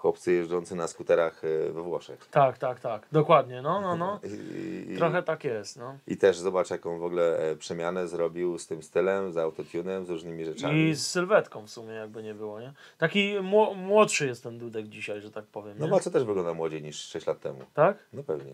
[0.04, 2.26] chłopcy jeżdżący na skuterach e, we Włoszech.
[2.30, 4.20] Tak, tak, tak, dokładnie, no, no, no.
[4.92, 5.98] I, Trochę tak jest, no.
[6.06, 10.10] I też zobacz, jaką w ogóle e, przemianę zrobił z tym stylem, z autotunem, z
[10.10, 10.88] różnymi rzeczami.
[10.88, 12.72] I z sylwetką w sumie, jakby nie było, nie?
[12.98, 16.82] Taki mło- młodszy jest ten Dudek dzisiaj, że tak powiem, No co też wygląda młodziej
[16.82, 17.60] niż 6 lat temu.
[17.74, 17.98] Tak?
[18.12, 18.52] No pewnie.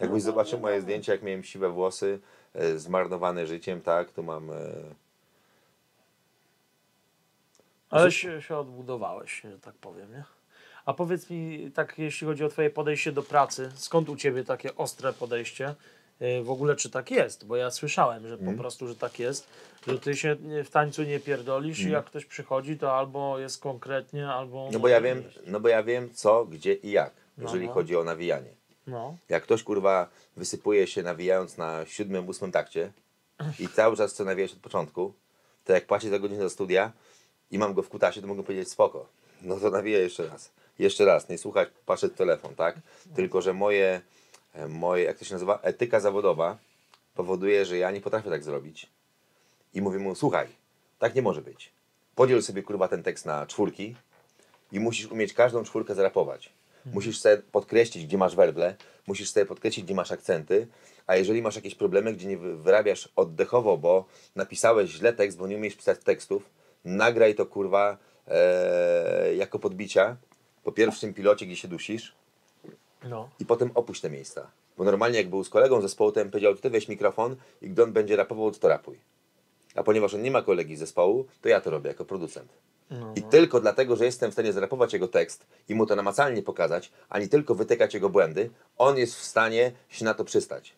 [0.00, 2.20] Jakbyś zobaczył moje zdjęcia, jak miałem siwe włosy,
[2.54, 4.50] e, zmarnowane życiem, tak, to mam...
[4.50, 4.54] E,
[7.90, 10.24] Ale się, się odbudowałeś, że tak powiem, nie?
[10.88, 14.76] A powiedz mi, tak jeśli chodzi o twoje podejście do pracy, skąd u ciebie takie
[14.76, 15.74] ostre podejście?
[16.20, 17.46] Yy, W ogóle czy tak jest?
[17.46, 18.52] Bo ja słyszałem, że Mhm.
[18.56, 19.46] po prostu, że tak jest,
[19.86, 24.28] że ty się w tańcu nie pierdolisz i jak ktoś przychodzi, to albo jest konkretnie,
[24.28, 24.56] albo...
[24.56, 24.72] Mhm.
[24.72, 27.72] no bo ja wiem, no bo ja wiem co, gdzie i jak, jeżeli no.
[27.72, 28.50] chodzi o nawijanie.
[28.86, 32.92] No, Jak ktoś kurwa wysypuje się nawijając na siódmym, ósmym takcie
[33.58, 35.12] i cały czas chce nawijać od początku,
[35.64, 36.92] to jak płaci za godzinę do studia
[37.50, 39.06] i mam go w kutasie, to mogę powiedzieć spoko.
[39.42, 40.50] No to nawiję jeszcze raz.
[40.78, 42.76] Jeszcze raz, nie słuchać, patrzeć w telefon, tak?
[43.16, 44.00] Tylko, że moje,
[44.54, 46.56] e, moje, jak to się nazywa, etyka zawodowa
[47.14, 48.86] powoduje, że ja nie potrafię tak zrobić.
[49.74, 50.46] I mówię mu, słuchaj,
[50.98, 51.72] tak nie może być.
[52.14, 53.96] Podziel sobie kurwa ten tekst na czwórki
[54.72, 56.52] i musisz umieć każdą czwórkę zrapować.
[56.92, 58.74] Musisz sobie podkreślić, gdzie masz werble,
[59.06, 60.66] musisz sobie podkreślić, gdzie masz akcenty,
[61.06, 64.04] a jeżeli masz jakieś problemy, gdzie nie wy- wyrabiasz oddechowo, bo
[64.36, 66.42] napisałeś źle tekst, bo nie umiesz pisać tekstów,
[66.84, 67.96] nagraj to kurwa
[68.28, 70.16] e, jako podbicia
[70.64, 72.14] po pierwszym pilocie, gdzie się dusisz
[73.04, 73.28] No.
[73.40, 74.50] i potem opuść te miejsca.
[74.76, 77.82] Bo normalnie jak był z kolegą z zespołu, to powiedział, ty weź mikrofon i gdy
[77.82, 78.98] on będzie rapował, to, to rapuj.
[79.74, 82.52] A ponieważ on nie ma kolegi z zespołu, to ja to robię jako producent.
[82.90, 86.42] No, I tylko dlatego, że jestem w stanie zrapować jego tekst i mu to namacalnie
[86.42, 90.74] pokazać, a nie tylko wytykać jego błędy, on jest w stanie się na to przystać.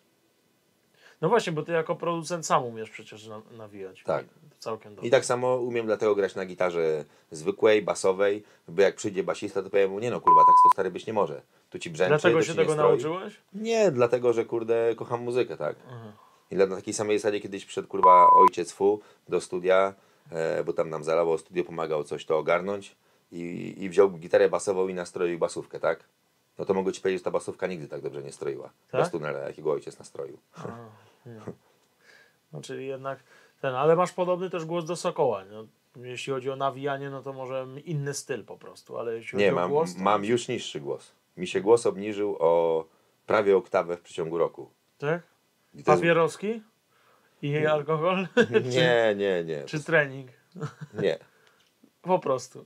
[1.21, 4.03] No właśnie, bo ty jako producent sam umiesz przecież na, nawijać.
[4.03, 4.25] Tak.
[4.59, 5.07] Całkiem dobrze.
[5.07, 9.69] I tak samo umiem dlatego grać na gitarze zwykłej, basowej, bo jak przyjdzie basista, to
[9.69, 11.41] powiem mu, nie no kurwa, tak to stary być nie może.
[11.69, 13.41] Tu ci brzęczy, Dlatego to się tego nie nauczyłeś?
[13.53, 15.75] Nie, dlatego, że kurde, kocham muzykę, tak.
[16.51, 18.99] I na takiej samej zasadzie kiedyś przyszedł kurwa ojciec fu
[19.29, 19.93] do studia,
[20.31, 22.95] e, bo tam nam zalało studio, pomagał coś to ogarnąć
[23.31, 26.03] i, i wziął gitarę basową i nastroił basówkę, tak?
[26.57, 28.69] No to mogę ci powiedzieć, że ta basówka nigdy tak dobrze nie stroiła.
[28.91, 29.01] Tak?
[29.01, 30.37] Bez tunela, jakiego ojciec nastroił.
[32.53, 33.19] No czyli jednak
[33.61, 35.43] ten, ale masz podobny też głos do Sokoła.
[35.45, 39.43] No, jeśli chodzi o nawijanie, no to może inny styl po prostu, ale jeśli chodzi
[39.43, 40.01] Nie, o mam, głos, to...
[40.01, 41.11] mam już niższy głos.
[41.37, 42.85] Mi się głos obniżył o
[43.25, 44.69] prawie oktawę w przeciągu roku.
[44.97, 45.21] Tak?
[45.73, 45.83] I
[46.47, 46.65] jest-?
[47.41, 48.27] I alkohol?
[48.75, 49.63] Nie, nie, nie.
[49.65, 50.31] Czy trening?
[51.03, 51.19] Nie.
[52.01, 52.65] Po prostu.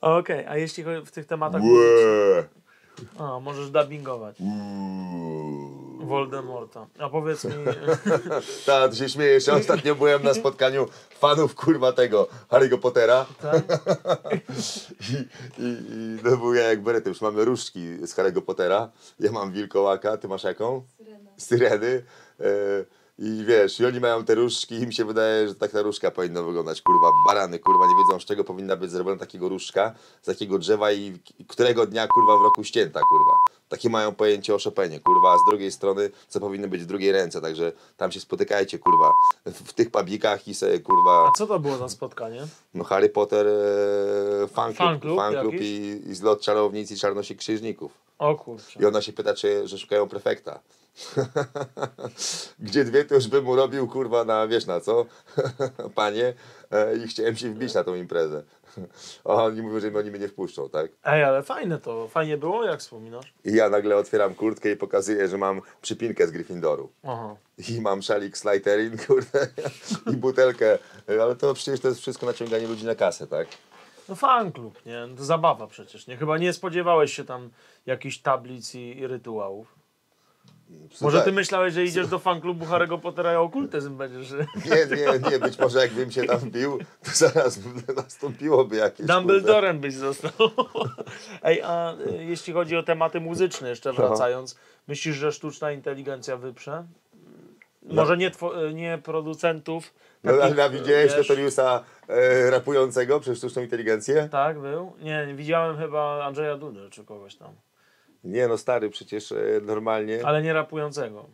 [0.00, 1.62] Okej, a jeśli chodzi w tych tematach...
[3.18, 4.40] A, możesz dubbingować.
[4.40, 5.59] Uuu.
[6.10, 6.86] Voldemorta.
[6.98, 7.52] A powiedz mi...
[8.66, 9.46] Tak, to się śmiejesz.
[9.46, 10.86] Ja Ostatnio byłem na spotkaniu
[11.18, 13.62] fanów kurwa tego Harry'ego Pottera tak?
[15.10, 15.14] i,
[15.62, 17.08] i, i no był ja jak berety.
[17.08, 18.90] Już mamy różdżki z Harry'ego Pottera.
[19.20, 20.82] Ja mam wilkołaka, ty masz jaką?
[20.96, 21.30] Syrena.
[21.36, 22.02] Syreny.
[22.40, 22.44] E,
[23.22, 26.10] I wiesz, i oni mają te różdżki i mi się wydaje, że tak ta różdżka
[26.10, 26.82] powinna wyglądać.
[26.82, 30.92] Kurwa, barany, kurwa, nie wiedzą z czego powinna być zrobiona takiego różdżka, z takiego drzewa
[30.92, 31.18] i,
[31.48, 33.32] którego dnia, kurwa, w roku ścięta, kurwa.
[33.68, 37.12] Takie mają pojęcie o Chopinie, kurwa, a z drugiej strony, co powinno być w drugiej
[37.12, 39.10] ręce, także tam się spotykajcie, kurwa,
[39.46, 42.46] w, tych pabikach i sobie, kurwa, A co to było za spotkanie?
[42.74, 45.60] no Harry Potter e, fan Fan klub fan jakiś?
[45.60, 47.92] i, i zlot czarownic i czarnosich krzyżników.
[48.18, 48.80] O kurczę.
[48.80, 50.60] I ona się pyta, czy, że szukają prefekta.
[52.58, 55.06] Gdzie dwie, to już bym mu robił, kurwa, na, wiesz na co,
[55.94, 56.34] panie,
[56.70, 58.42] e, i chciałem się wbić na tą imprezę.
[59.24, 60.90] A oni mówią, że oni mnie nie wpuszczą, tak?
[61.04, 62.08] Ej, ale fajne to.
[62.08, 63.34] Fajnie było, jak wspominasz?
[63.44, 66.92] I ja nagle otwieram kurtkę i pokazuję, że mam przypinkę z Gryffindoru.
[67.02, 67.36] Aha.
[67.68, 69.48] I mam szalik Slytherin, kurde,
[70.12, 70.78] i butelkę.
[71.22, 73.48] Ale to przecież to jest wszystko naciąganie ludzi na kasę, tak?
[74.08, 75.08] No fan klub, nie?
[75.16, 76.16] To zabawa przecież, nie?
[76.16, 77.50] Chyba nie spodziewałeś się tam
[77.86, 79.79] jakichś tablic i, i rytuałów.
[81.00, 84.32] Może ty myślałeś, że idziesz do fan klubu Harry'ego Pottera i okultyzm będziesz...
[84.70, 88.96] Nie, nie, nie, być może jakbym się tam wbił, to zaraz by nastąpiłoby jakieś...
[88.96, 89.14] kurde.
[89.14, 90.30] Dumbledorem byś został.
[91.42, 94.56] Ej, a y, jeśli chodzi o tematy muzyczne, jeszcze wracając,
[94.88, 96.84] myślisz, że sztuczna inteligencja wyprze?
[97.82, 98.28] Może nie,
[98.68, 99.94] y, nie producentów.
[100.24, 104.28] No, takich, a widziałeś Notoriusa e, rapującego przez sztuczną inteligencję?
[104.32, 104.92] Tak, był?
[105.00, 107.54] Nie, nie, widziałem chyba Andrzeja Dudę czy kogoś tam.
[108.24, 111.26] Nie no stary, przecież e, normalnie, Ale nie rapującego.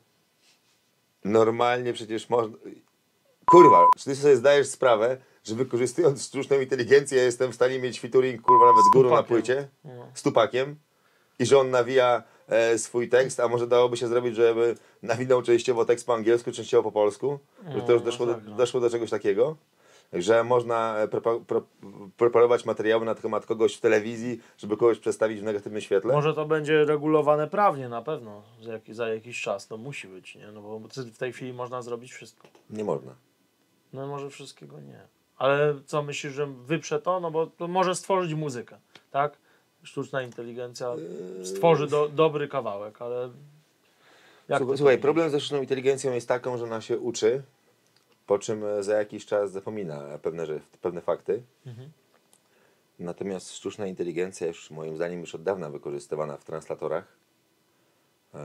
[1.24, 2.56] normalnie przecież można...
[3.46, 8.42] Kurwa, czy ty sobie zdajesz sprawę, że wykorzystując sztuczną inteligencję jestem w stanie mieć featuring
[8.42, 9.68] kurwa nawet z góry na płycie?
[9.84, 10.06] No.
[10.14, 10.76] Z tupakiem?
[11.38, 15.84] I że on nawija e, swój tekst, a może dałoby się zrobić, żeby nawinął częściowo
[15.84, 17.38] tekst po angielsku, częściowo po polsku?
[17.74, 18.54] Że to już No, doszło do, masakra.
[18.56, 19.56] doszło do czegoś takiego?
[20.12, 21.62] Że można prepa-
[22.16, 26.14] preparować materiały na temat kogoś w telewizji, żeby kogoś przedstawić w negatywnym świetle?
[26.14, 29.66] Może to będzie regulowane prawnie na pewno za, jak, za jakiś czas.
[29.66, 30.52] To musi być, nie?
[30.52, 30.80] No bo
[31.14, 32.48] w tej chwili można zrobić wszystko.
[32.70, 33.14] Nie można.
[33.92, 35.00] No może wszystkiego nie.
[35.36, 37.20] Ale co myślisz, że wyprze to?
[37.20, 38.78] No bo to może stworzyć muzykę,
[39.10, 39.38] tak?
[39.82, 40.94] Sztuczna inteligencja
[41.42, 43.30] stworzy do, dobry kawałek, ale...
[44.48, 47.42] Jak Słuchaj, problem ze sztuczną inteligencją jest taką, że ona się uczy,
[48.26, 51.42] po czym e, za jakiś czas zapomina pewne, że- pewne fakty.
[51.66, 51.90] Mhm.
[52.98, 57.16] Natomiast sztuczna inteligencja już moim zdaniem już od dawna wykorzystywana w translatorach
[58.34, 58.38] e,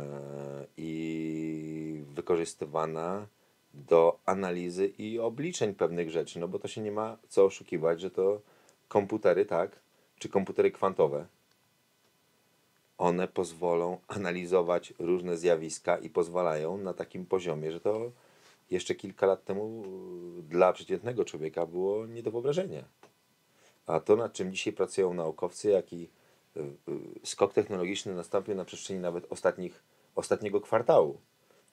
[0.78, 3.28] i wykorzystywana
[3.74, 8.12] do analizy i obliczeń pewnych rzeczy, no bo to się nie ma co oszukiwać, że
[8.12, 8.42] to
[8.88, 9.80] komputery, tak,
[10.20, 11.26] czy komputery kwantowe,
[12.98, 18.12] one pozwolą analizować różne zjawiska i pozwalają na takim poziomie, że to
[18.72, 19.84] jeszcze kilka lat temu
[20.40, 22.84] y, dla przeciętnego człowieka było nie do wyobrażenia.
[23.86, 26.10] A to, nad czym dzisiaj pracują naukowcy, jak i
[26.58, 26.74] y, y,
[27.24, 29.84] skok technologiczny nastąpił na przestrzeni nawet ostatnich,
[30.16, 31.18] ostatniego kwartału.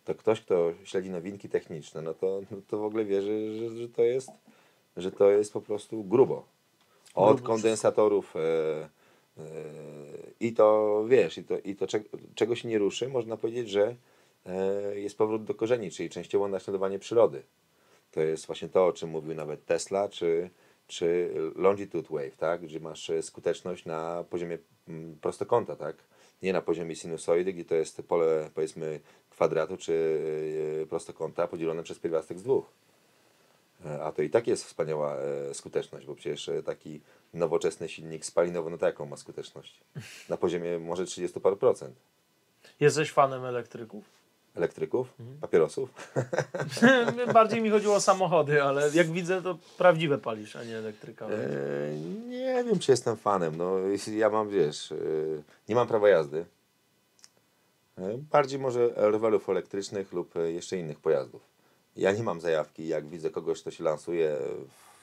[0.05, 3.89] To ktoś, kto śledzi nowinki techniczne, no to, no to w ogóle wierzy, że, że,
[3.89, 4.31] to jest,
[4.97, 6.45] że to jest po prostu grubo.
[7.15, 9.43] Od Gruby kondensatorów e, e,
[10.41, 12.01] i to wiesz, i to, i to cze,
[12.35, 13.95] czego się nie ruszy, można powiedzieć, że e,
[14.95, 17.43] jest powrót do korzeni, czyli częściowo naśladowanie przyrody.
[18.11, 20.51] To jest właśnie to, o czym mówił nawet Tesla, czy,
[20.87, 22.61] czy longitude wave, tak?
[22.61, 24.59] gdzie masz e, skuteczność na poziomie
[24.89, 25.97] mm, prostokąta, tak?
[26.43, 29.01] nie na poziomie sinusoidy, gdzie to jest pole powiedzmy
[29.31, 30.21] kwadratu czy
[30.83, 32.71] e, prostokąta podzielone przez pierwiastek z dwóch.
[33.87, 37.01] E, A to i tak jest wspaniała e, skuteczność, bo przecież e, taki
[37.35, 39.81] nowoczesny silnik spalinowy, no to jaką ma skuteczność?
[40.29, 41.97] Na poziomie może 30 paru procent.
[42.81, 44.18] Jesteś fanem elektryków?
[44.59, 45.39] Elektryków, Mhm.
[45.41, 45.89] papierosów.
[47.35, 51.27] Bardziej mi chodziło o samochody, ale jak widzę, to prawdziwe palisz, a nie elektryka.
[51.27, 51.99] E,
[52.29, 53.57] nie wiem, czy jestem fanem.
[53.57, 53.75] No,
[54.17, 54.97] ja mam, wiesz, e,
[55.69, 56.45] nie mam prawa jazdy.
[57.99, 61.43] E, bardziej może rowerów elektrycznych lub jeszcze innych pojazdów.
[61.97, 64.37] Ja nie mam zajawki, jak widzę kogoś, kto się lansuje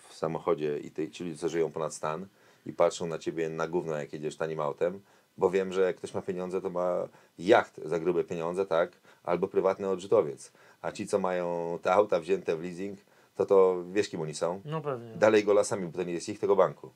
[0.10, 2.26] w samochodzie i ty, ci ludzie, co żyją ponad stan
[2.66, 5.00] i patrzą na ciebie na gówno, jak jedziesz tanim autem,
[5.38, 7.08] bo wiem, że jak ktoś ma pieniądze, to ma
[7.40, 8.92] jacht za grube pieniądze, tak?
[9.26, 10.52] Albo prywatny odrzutowiec.
[10.82, 13.00] A ci, co mają te auta wzięte w leasing,
[13.36, 14.62] to to wiesz, kim oni są?
[14.66, 15.12] No pewnie.
[15.16, 16.90] dalej go lasami, bo to nie jest ich, tego banku.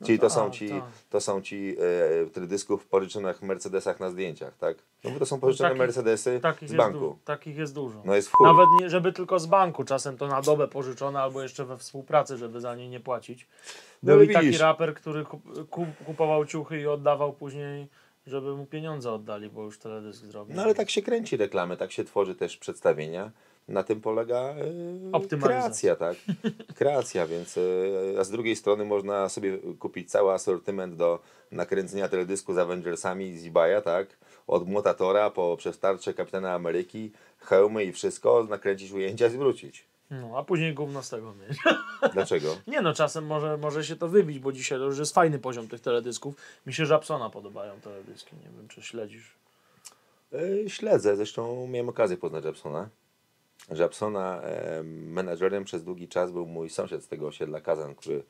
[0.00, 0.82] No Czyli to tak, są ci, tak.
[1.10, 1.76] to są ci
[2.26, 4.76] e, teledysków pożyczonych Mercedesach na zdjęciach, tak?
[5.04, 6.98] No bo to są pożyczone Takich- Mercedesy Takich z banku.
[6.98, 8.02] du- takich jest dużo.
[8.04, 8.46] No jest w chuj.
[8.46, 12.36] Nawet nie, żeby tylko z banku, czasem to na dobę pożyczone albo jeszcze we współpracy,
[12.36, 13.46] żeby za nie nie płacić.
[14.02, 17.88] No Był ale i taki raper, który kup, kup, kupował ciuchy i oddawał później,
[18.26, 20.56] żeby mu pieniądze oddali, bo już teledysk zrobił.
[20.56, 23.30] No ale tak się kręci reklamy, tak się tworzy też przedstawienia.
[23.68, 24.54] Na tym polega
[25.12, 25.96] Optymalizacja.
[25.96, 26.16] kreacja, tak?
[26.78, 31.18] Kreacja, więc e, a z drugiej strony można sobie kupić cały asortyment do
[31.52, 34.18] nakręcenia teledysku z Avengersami z eBaya, tak?
[34.46, 39.89] Od mutatora po przez tarczę Kapitana Ameryki, hełmy i wszystko, nakręcić ujęcia i zwrócić.
[40.10, 41.58] No, a później gówno z tego mieć.
[42.14, 42.56] Dlaczego?
[42.66, 45.68] Nie no, czasem może, może się to wybić, bo dzisiaj to już jest fajny poziom
[45.68, 46.34] tych teledysków.
[46.66, 49.34] Mi się Żabsona podobają teledyski, nie wiem czy śledzisz.
[50.32, 52.88] E, Śledzę, zresztą miałem okazję poznać Japsona.
[53.76, 58.22] Japsona e, menadżerem przez długi czas był mój sąsiad z tego osiedla Kazan, który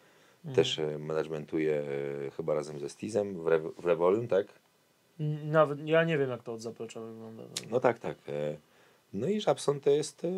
[0.55, 1.82] też e, managementuje
[2.27, 4.47] e, chyba razem ze Stizem w, Rev- w Revolium, tak?
[5.44, 7.43] Nawet ja nie wiem jak to od zaplecza wygląda.
[7.70, 8.16] No tak, tak.
[8.28, 8.57] E,
[9.12, 10.28] no i Japson to jest e,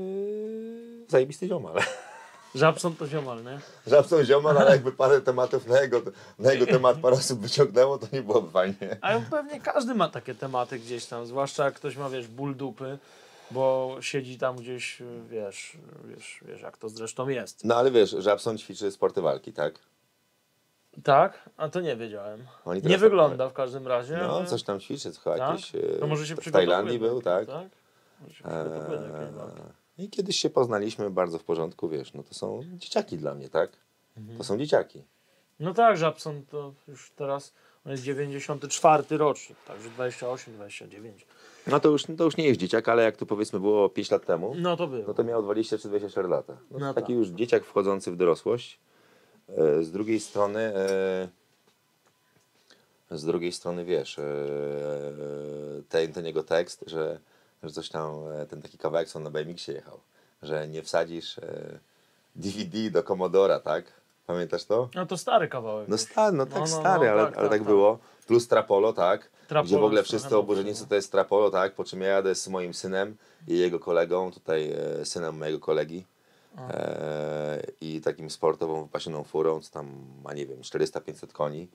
[1.09, 1.77] zajebisty ziomal.
[2.55, 3.59] Żabson to ziomal, nie?
[3.87, 6.03] Japson ziomal, ale jakby parę tematów na jego,
[6.39, 8.97] na jego temat parę osób wyciągnęło, to nie byłoby fajnie.
[9.01, 12.99] A pewnie każdy ma takie tematy gdzieś tam, zwłaszcza jak ktoś ma, wiesz, ból dupy,
[13.51, 17.65] bo siedzi tam gdzieś, wiesz, wiesz, wiesz jak to zresztą jest.
[17.65, 19.75] No ale wiesz, Japson ćwiczy sporty walki, tak?
[21.05, 21.51] Tak?
[21.57, 22.47] A to nie wiedziałem.
[22.85, 24.17] Nie wygląda w każdym razie.
[24.17, 25.51] No, ale- coś tam ćwiczy, chyba tak?
[25.51, 25.75] jakieś...
[25.75, 27.47] e, To może się w Tajlandii był, tak?
[27.47, 27.67] tak?
[28.45, 33.49] Eee, I kiedyś się poznaliśmy, bardzo w porządku, wiesz, no to są dzieciaki dla mnie,
[33.49, 33.71] tak?
[34.17, 34.39] Mhm.
[34.39, 35.05] To są dzieciaki.
[35.61, 37.53] No tak, Żabson to już teraz,
[37.87, 41.27] on jest 94 rocznik, także 28, 29.
[41.67, 44.27] No to już, to już nie jest dzieciak, ale jak to powiedzmy było 5 lat
[44.27, 45.05] temu, No to było.
[45.07, 46.57] no to miał 20 czy 24 lata.
[46.71, 47.17] No No taki tak.
[47.17, 48.81] już dzieciak wchodzący w dorosłość.
[49.49, 51.29] E, Z drugiej strony, e,
[53.11, 54.23] z drugiej strony wiesz, e,
[55.89, 57.21] ten, ten jego tekst, że,
[57.63, 60.01] że coś tam, e, ten taki kawałek co on na BMX-ie jechał,
[60.43, 61.79] że nie wsadzisz e,
[62.37, 63.85] DVD do Commodora, tak?
[64.27, 64.89] Pamiętasz to?
[64.95, 65.89] No to stary kawałek.
[65.89, 67.63] No stary, no tak No, no, stary, no, ale, tak, ale tak, tak, tak.
[67.63, 67.99] było.
[68.27, 69.31] Plus Trapolo, tak?
[69.49, 71.75] Trapolo gdzie w ogóle wszyscy oburzeni, co to jest Trapolo, tak?
[71.75, 73.17] Po czym ja jadę z moim synem
[73.49, 76.05] i jego kolegą, tutaj e, synem mojego kolegi
[76.59, 79.91] e, i takim sportową, wypasioną furą, co tam
[80.25, 81.69] ma, nie wiem, 400-500 koni.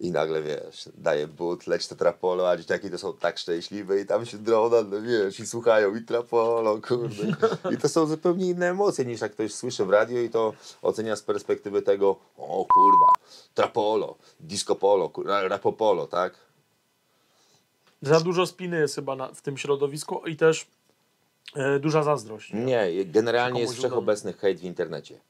[0.00, 4.06] I nagle, wiesz, daje but, leci to Trapolo, a dzieciaki to są tak szczęśliwe i
[4.06, 7.36] tam się drona, no wiesz, i słuchają i Trapolo, kurde.
[7.74, 10.52] I to są zupełnie inne emocje niż jak ktoś słyszy w radio i to
[10.82, 13.12] ocenia z perspektywy tego, o kurwa,
[13.54, 16.34] Trapolo, disco polo, rapopolo, tak?
[18.02, 20.66] Za dużo spiny jest chyba na, w tym środowisku i też
[21.56, 22.52] e, duża zazdrość.
[22.52, 25.20] Nie, generalnie jest wszechobecny hejt w internecie.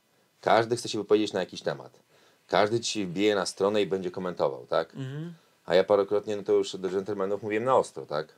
[0.40, 2.00] Każdy chce się wypowiedzieć na jakiś temat.
[2.46, 4.94] Każdy ci wbije na stronę i będzie komentował, tak?
[4.94, 5.34] Mhm.
[5.66, 8.28] A ja parokrotnie, no to już do dżentelmenów mówiłem na ostro, tak?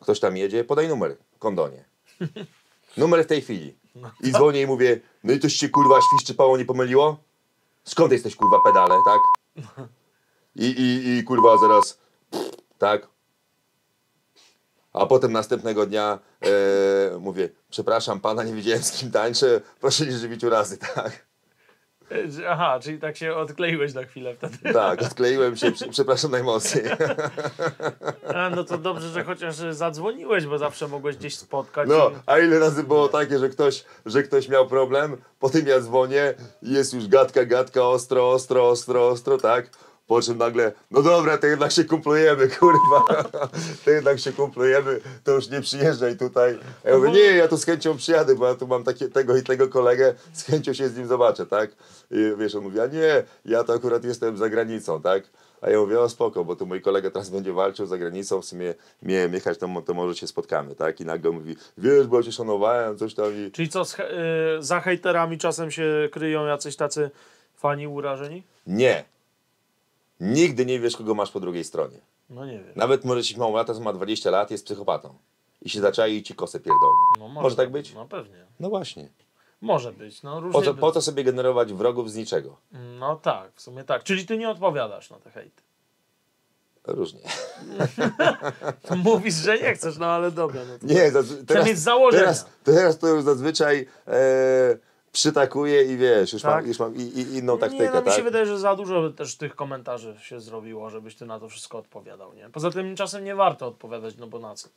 [0.00, 1.84] Ktoś tam jedzie, podaj numer, kondonie.
[2.96, 3.78] Numer w tej chwili.
[4.20, 7.18] I dzwonię i mówię, no i coś się kurwa świszczypało, nie pomyliło?
[7.84, 9.18] Skąd jesteś kurwa pedale, tak?
[10.56, 11.98] I, i, i kurwa zaraz,
[12.78, 13.08] tak?
[14.92, 20.18] A potem następnego dnia e, mówię, przepraszam pana, nie wiedziałem z kim tańczę, proszę nie
[20.18, 21.27] żywić urazy, tak?
[22.48, 24.72] Aha, czyli tak się odkleiłeś na chwilę wtedy.
[24.72, 26.84] Tak, odkleiłem się, prze- przepraszam najmocniej.
[28.34, 31.88] A, no to dobrze, że chociaż zadzwoniłeś, bo zawsze mogłeś gdzieś spotkać.
[31.88, 35.80] No, i- a ile razy było takie, że ktoś, że ktoś miał problem, potem ja
[35.80, 39.70] dzwonię i jest już gadka, gadka, ostro, ostro, ostro, ostro, tak?
[40.08, 43.04] Po czym nagle, no dobra, to jednak się kumplujemy, kurwa.
[43.84, 46.58] To jednak się kumplujemy, to już nie przyjeżdżaj tutaj.
[46.84, 49.42] Ja mówię, nie, ja tu z chęcią przyjadę, bo ja tu mam takie, tego i
[49.42, 51.70] tego kolegę, z chęcią się z nim zobaczę, tak?
[52.10, 55.22] I wiesz, on mówi, a nie, ja to akurat jestem za granicą, tak?
[55.60, 58.44] A ja mówię, o spoko, bo tu mój kolega teraz będzie walczył za granicą, w
[58.44, 61.00] sumie miałem jechać, to, to może się spotkamy, tak?
[61.00, 63.50] I nagle mówi, wiesz, bo ja cię szanowałem, coś tam i...
[63.50, 64.10] Czyli co, z he-
[64.58, 67.10] y, za hejterami czasem się kryją jacyś tacy
[67.56, 68.42] fani urażeni?
[68.66, 69.04] Nie.
[70.20, 71.98] Nigdy nie wiesz, kogo masz po drugiej stronie.
[72.30, 72.72] No nie wiem.
[72.76, 75.14] Nawet może ci mało lata, ma 20 lat, jest psychopatą.
[75.62, 77.04] I się zaczai i ci kosę pierdolnie.
[77.18, 77.94] No, może tak być?
[77.94, 78.46] No pewnie.
[78.60, 79.08] No właśnie.
[79.60, 82.56] Może być, no różnie Po co, by- po co sobie generować wrogów z niczego?
[82.98, 84.02] No tak, w sumie tak.
[84.04, 85.62] Czyli ty nie odpowiadasz na te hejty.
[86.86, 87.20] Różnie.
[89.04, 90.60] Mówisz, że nie chcesz, no ale dobra.
[90.68, 90.86] No to...
[90.94, 92.22] Nie, zazwy- teraz, mieć założenia.
[92.24, 94.12] teraz, teraz to już zazwyczaj e,
[95.12, 96.54] przytakuje i wiesz, już, Tak?
[96.54, 98.14] mam, już mam i, i inną nie, taktykę, no mi tak?
[98.14, 101.78] się wydaje, że za dużo też tych komentarzy się zrobiło, żebyś ty na to wszystko
[101.78, 102.50] odpowiadał, nie?
[102.50, 104.68] Poza tym czasem nie warto odpowiadać, no bo na co?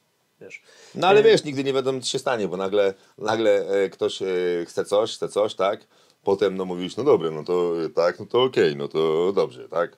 [0.42, 0.62] Wiesz.
[0.96, 4.26] No ale wiesz, nigdy nie wiadomo, co się stanie, bo nagle, nagle e, ktoś e,
[4.66, 5.88] chce coś, chce coś, tak?
[6.24, 9.70] Potem no mówisz, no dobra, no to e, tak, no to okej, no to dobrze,
[9.70, 9.98] tak?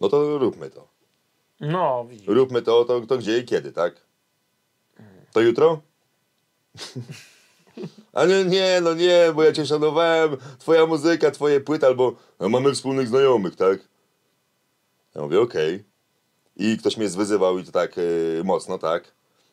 [0.00, 0.88] No to róbmy to.
[1.60, 2.28] No, widzisz.
[2.28, 3.94] Róbmy to, to, to gdzie i kiedy, tak?
[5.32, 5.80] To jutro?
[8.12, 12.72] A nie, no nie, bo ja cię szanowałem, twoja muzyka, twoje płyty, albo no, mamy
[12.72, 13.78] wspólnych znajomych, tak?
[15.14, 15.84] Ja mówię, okej.
[16.56, 18.02] I ktoś mnie zwyzywał i to tak e,
[18.44, 19.12] mocno, tak?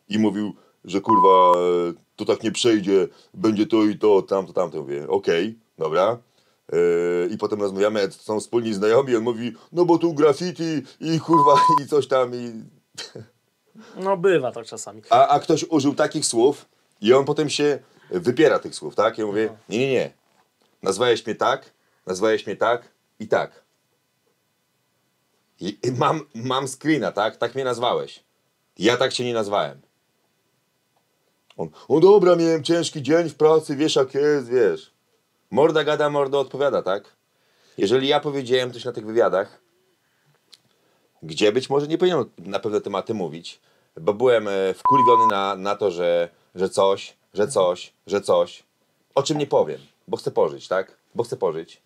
[0.10, 0.54] I mówił,
[0.86, 4.78] że kurwa, e, to tak nie przejdzie, będzie to i to, tamto, tamto.
[4.82, 6.18] Mówię, okej, dobra.
[6.74, 6.78] E,
[7.28, 11.62] I potem rozmawiamy, to są wspólni znajomi, on mówi, no bo tu graffiti i kurwa,
[11.84, 12.64] i coś tam, i...
[13.96, 15.02] No bywa tak czasami.
[15.10, 16.66] A, a ktoś użył takich słów
[17.02, 19.18] i on potem się wypiera tych słów, tak?
[19.18, 20.14] Ja mówię, nie, nie, nie.
[20.84, 21.72] Nazwałeś mnie tak,
[22.06, 23.64] nazwałeś mnie tak i tak.
[25.60, 27.38] I, i mam, mam screena, tak?
[27.38, 28.24] Tak mnie nazwałeś.
[28.80, 29.82] Ja tak cię nie nazwałem.
[31.58, 34.94] On, o dobra, miałem ciężki dzień w pracy, wiesz jak jest, wiesz.
[35.52, 37.16] Morda gada, morda odpowiada, tak?
[37.78, 39.62] Jeżeli ja powiedziałem coś na tych wywiadach,
[41.24, 43.60] gdzie być może nie powinienem na pewne tematy mówić,
[44.02, 48.64] bo byłem e, wkurwiony na, na to, że, że coś, że coś, że coś,
[49.16, 50.98] o czym nie powiem, bo chcę pożyć, tak?
[51.16, 51.82] Bo chcę pożyć.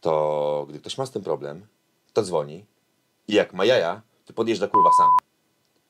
[0.00, 1.66] To gdy ktoś ma z tym problem,
[2.12, 2.64] to dzwoni
[3.28, 5.10] i jak ma jaja, to podjeżdża kurwa sam.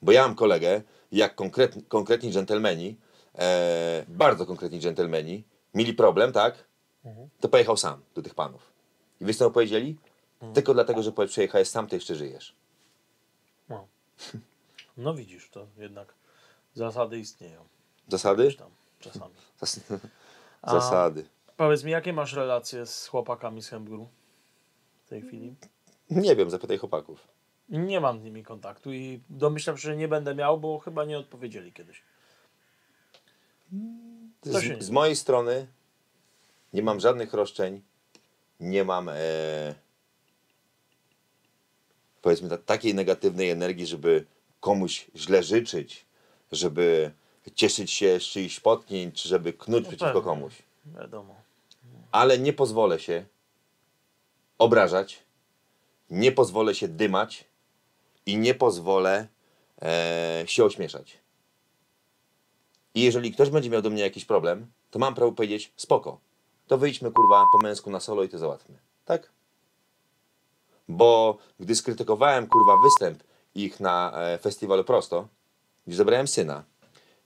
[0.02, 0.82] Bo ja mam kolegę,
[1.12, 2.96] jak konkretni, konkretni dżentelmeni,
[3.38, 6.64] e, bardzo konkretni dżentelmeni, mieli problem, tak?
[7.40, 8.72] To pojechał sam do tych panów.
[9.20, 9.96] I wiesz co mu powiedzieli?
[10.54, 12.54] Tylko dlatego, że przejechałeś sam, to jeszcze żyjesz.
[13.68, 13.86] No.
[14.96, 16.19] no widzisz, to jednak
[16.74, 17.64] zasady istnieją.
[18.08, 18.54] Zasady?
[18.54, 18.70] Tam
[19.00, 19.34] czasami.
[19.60, 19.80] Zas
[20.62, 21.24] A- Zasady.
[21.56, 24.08] Powiedz mi, jakie masz relacje z chłopakami z Hembru
[25.04, 25.54] w tej chwili?
[26.10, 27.28] Nie wiem, zapytaj chłopaków.
[27.68, 31.18] Nie mam z nimi kontaktu i domyślam się, że nie będę miał, bo chyba nie
[31.18, 31.96] odpowiedzieli kiedyś.
[31.96, 32.04] Się
[34.42, 35.66] nie Z, z mojej strony
[36.72, 37.82] nie mam żadnych roszczeń,
[38.60, 39.14] nie mam e,
[42.22, 44.26] powiedzmy ta, takiej negatywnej energii, żeby
[44.60, 46.06] komuś źle życzyć,
[46.52, 47.10] żeby
[47.54, 50.22] cieszyć się z czyichś potknięć, czy żeby knuć No przeciwko pewnie.
[50.22, 50.54] komuś.
[50.86, 51.34] Wiadomo.
[52.12, 53.24] Ale nie pozwolę się
[54.58, 55.22] obrażać,
[56.10, 57.44] nie pozwolę się dymać
[58.26, 59.26] i nie pozwolę
[59.82, 61.18] e, się ośmieszać.
[62.94, 66.18] I jeżeli ktoś będzie miał do mnie jakiś problem, to mam prawo powiedzieć spoko.
[66.66, 68.78] To wyjdźmy kurwa po męsku na solo i to załatwmy.
[69.04, 69.30] Tak?
[70.88, 73.22] Bo gdy skrytykowałem kurwa występ
[73.54, 75.28] ich na e, festiwalu Prosto,
[75.90, 76.64] gdzie zabrałem syna,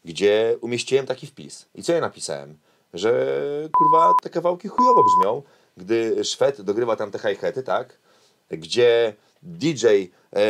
[0.05, 1.67] gdzie umieściłem taki wpis.
[1.75, 2.59] I co ja napisałem?
[2.95, 3.39] Że
[3.73, 5.43] kurwa te kawałki chujowo brzmią,
[5.77, 7.99] gdy Szwed dogrywa tam te hi-haty, tak?
[8.51, 10.43] Gdzie DJ e,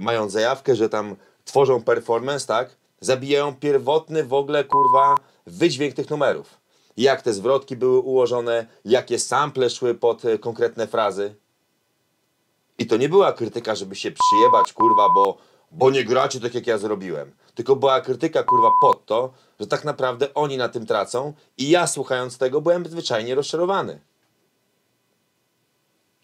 [0.00, 2.76] mając zajawkę, że tam tworzą performance, tak?
[3.00, 5.14] Zabijają pierwotny w ogóle kurwa
[5.46, 6.60] wydźwięk tych numerów.
[6.96, 11.34] Jak te zwrotki były ułożone, jakie sample szły pod e, konkretne frazy.
[12.78, 15.38] I to nie była krytyka, żeby się przyjebać, kurwa, bo,
[15.70, 17.32] bo nie gracie tak, jak ja zrobiłem.
[17.54, 21.86] Tylko była krytyka, kurwa, pod to, że tak naprawdę oni na tym tracą i ja,
[21.86, 24.00] słuchając tego, byłem zwyczajnie rozczarowany.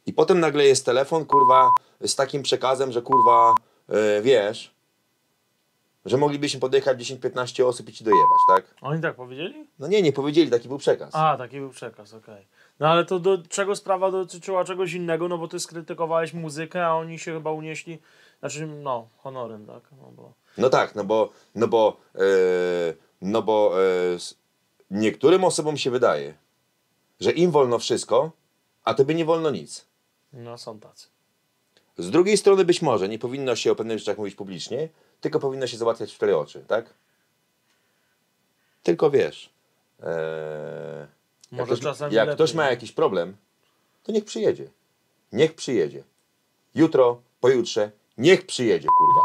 [0.07, 1.71] I potem nagle jest telefon, kurwa,
[2.01, 3.55] z takim przekazem, że kurwa,
[3.89, 4.75] e, wiesz,
[6.05, 8.75] że moglibyśmy podjechać 10-15 osób i ci dojebać, tak?
[8.81, 9.67] Oni tak powiedzieli?
[9.79, 11.11] No nie, nie powiedzieli, taki był przekaz.
[11.15, 12.47] A, taki był przekaz, okej.
[12.81, 16.95] No ale to do czego sprawa dotyczyła czegoś innego, no bo ty skrytykowałeś muzykę, a
[16.95, 17.99] oni się chyba unieśli,
[18.43, 19.83] znaczy, no, honorem, tak?
[20.01, 20.33] No bo...
[20.59, 22.21] No tak, no bo, no bo, e,
[23.21, 24.19] no bo e,
[24.91, 26.35] niektórym osobom się wydaje,
[27.21, 28.31] że im wolno wszystko,
[28.85, 29.87] a tobie nie wolno nic.
[30.33, 31.09] No, są tacy.
[31.99, 34.89] Z drugiej strony być może nie powinno się o pewnych rzeczach mówić publicznie,
[35.21, 36.95] tylko powinno się załatwiać w cztery oczy, tak?
[38.83, 39.51] Tylko wiesz,
[40.01, 41.09] e,
[41.53, 43.37] jak, Może ktoś, czasami jak ktoś ma jakiś problem,
[44.03, 44.71] to niech przyjedzie.
[45.33, 46.05] Niech przyjedzie.
[46.75, 49.21] Jutro, pojutrze, niech przyjedzie, kurwa.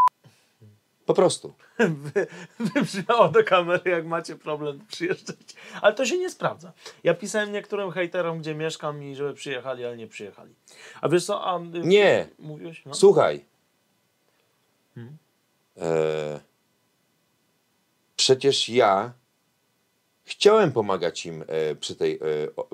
[1.05, 1.53] Po prostu.
[1.79, 2.27] Wy-
[2.59, 5.37] Wybrzmiało do kamery, jak macie problem, przyjeżdżać.
[5.81, 6.71] Ale to się nie sprawdza.
[7.03, 10.55] Ja pisałem niektórym hejterom, gdzie mieszkam i żeby przyjechali, ale nie przyjechali.
[11.01, 11.59] A wiesz co, a...
[11.59, 12.27] y, Nie.
[12.39, 12.85] Mówiłeś?
[12.85, 12.93] No?
[12.93, 13.45] Słuchaj.
[14.95, 15.17] Hmm?
[15.77, 16.39] E,
[18.15, 19.13] przecież ja
[20.25, 22.19] chciałem pomagać im e, przy tej e,
[22.55, 22.67] o,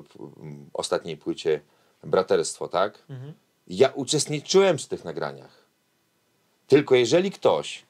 [0.72, 1.60] ostatniej płycie
[2.02, 3.02] Braterstwo, tak?
[3.08, 3.32] Mhm.
[3.68, 5.63] Ja uczestniczyłem przy tych nagraniach.
[6.74, 7.82] Tylko jeżeli ktoś,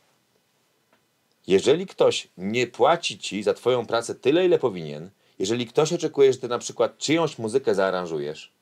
[1.46, 6.38] jeżeli ktoś nie płaci ci za twoją pracę tyle, ile powinien, jeżeli ktoś oczekuje, że
[6.38, 8.52] ty na przykład czyjąś muzykę zaaranżujesz,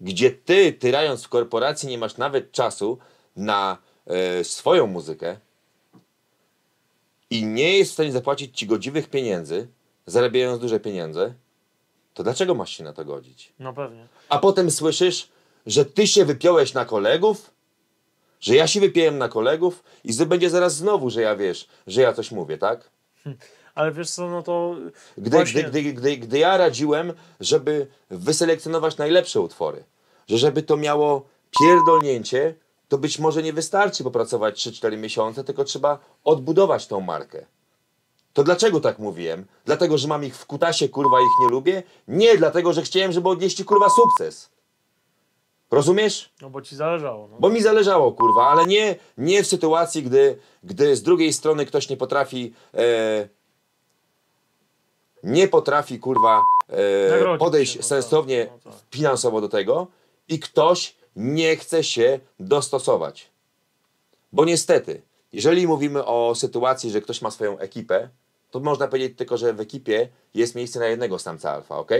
[0.00, 2.98] gdzie ty, tyrając w korporacji, nie masz nawet czasu
[3.36, 5.36] na e, swoją muzykę
[7.30, 9.68] i nie jest w stanie zapłacić ci godziwych pieniędzy,
[10.06, 11.34] zarabiając duże pieniądze,
[12.14, 13.52] to dlaczego masz się na to godzić?
[13.58, 14.06] no pewnie.
[14.28, 15.28] A potem słyszysz,
[15.66, 17.53] że ty się wypiąłeś na kolegów,
[18.44, 22.12] że ja się wypiłem na kolegów i będzie zaraz znowu, że ja wiesz, że ja
[22.12, 22.90] coś mówię, tak?
[23.74, 24.76] Ale wiesz co, no to
[25.18, 25.62] Gdy, właśnie...
[25.62, 29.84] gdy, gdy, gdy, gdy ja radziłem, żeby wyselekcjonować najlepsze utwory,
[30.28, 31.24] że żeby to miało
[31.60, 32.54] pierdolnięcie,
[32.88, 37.46] to być może nie wystarczy popracować 3-4 miesiące, tylko trzeba odbudować tą markę.
[38.32, 39.46] To dlaczego tak mówiłem?
[39.64, 41.82] Dlatego, że mam ich w kutasie, kurwa, ich nie lubię?
[42.08, 44.50] Nie, dlatego, że chciałem, żeby odnieśli, kurwa, sukces.
[45.74, 46.32] Rozumiesz?
[46.42, 47.28] No bo ci zależało.
[47.28, 47.36] No.
[47.40, 51.88] Bo mi zależało, kurwa, ale nie, nie w sytuacji, gdy, gdy z drugiej strony ktoś
[51.88, 53.28] nie potrafi e,
[55.24, 58.80] nie potrafi, kurwa, e, podejść no sensownie tak, no tak.
[58.90, 59.86] finansowo do tego
[60.28, 63.30] i ktoś nie chce się dostosować.
[64.32, 65.02] Bo niestety,
[65.32, 68.08] jeżeli mówimy o sytuacji, że ktoś ma swoją ekipę,
[68.50, 71.90] to można powiedzieć tylko, że w ekipie jest miejsce na jednego samca alfa, ok?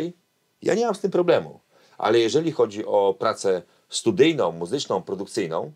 [0.62, 1.60] Ja nie mam z tym problemu.
[1.98, 5.72] Ale jeżeli chodzi o pracę studyjną, muzyczną, produkcyjną,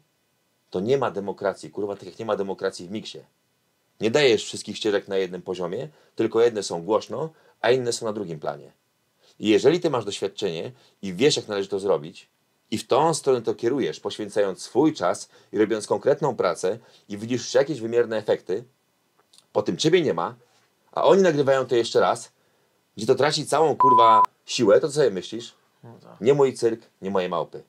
[0.71, 1.71] to nie ma demokracji.
[1.71, 3.19] Kurwa, tak jak nie ma demokracji w miksie.
[4.01, 7.31] Nie dajesz wszystkich ścieżek na jednym poziomie, tylko jedne są głośno,
[7.61, 8.73] a inne są na drugim planie.
[9.39, 10.73] I jeżeli ty masz doświadczenie
[11.03, 12.29] i wiesz, jak należy to zrobić,
[12.71, 16.79] i w tą stronę to kierujesz, poświęcając swój czas i robiąc konkretną pracę,
[17.09, 18.65] i widzisz już jakieś wymierne efekty,
[19.53, 20.35] po tym ciebie nie ma,
[20.93, 22.33] a oni nagrywają to jeszcze raz,
[22.97, 25.58] gdzie to traci całą kurwa siłę, to co sobie myślisz?
[25.85, 26.21] No tak.
[26.21, 27.63] Nie mój cyrk, nie moje małpy.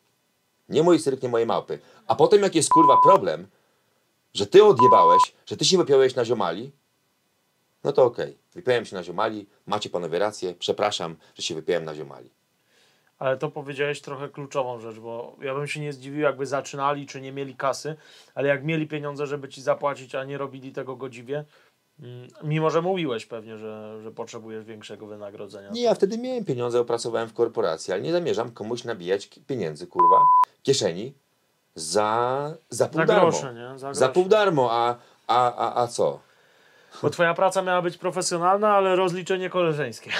[0.69, 1.79] Nie mój cyrk, nie moje małpy.
[2.07, 3.47] A potem jak jest kurwa problem,
[4.33, 6.71] że ty odjebałeś, że ty się wypiąłeś na ziomali,
[7.83, 8.37] no to okej.
[8.53, 12.29] Wypiąłem się na ziomali, macie panowie rację, przepraszam, że się wypiąłem na ziomali.
[13.19, 17.21] Ale to powiedziałeś trochę kluczową rzecz, bo ja bym się nie zdziwił, jakby zaczynali, czy
[17.21, 17.95] nie mieli kasy,
[18.35, 21.45] ale jak mieli pieniądze, żeby ci zapłacić, a nie robili tego godziwie,
[22.43, 25.69] mimo że mówiłeś pewnie, że, że potrzebujesz większego wynagrodzenia.
[25.69, 30.17] Nie, ja wtedy miałem pieniądze, opracowałem w korporacji, ale nie zamierzam komuś nabijać pieniędzy, kurwa,
[30.63, 31.13] kieszeni
[31.75, 33.21] za, za pół Za darmo.
[33.21, 33.79] grosze, nie?
[33.79, 34.95] Za Za pół darmo, a,
[35.27, 36.19] a, a, a co?
[37.01, 40.11] Bo twoja praca miała być profesjonalna, ale rozliczenie koleżeńskie.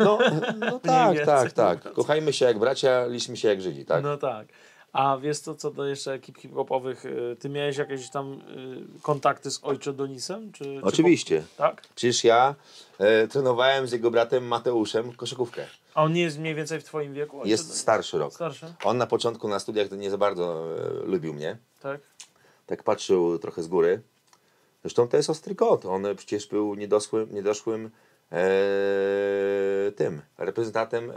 [0.00, 0.18] No,
[0.58, 1.92] no tak, tak, tak.
[1.92, 4.02] Kochajmy się jak bracia, liczmy się jak Żydzi, tak?
[4.02, 4.46] No tak.
[4.94, 9.50] A wiesz co, co do jeszcze ekip hip-hopowych, y, ty miałeś jakieś tam y, kontakty
[9.50, 10.52] z Ojcze Donisem?
[10.52, 11.40] Czy, czy Oczywiście.
[11.56, 11.82] po- tak?
[11.94, 12.54] Przecież ja
[12.98, 15.66] e, trenowałem z jego bratem Mateuszem koszykówkę.
[15.94, 17.36] A on nie jest mniej więcej w twoim wieku?
[17.38, 17.80] Ojcze Jest Donis?
[17.80, 18.34] starszy rok.
[18.34, 21.56] Starszy, On na początku na studiach to nie za bardzo e, lubił mnie.
[21.82, 22.00] tak?
[22.66, 24.00] Tak patrzył trochę z góry.
[24.82, 25.84] Zresztą to jest ostry kot.
[25.86, 27.90] On przecież był niedoszłym, niedoszłym
[28.32, 31.14] e, tym reprezentantem e,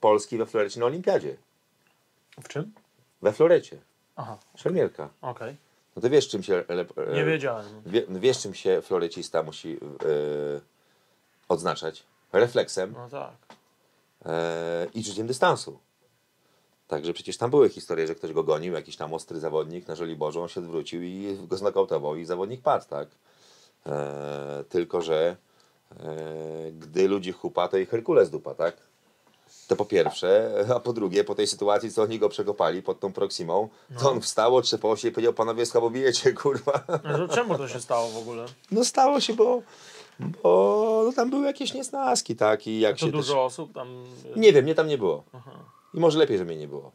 [0.00, 1.36] Polski we Florecie na Olimpiadzie.
[2.42, 2.72] W czym?
[3.22, 3.78] We Florecie.
[4.16, 5.08] Aha, Szermierka.
[5.22, 5.56] okej.
[5.96, 6.64] No to wiesz czym się...
[6.68, 7.66] E, Nie wiedziałem.
[7.86, 10.60] Wie, wiesz czym się florecista musi e,
[11.48, 12.06] odznaczać?
[12.32, 13.32] Refleksem No tak.
[14.26, 15.78] e, i czuciem dystansu.
[16.88, 20.42] Także przecież tam były historie, że ktoś go gonił, jakiś tam ostry zawodnik na Żoliborzu,
[20.42, 23.08] on się odwrócił i go znokautował i zawodnik padł, tak?
[23.86, 25.36] E, tylko, że
[26.00, 28.76] e, gdy ludzi chupa, to i Herkules dupa, tak?
[29.68, 33.12] To po pierwsze, a po drugie, po tej sytuacji, co oni go przekopali pod tą
[33.12, 33.68] Proximą,
[34.00, 36.84] to on wstał, otrzepał się i powiedział, panowie, schabowujecie, kurwa.
[37.18, 38.46] No czemu to się stało w ogóle?
[38.70, 39.62] No stało się, bo,
[40.42, 42.66] bo no, tam były jakieś niesnaski, tak?
[42.66, 43.42] I jak To się dużo też...
[43.42, 44.04] osób tam...
[44.36, 45.24] Nie wiem, mnie tam nie było.
[45.32, 45.50] Aha.
[45.94, 46.92] I może lepiej, że mnie nie było.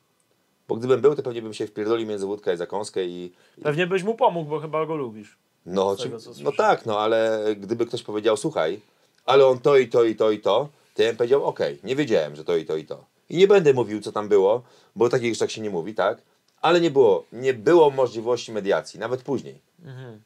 [0.68, 3.32] Bo gdybym był, to pewnie bym się wpierdolił między wódkę i zakąskę i...
[3.64, 5.38] Pewnie byś mu pomógł, bo chyba go lubisz.
[5.66, 8.80] No, tego, czy, no tak, no ale gdyby ktoś powiedział, słuchaj,
[9.26, 11.96] ale on to i to i to i to, to ja bym powiedział, okej, nie
[11.96, 13.06] wiedziałem, że to i to i to.
[13.30, 14.64] I nie będę mówił, co tam było,
[14.96, 16.22] bo takich rzeczach się nie mówi, tak?
[16.62, 19.62] Ale nie było, nie było możliwości mediacji, nawet później.
[19.86, 20.22] Mhm.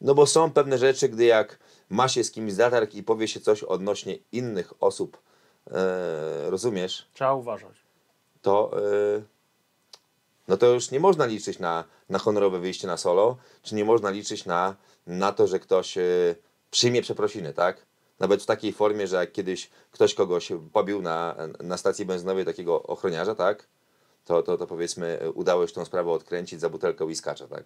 [0.00, 1.58] No bo są pewne rzeczy, gdy jak
[1.90, 5.18] ma się z kimś zatarg i powie się coś odnośnie innych osób,
[5.70, 7.76] e, rozumiesz, Trzeba uważać.
[8.42, 8.70] to,
[9.16, 9.22] e,
[10.48, 14.10] no to już nie można liczyć na, na honorowe wyjście na solo, czy nie można
[14.10, 14.74] liczyć na,
[15.06, 16.02] na to, że ktoś e,
[16.70, 17.86] przyjmie przeprosiny, tak?
[18.18, 22.82] Nawet w takiej formie, że jak kiedyś ktoś kogoś pobił na, na stacji benzynowej takiego
[22.82, 23.66] ochroniarza, tak?
[24.24, 27.64] To, to, to powiedzmy udało się tą sprawę odkręcić za butelkę whiskacza, tak?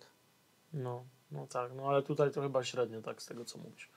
[0.73, 3.91] No, no tak, no ale tutaj to chyba średnio tak z tego co mówisz.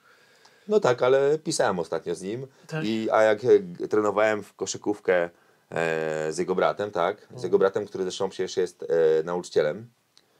[0.67, 2.47] No tak, ale pisałem ostatnio z nim.
[2.67, 2.85] Tak.
[2.85, 5.30] I, a jak e, trenowałem w koszykówkę
[5.69, 7.27] e, z jego bratem, tak?
[7.35, 9.89] Z jego bratem, który zresztą przecież jest e, nauczycielem.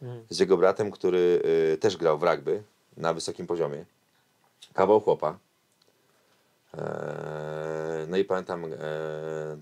[0.02, 0.26] Mhm.
[0.30, 1.41] Z jego bratem, który
[1.73, 2.64] e, też grał w rugby
[2.98, 3.85] na wysokim poziomie.
[4.73, 5.38] Kawał chłopa.
[6.78, 8.68] E, no i pamiętam, e,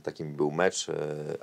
[0.03, 0.93] takim był mecz e,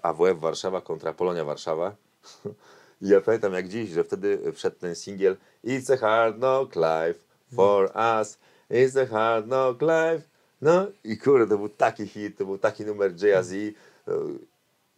[0.02, 1.96] AWF Warszawa kontra Polonia Warszawa.
[3.02, 7.20] I ja pamiętam jak dziś, że wtedy wszedł ten singiel It's a hard knock life
[7.56, 7.84] for
[8.20, 8.38] us.
[8.70, 10.28] It's a hard knock life.
[10.62, 13.52] No i kurde, to był taki hit, to był taki numer Jay-Z.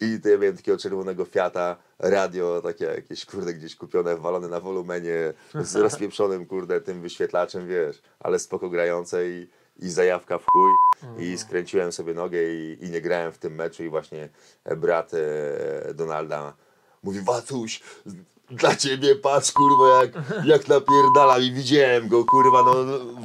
[0.00, 4.60] I to ja miałem takiego czerwonego Fiata, radio takie jakieś, kurde, gdzieś kupione, walone na
[4.60, 10.70] wolumenie, z rozpieprzonym, kurde, tym wyświetlaczem, wiesz, ale spoko grające i, i zajawka w chuj.
[11.18, 14.28] I skręciłem sobie nogę i, i nie grałem w tym meczu i właśnie
[14.76, 16.54] brat e, Donalda
[17.02, 17.80] mówi, Watuś,
[18.50, 20.10] dla ciebie patrz, kurwa, jak,
[20.44, 22.74] jak napierdala i widziałem go, kurwa, no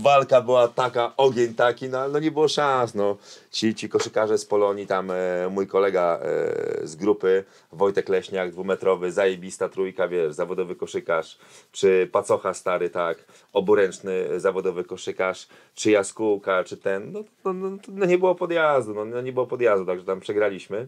[0.02, 3.18] walka była taka, ogień taki, no, no nie było szans, no.
[3.52, 9.12] Ci, ci koszykarze z Polonii, tam e, mój kolega e, z grupy, Wojtek Leśniak, dwumetrowy,
[9.12, 11.38] zajebista trójka, wiesz, zawodowy koszykarz,
[11.72, 13.18] czy Pacocha stary, tak,
[13.54, 19.06] oburęczny zawodowy koszykarz, czy Jaskółka, czy ten, no, no, no, no nie było podjazdu, no,
[19.06, 20.88] no nie było podjazdu, także tam przegraliśmy,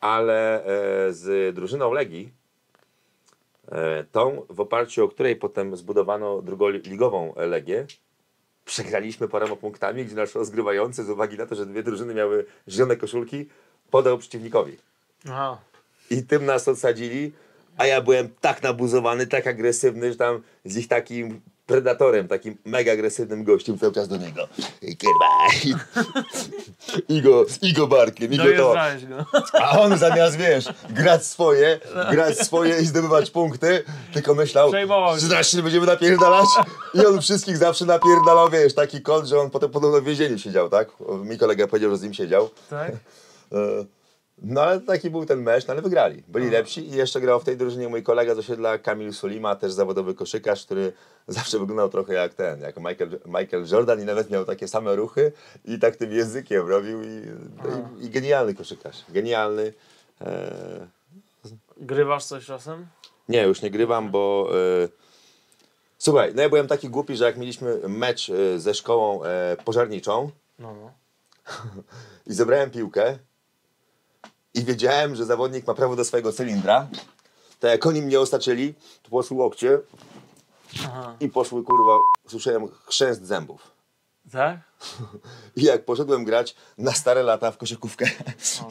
[0.00, 2.41] ale e, z drużyną Legii, E,
[4.12, 7.86] tą, w oparciu o której potem zbudowano drugoligową Legię,
[8.64, 12.96] przegraliśmy paroma punktami, gdzie nasz rozgrywający z uwagi na to, że dwie drużyny miały zielone
[12.96, 13.48] koszulki,
[13.90, 14.76] podał przeciwnikowi.
[15.28, 15.58] Aha.
[16.10, 17.32] I tym nas odsadzili,
[17.76, 22.92] a ja byłem tak nabuzowany, tak agresywny, że tam z ich takim predatorem, takim mega
[22.92, 24.48] agresywnym gościem cały czas do niego.
[24.82, 25.26] I Kurwa.
[27.08, 28.74] I, go, i go barkiem, i go to.
[29.60, 31.80] A on zamiast, wiesz, grać swoje,
[32.10, 34.72] grać swoje i zdobywać punkty, tylko myślał,
[35.18, 36.46] że zaraz się będziemy napierdalać.
[36.94, 40.68] I on wszystkich zawsze napierdalał, wiesz, taki kąt, że on potem podobno w więzieniu siedział,
[40.68, 40.88] tak?
[41.24, 42.50] Mi kolega powiedział, że z nim siedział.
[42.70, 42.92] Tak?
[44.44, 46.22] No ale taki był ten mecz, no ale wygrali.
[46.28, 49.72] Byli lepsi i jeszcze grał w tej drużynie mój kolega z osiedla Kamil Sulima, też
[49.72, 50.92] zawodowy koszykarz, który
[51.28, 55.32] zawsze wyglądał trochę jak ten, jak Michael, Michael Jordan i nawet miał takie same ruchy
[55.64, 57.22] i tak tym językiem robił i,
[57.56, 59.04] no i, i genialny koszykarz.
[59.08, 59.72] Genialny.
[60.20, 60.86] E,
[61.76, 62.86] Grywasz coś czasem?
[63.28, 64.50] nie, już nie grywam, bo
[64.84, 64.88] e,
[65.98, 70.30] słuchaj, no ja byłem taki głupi, że jak mieliśmy mecz e, ze szkołą e, pożarniczą,
[70.58, 70.92] No, no.
[72.26, 73.18] i zebrałem piłkę
[74.54, 76.88] i wiedziałem, że zawodnik ma prawo do swojego cylindra,
[77.60, 79.78] to jak oni mnie osaczyli, to poszły łokcie
[80.84, 81.16] Aha.
[81.20, 81.98] i poszły kurwa,
[82.28, 83.72] słyszałem chrzęst zębów.
[84.32, 84.60] Tak?
[85.56, 88.06] I jak poszedłem grać na stare lata w koszykówkę,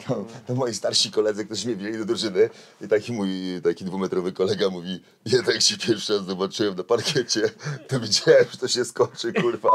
[0.08, 2.50] to, to moi starsi koledzy, którzy mnie wzięli do drużyny
[2.80, 3.28] i taki mój
[3.64, 7.50] taki dwumetrowy kolega mówi, ja tak się pierwszy raz zobaczyłem na parkiecie,
[7.88, 9.70] to widziałem, że to się skoczy, kurwa,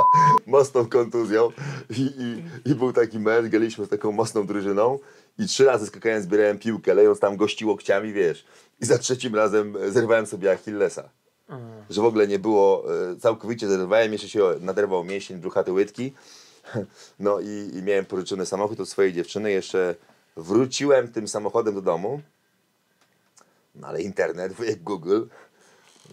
[0.46, 1.52] mocną kontuzją
[1.90, 5.00] i, i, i był taki mecz, graliśmy z taką mocną drużyną
[5.40, 8.46] i trzy razy skakałem, zbierałem piłkę, lejąc tam gości łokciami, wiesz,
[8.82, 11.10] i za trzecim razem zerwałem sobie Achillesa
[11.90, 16.14] że w ogóle nie było, e, całkowicie zerwałem, jeszcze się naderwał mięsień brzuchaty łydki.
[17.20, 19.96] No i, i miałem pożyczony samochód od swojej dziewczyny, jeszcze
[20.38, 22.22] wróciłem tym samochodem do domu,
[23.76, 25.24] no ale internet, wujek Google,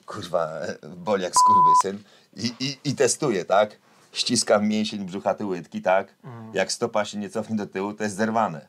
[0.06, 2.04] kurwa, e, boli jak skurwysyn
[2.36, 3.76] i, i, i testuję, tak?
[4.12, 6.14] Ściskam mięsień brzuchaty łydki, tak?
[6.52, 8.66] Jak stopa się nie cofnie do tyłu, to jest zerwane.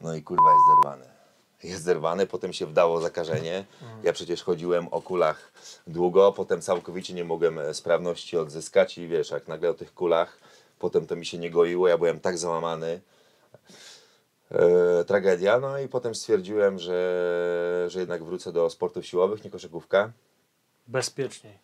[0.00, 1.18] No i kurwa jest zerwane.
[1.64, 3.64] Jest zerwane, potem się wdało zakażenie.
[4.02, 5.52] Ja przecież chodziłem o kulach
[5.86, 10.38] długo, potem całkowicie nie mogłem e, sprawności odzyskać i wiesz, jak nagle o tych kulach,
[10.78, 13.00] potem to mi się nie goiło, ja byłem tak załamany.
[14.50, 15.60] e, tragedia.
[15.60, 20.12] No i potem stwierdziłem, że, że jednak wrócę do sportów siłowych, nie koszykówka.
[20.86, 21.58] Bezpieczniej.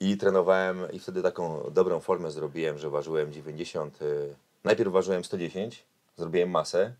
[0.00, 4.02] I trenowałem i wtedy taką dobrą formę zrobiłem, że ważyłem 90.
[4.02, 4.34] y,
[4.64, 5.84] Najpierw ważyłem 110,
[6.16, 6.92] zrobiłem masę.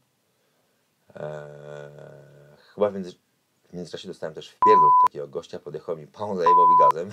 [1.14, 1.20] Eee,
[2.74, 3.12] chyba w, między,
[3.70, 7.10] w międzyczasie dostałem też wpierdol takiego gościa, podjechał mi pan zajebowi gazem.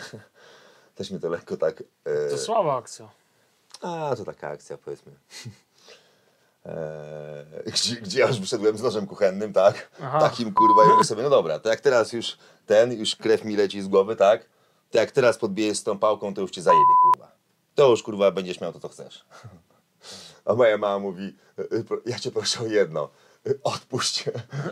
[0.96, 1.84] też mi to lekko tak...
[2.06, 3.10] e, To słaba akcja.
[3.82, 5.12] a, to taka akcja, powiedzmy.
[6.66, 9.90] Eee, gdzie, gdzie ja już wyszedłem z nożem kuchennym, tak?
[10.02, 10.20] Aha.
[10.20, 13.56] Takim kurwa, i mówię sobie, no dobra, to jak teraz już ten, już krew mi
[13.56, 14.46] leci z głowy, tak?
[14.92, 17.32] To jak teraz podbijesz z tą pałką, to już cię zajebie, kurwa.
[17.76, 19.26] To już kurwa będziesz miał to, co chcesz.
[20.46, 21.36] A moja mama mówi,
[21.74, 23.10] "Y, pro- ja cię proszę o jedno.
[23.48, 24.24] Y, Odpuść,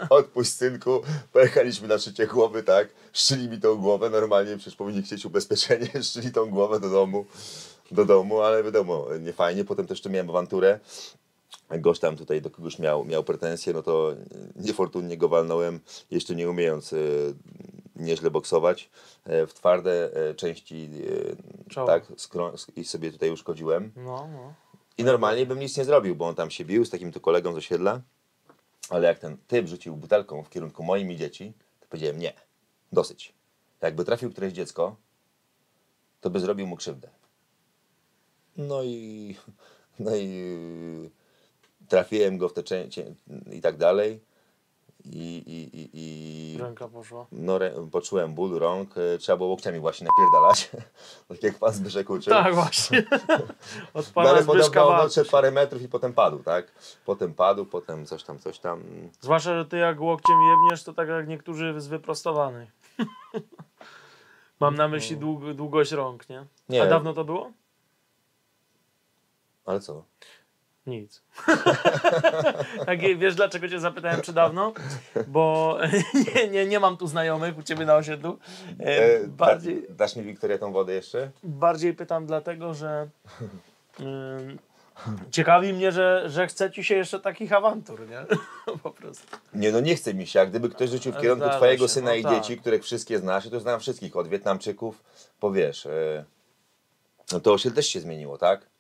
[0.09, 1.01] odpuść synku.
[1.33, 2.87] Pojechaliśmy na szycie głowy, tak?
[3.13, 7.25] Szczyli mi tą głowę, normalnie przecież powinni chcieć ubezpieczenie, szczyli tą głowę do domu,
[7.91, 9.65] do domu, ale wiadomo, nie fajnie.
[9.65, 10.79] Potem też tu miałem awanturę.
[11.69, 14.15] Gość tam tutaj do kogoś miał, miał pretensje, no to
[14.55, 15.79] niefortunnie go walnąłem,
[16.11, 17.33] jeszcze nie umiejąc y,
[17.95, 18.89] nieźle boksować.
[19.25, 20.89] E, w twarde e, części
[21.87, 22.07] tak,
[22.75, 23.91] i sobie tutaj uszkodziłem.
[23.95, 24.53] No, no.
[24.97, 27.53] I normalnie bym nic nie zrobił, bo on tam się bił z takim tu kolegą
[27.53, 28.01] z osiedla.
[28.89, 32.33] Ale jak ten typ rzucił butelką w kierunku moim i dzieci, to powiedziałem nie,
[32.91, 33.33] dosyć.
[33.81, 34.95] Jakby trafił któreś dziecko,
[36.21, 37.09] to by zrobił mu krzywdę.
[38.57, 39.35] No i,
[39.99, 41.09] no i yy,
[41.87, 43.15] trafiłem go w te czę- cię-
[43.51, 44.19] i tak dalej.
[45.05, 47.25] I, i, i, i Ręka poszła.
[47.31, 50.71] no, rę- poczułem ból rąk, e, trzeba było łokciami właśnie napierdalać,
[51.29, 52.33] tak jak pan Zbyszek uczył.
[52.33, 52.99] Tak, właśnie.
[53.93, 56.71] Od No pana ale Zbyszka odszedł parę metrów i potem padł, tak?
[57.05, 58.83] Potem padł, potem coś tam, coś tam.
[59.21, 62.67] Zwłaszcza, że ty jak łokciem jebniesz, to tak jak niektórzy z wyprostowanej.
[64.59, 66.39] Mam na myśli dług, długość rąk, nie?
[66.39, 66.45] No.
[66.69, 66.83] Nie.
[66.83, 67.51] A dawno to było?
[69.65, 70.03] Ale co?
[70.87, 71.21] Nic.
[72.85, 74.73] tak, wiesz dlaczego cię zapytałem, czy dawno?
[75.27, 75.77] Bo
[76.35, 78.37] nie, nie, nie mam tu znajomych u ciebie na osiedlu.
[78.79, 81.31] E, E, bardziej, da, dasz mi Wiktoria tą wodę jeszcze?
[81.43, 83.07] bardziej pytam dlatego, że
[85.31, 88.25] ciekawi mnie, że, że chce ci się jeszcze takich awantur, nie?
[88.83, 89.37] po prostu.
[89.53, 90.39] Nie, no nie chce mi się.
[90.39, 92.33] Jak gdyby ktoś rzucił w kierunku zdarza twojego się, syna no i tak.
[92.33, 95.03] dzieci, których wszystkie znasz, i to znam wszystkich, od Wietnamczyków,
[95.39, 96.25] po wiesz, e,
[97.31, 98.72] no to osiedl też się zmieniło, tak?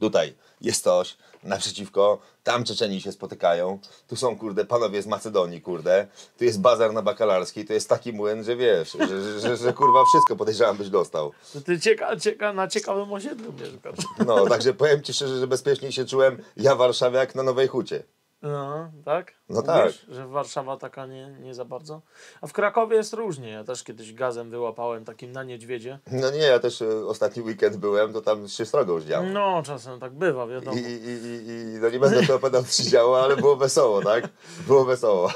[0.00, 6.06] Tutaj jest coś, naprzeciwko, tam Czeczeni się spotykają, tu są, kurde, panowie z Macedonii, kurde,
[6.38, 9.72] tu jest bazar na bakalarskiej, to jest taki młyn, że wiesz, że, że, że, że
[9.72, 11.32] kurwa wszystko podejrzewam byś dostał.
[11.52, 14.04] To ty cieka, cieka, na ciekawym osiedlu mieszkasz.
[14.26, 18.02] No, także powiem Ci szczerze, że bezpiecznie się czułem ja warszawiak na Nowej Hucie.
[18.44, 19.32] No, tak?
[19.48, 19.92] No tak.
[20.08, 22.00] Że Warszawa taka nie, nie za bardzo.
[22.40, 23.50] A w Krakowie jest różnie.
[23.50, 25.98] Ja też kiedyś gazem wyłapałem takim na niedźwiedzie.
[26.12, 29.26] No nie, ja też e, ostatni weekend byłem, to tam się srogo już działo.
[29.26, 30.76] No, czasem tak bywa, I, wiadomo.
[30.76, 34.28] i, i, i no nie będę to opowiadał, co się działo, ale było wesoło, tak?
[34.66, 35.30] Było wesoło.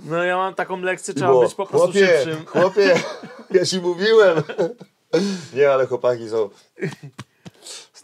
[0.00, 2.46] No ja mam taką lekcję, I trzeba było, być po prostu chłopie, szybszym.
[2.46, 2.94] chłopie,
[3.50, 4.42] ja ci mówiłem.
[5.54, 6.50] Nie, ale chłopaki są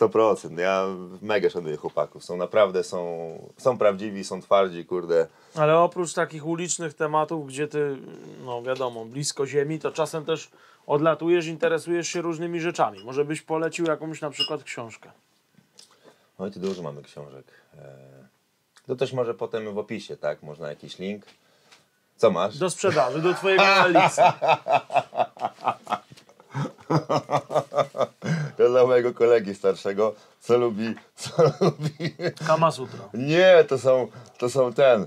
[0.09, 0.59] 100%.
[0.59, 0.87] Ja
[1.23, 2.25] mega szanuję chłopaków.
[2.25, 5.27] Są naprawdę, są, są prawdziwi, są twardzi, kurde.
[5.57, 7.97] Ale oprócz takich ulicznych tematów, gdzie ty,
[8.45, 10.51] no wiadomo, blisko ziemi, to czasem też
[10.87, 13.05] odlatujesz, interesujesz się różnymi rzeczami.
[13.05, 15.11] Może byś polecił jakąś na przykład książkę.
[16.39, 17.45] No i tu dużo mamy książek.
[17.79, 17.83] E,
[18.87, 20.43] To też może potem w opisie, tak?
[20.43, 21.25] Można jakiś link.
[22.17, 22.59] Co masz?
[22.59, 24.33] Do sprzedaży, do twojego Elisa.
[28.57, 32.15] To dla mojego kolegi starszego, co lubi, co lubi.
[32.47, 32.99] Kama Sutra.
[33.15, 34.09] Nie, to są,
[34.39, 35.07] to są ten, y,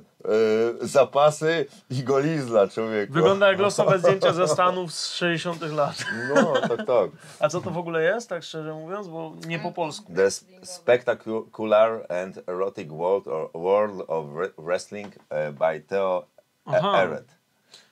[0.87, 3.13] zapasy i golizla, człowieku.
[3.13, 5.95] Wygląda jak losowe zdjęcia ze Stanów z 60 lat.
[6.35, 7.09] No, tak, tak.
[7.39, 10.13] A co to w ogóle jest, tak szczerze mówiąc, bo nie po polsku.
[10.15, 10.31] The
[10.63, 16.25] Spectacular and Erotic World, or World of Re- Wrestling e, by Theo
[16.67, 17.01] E- Aha.
[17.03, 17.36] Eret.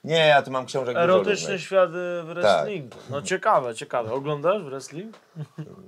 [0.06, 2.98] Nie, ja tu mam książek Erotyczny świat y, w wrestlingu.
[3.10, 4.14] No ciekawe, ciekawe.
[4.14, 5.18] Oglądasz wrestling?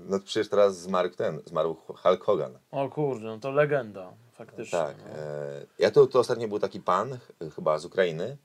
[0.06, 2.60] No przecież teraz zmarł ten, zmarł Hulk Hogan.
[2.72, 4.80] O kurde, no to legenda, faktycznie.
[4.80, 4.96] Tak.
[4.98, 5.16] no.
[5.20, 8.38] E, ja tu, tu ostatnio był taki pan, ch- chyba z Ukrainy,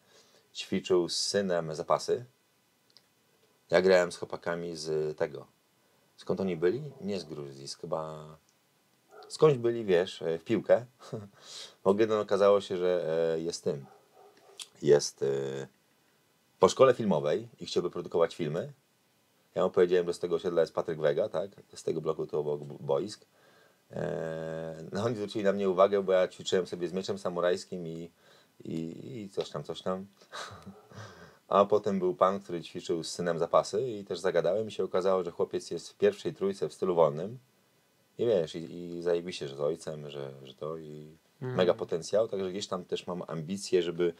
[0.54, 2.24] ćwiczył z synem zapasy.
[3.70, 5.46] Ja grałem z chłopakami z tego.
[6.16, 6.82] Skąd oni byli?
[7.00, 8.24] Nie z Gruzji, z chyba...
[9.28, 10.84] Skądś byli, wiesz, e, w piłkę.
[11.84, 13.04] Bo jeden okazało się, że
[13.34, 13.86] e, jest tym.
[14.82, 15.26] Jest e,
[16.58, 18.72] po szkole filmowej i chciałby produkować filmy.
[19.54, 21.50] Ja mu powiedziałem, że z tego osiedla jest Patryk Wega, tak?
[21.74, 23.26] Z tego bloku tu obok boisk.
[23.90, 28.10] Eee, no oni zwrócili na mnie uwagę, bo ja ćwiczyłem sobie z mieczem samurajskim i,
[28.64, 30.06] i, i coś tam, coś tam.
[31.48, 35.24] A potem był pan, który ćwiczył z synem zapasy i też zagadałem i się okazało,
[35.24, 37.38] że chłopiec jest w pierwszej trójce w stylu wolnym.
[38.18, 41.16] I wiesz, i, i zajebiście, że z ojcem, że, że to i...
[41.40, 44.14] mega potencjał, także gdzieś tam też mam ambicje, żeby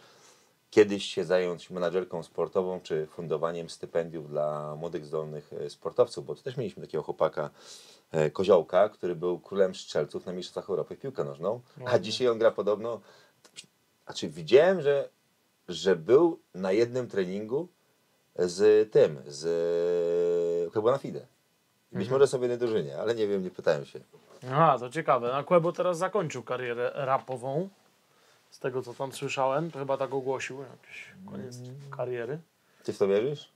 [0.73, 6.43] kiedyś się zająć menadżerką sportową, czy fundowaniem stypendiów dla młodych, zdolnych e, sportowców, bo tu
[6.43, 7.51] też mieliśmy takiego chłopaka,
[8.12, 12.01] e, Koziołka, który był królem strzelców na Mistrzostwach Europy w piłkę nożną, a Ładnie.
[12.01, 13.01] dzisiaj on gra podobno,
[14.07, 15.09] znaczy widziałem, że,
[15.69, 17.69] że był na jednym treningu
[18.39, 21.27] z tym, z chyba na FIDE.
[21.93, 24.01] Być może są w jednej drużynie, ale nie wiem, nie pytałem się.
[24.53, 25.35] A, to ciekawe.
[25.35, 27.69] A Quebo teraz zakończył karierę rapową.
[28.53, 31.57] Z tego co tam słyszałem, to chyba tak ogłosił, jakiś koniec
[31.97, 32.39] kariery.
[32.85, 33.53] Ty w to wierzysz?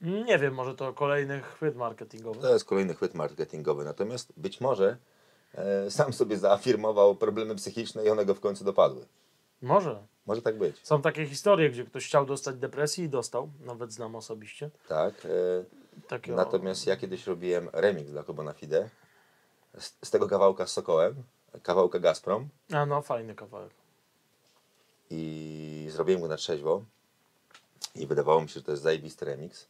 [0.00, 2.40] Nie wiem, może to kolejny chwyt marketingowy.
[2.40, 4.96] To jest kolejny chwyt marketingowy, natomiast być może
[5.54, 9.06] e, sam sobie zaafirmował problemy psychiczne i one go w końcu dopadły.
[9.62, 10.02] Może.
[10.26, 10.86] Może tak być.
[10.86, 13.50] Są takie historie, gdzie ktoś chciał dostać depresji i dostał.
[13.60, 14.70] Nawet znam osobiście.
[14.88, 15.14] Tak.
[15.24, 16.36] E, Takiego...
[16.36, 18.90] natomiast ja kiedyś robiłem remix dla Kobona Fide
[19.78, 21.14] z, z tego kawałka z Sokołem,
[21.62, 23.83] kawałka Gazprom A no, fajny kawałek.
[25.10, 26.84] I zrobiłem go na trzeźwo
[27.94, 29.66] i wydawało mi się, że to jest zajebisty remix.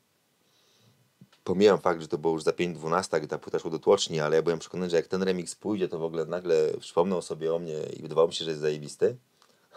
[1.45, 4.37] Pomijam fakt, że to było już za 5.12, gdy ta płyta szła do tłoczni, ale
[4.37, 7.59] ja byłem przekonany, że jak ten remix pójdzie, to w ogóle nagle przypomną sobie o
[7.59, 9.17] mnie i wydawało mi się, że jest zajebisty.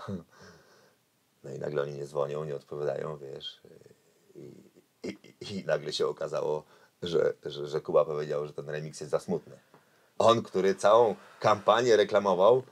[1.43, 3.61] No i nagle oni nie dzwonią, nie odpowiadają, wiesz.
[4.35, 4.51] I,
[5.03, 6.63] i, i, i nagle się okazało,
[7.01, 9.59] że, że, że Kuba powiedział, że ten remix jest za smutny.
[10.17, 12.63] On, który całą kampanię reklamował.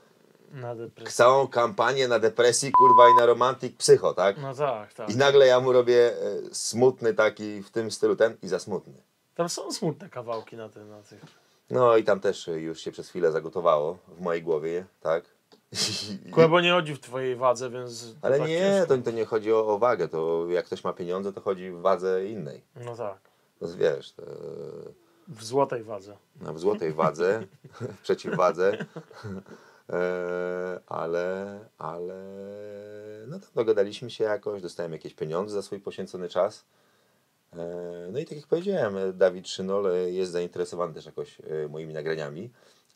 [1.08, 4.36] Całą kampanię na depresji, kurwa, i na romantik psycho, tak?
[4.38, 5.10] No tak, tak.
[5.10, 6.14] I nagle ja mu robię e,
[6.52, 8.92] smutny taki w tym stylu ten i za smutny.
[9.34, 11.20] Tam są smutne kawałki na, tym, na tych.
[11.70, 15.24] No i tam też e, już się przez chwilę zagotowało w mojej głowie, tak?
[16.34, 18.14] Quebo nie chodzi w twojej wadze, więc.
[18.22, 21.32] Ale tak nie, to, to nie chodzi o, o wagę, to jak ktoś ma pieniądze,
[21.32, 22.62] to chodzi w wadze innej.
[22.84, 23.18] No tak.
[23.60, 24.22] To wiesz, to,
[25.28, 26.16] W złotej wadze.
[26.40, 27.46] no, w złotej wadze,
[27.98, 28.86] w przeciwwadze,
[30.86, 32.14] ale, ale
[33.26, 36.64] no tam dogadaliśmy się jakoś, dostałem jakieś pieniądze za swój poświęcony czas.
[37.52, 41.68] E, No i tak jak powiedziałem, e, Dawid Szynol e, jest zainteresowany też jakoś e,
[41.68, 42.50] moimi nagraniami,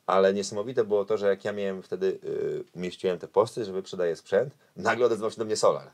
[0.07, 4.17] ale niesamowite było to, że jak ja miałem wtedy, e, umieściłem te posty, że wyprzedaję
[4.17, 5.91] sprzęt, nagle odezwał się do mnie Solar.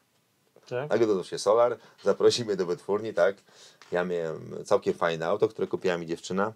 [0.68, 0.90] Tak?
[0.90, 3.36] Nagle dodał się Solar, zaprosił mnie do wytwórni, tak.
[3.93, 6.52] Ja miałem całkiem fajne auto, które kupiła mi dziewczyna,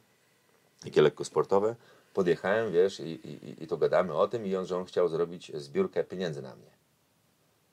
[0.85, 1.75] takie lekko sportowe.
[2.15, 5.53] Podjechałem, wiesz, i, i, i to gadamy o tym i on, że on chciał zrobić
[5.55, 6.71] zbiórkę pieniędzy na mnie.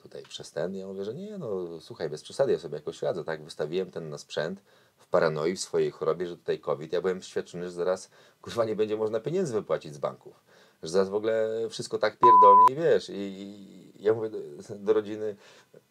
[0.04, 3.24] Tutaj przez ten, ja mówię, że nie, no słuchaj, bez przesady, ja sobie jakoś radzę,
[3.24, 3.44] tak.
[3.44, 4.62] Wystawiłem ten na sprzęt
[4.98, 6.94] w paranoi, w swojej chorobie, że tutaj COVID.
[6.94, 8.10] Ja byłem przeświadczony, że zaraz,
[8.42, 10.44] kurwa, nie będzie można pieniędzy wypłacić z banków.
[10.84, 14.40] Że zaraz w ogóle wszystko tak pierdolnie wiesz, i, i ja mówię do,
[14.76, 15.36] do rodziny,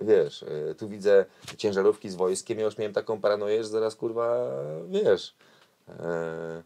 [0.00, 1.24] wiesz, y, tu widzę
[1.56, 4.50] ciężarówki z wojskiem, ja już miałem taką paranoję, że zaraz, kurwa,
[4.88, 5.34] wiesz,
[5.88, 6.62] e,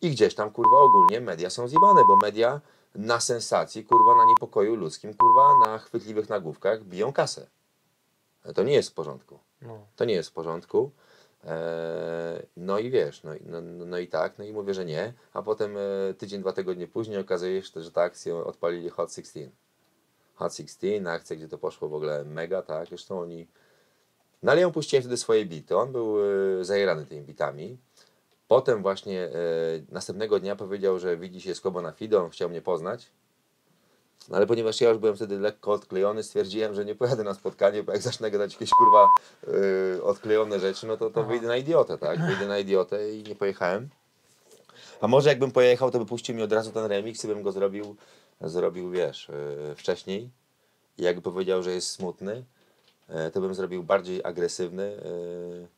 [0.00, 2.60] i gdzieś tam, kurwa, ogólnie media są zjebane, bo media
[2.94, 7.46] na sensacji, kurwa, na niepokoju ludzkim, kurwa, na chwytliwych nagłówkach biją kasę.
[8.54, 9.38] To nie jest w porządku.
[9.62, 9.78] No.
[9.96, 10.90] To nie jest w porządku.
[11.44, 14.84] Eee, No i wiesz, no, i- no, no, no i tak, no i mówię, że
[14.84, 19.12] nie, a potem e, tydzień, dwa tygodnie później okazuje się, że ta akcję odpalili Hot
[19.14, 19.50] 16.
[20.34, 23.46] Hot 16, na akcję, gdzie to poszło w ogóle mega, tak, zresztą oni...
[24.42, 26.16] No ale ja puściłem wtedy swoje bity, on był
[26.60, 27.78] e, zajerany tymi bitami.
[28.48, 29.30] Potem właśnie e,
[29.88, 33.10] następnego dnia powiedział, że widzi się z Kobo na Fido, on chciał mnie poznać.
[34.28, 37.82] No ale ponieważ ja już byłem wtedy lekko odklejony, stwierdziłem, że nie pojadę na spotkanie,
[37.82, 39.08] bo jak zacznę gadać jakieś kurwa
[39.94, 42.26] yy, odklejone rzeczy, no to, to wyjdę na idiotę, tak?
[42.26, 43.88] Wyjdę na idiotę i nie pojechałem.
[45.00, 47.52] A może jakbym pojechał, to by puścił mi od razu ten remix i bym go
[47.52, 47.96] zrobił,
[48.40, 49.28] zrobił wiesz,
[49.68, 50.30] yy, wcześniej.
[50.98, 52.44] I jakby powiedział, że jest smutny,
[53.08, 55.00] yy, to bym zrobił bardziej agresywny.
[55.04, 55.75] Yy.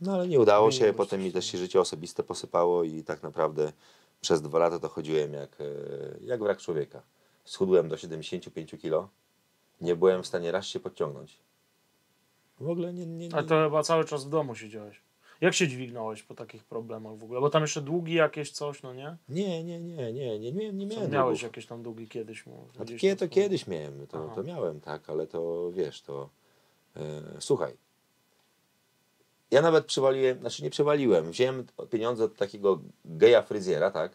[0.00, 3.72] No ale nie udało się, potem mi też się życie osobiste posypało i tak naprawdę
[4.20, 7.02] przez dwa lata to chodziłem jak, yy, jak wrak człowieka.
[7.44, 9.08] Schudłem do 75 kg.
[9.80, 11.38] Nie byłem w stanie raz się podciągnąć.
[12.60, 13.06] W ogóle nie.
[13.06, 13.34] nie, nie.
[13.36, 15.00] Ale to chyba cały czas w domu siedziałeś.
[15.40, 17.40] Jak się dźwignąłeś po takich problemach w ogóle?
[17.40, 19.16] Bo tam jeszcze długi jakieś coś, no nie?
[19.28, 21.10] Nie, nie, nie, nie, nie, nie, nie Co, miałem.
[21.10, 21.42] miałeś długów.
[21.42, 22.46] jakieś tam długi kiedyś.
[22.46, 23.28] Mu, A to są.
[23.28, 24.34] kiedyś miałem, to, Aha.
[24.34, 26.28] to miałem, tak, ale to wiesz, to.
[26.96, 27.00] E,
[27.40, 27.85] słuchaj.
[29.50, 34.12] Ja nawet przywaliłem, znaczy nie przywaliłem, wziąłem pieniądze od takiego geja fryzjera, tak?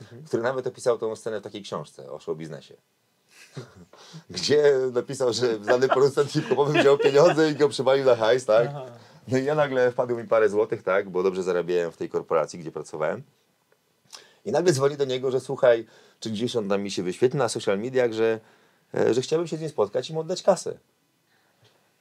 [0.00, 0.24] Mhm.
[0.24, 2.74] Który nawet opisał tą scenę w takiej książce o show biznesie.
[4.30, 8.68] Gdzie napisał, że znany producent hip-hopowy wziął pieniądze i go przywalił na hajs, tak?
[8.70, 8.86] Aha.
[9.28, 12.58] No i ja nagle wpadło mi parę złotych, tak, bo dobrze zarabiałem w tej korporacji,
[12.58, 13.22] gdzie pracowałem.
[14.44, 15.86] I nagle dzwoni do niego, że słuchaj,
[16.20, 18.40] czy gdzieś on tam mi się wyświetli na social mediach, że,
[18.94, 20.78] e, że chciałbym się z nim spotkać i mu oddać kasę.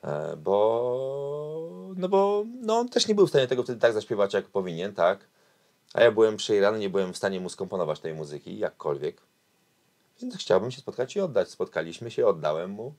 [0.03, 1.56] E, Bo,
[1.95, 4.93] no bo no on też nie był w stanie tego wtedy tak zaśpiewać, jak powinien,
[4.93, 5.19] tak?
[5.93, 9.21] A ja byłem przejrany, nie byłem w stanie mu skomponować tej muzyki, jakkolwiek.
[10.21, 11.49] Więc chciałbym się spotkać i oddać.
[11.49, 12.93] Spotkaliśmy się, oddałem mu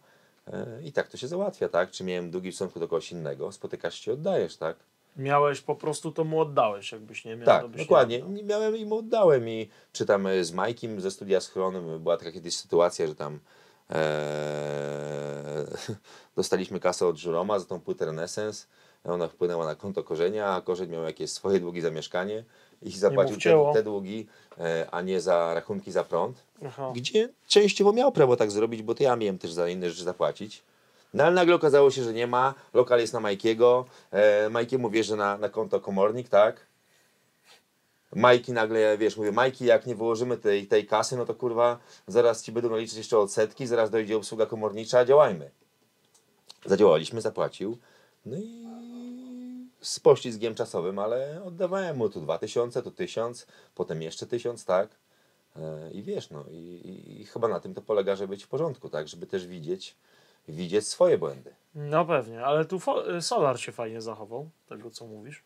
[0.47, 1.91] e, i tak to się załatwia, tak?
[1.91, 4.77] Czy miałem długi stosunku do kogoś innego, spotykasz się, oddajesz, tak?
[5.17, 7.47] Miałeś po prostu, to mu oddałeś, jakbyś nie miał.
[7.47, 8.23] Tak, to byś nie dokładnie.
[8.23, 12.17] Nie miałem i mu oddałem i czy tam e, z Majkiem ze studia Schron była
[12.17, 13.41] taka kiedyś sytuacja, że tam
[16.37, 18.67] dostaliśmy kasę od Żuroma za tą płytę Renesans.
[19.05, 22.45] Ona wpłynęła na konto korzenia, a korzeń miał jakieś swoje długi za mieszkanie
[22.83, 24.27] i zapłacił te, te długi,
[24.59, 26.45] e, a nie za rachunki za prąd.
[26.67, 26.93] Aha.
[26.95, 30.63] Gdzie częściowo miał prawo tak zrobić, bo to ja miałem też za inne rzeczy zapłacić.
[31.15, 32.55] No ale nagle okazało się, że nie ma.
[32.75, 33.85] Lokal jest na Majkiego.
[34.11, 36.68] E, Majkiemu wierzy na, na konto komornik, tak?
[38.15, 42.43] Majki nagle, wiesz, mówię, Majki, jak nie wyłożymy tej, tej kasy, no to kurwa, zaraz
[42.43, 45.51] ci będą naliczyć jeszcze odsetki, zaraz dojdzie obsługa komornicza, działajmy.
[46.67, 47.79] Zadziałaliśmy, zapłacił.
[48.27, 48.69] No i
[49.81, 54.89] z poślizgiem czasowym, ale oddawałem mu tu 2000, tu 1000, potem jeszcze 1000, tak?
[55.57, 58.89] E, I wiesz, no i, i, chyba na tym to polega, żeby być w porządku,
[58.89, 59.09] tak?
[59.09, 59.97] Żeby też widzieć,
[60.49, 61.55] widzieć swoje błędy.
[61.75, 62.81] No pewnie, ale tu
[63.21, 65.43] Solar się fajnie zachował, tego co mówisz.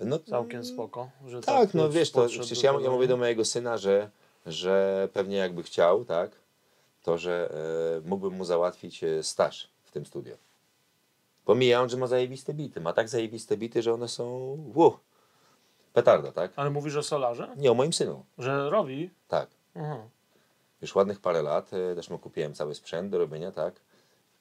[0.00, 1.10] No, Całkiem spoko.
[1.28, 4.10] Że Tak, no już wiesz, to przecież ja, ja mówię do mojego syna, że,
[4.46, 6.30] że pewnie jakby chciał, tak,
[7.02, 7.50] to że
[8.04, 10.34] e, mógłbym mu załatwić e, staż w tym studio.
[11.44, 12.80] Pomijając, że ma zajebiste bity.
[12.80, 14.96] Ma tak zajebiste bity, że one są wu,
[15.92, 16.52] petarda, tak?
[16.56, 17.48] Ale mówisz o Solarze?
[17.56, 19.10] Nie, o moim synu, Że robi?
[19.28, 19.48] tak.
[19.74, 19.98] Aha.
[20.82, 23.74] Już ładnych parę lat, e, też mu kupiłem cały sprzęt do robienia, tak.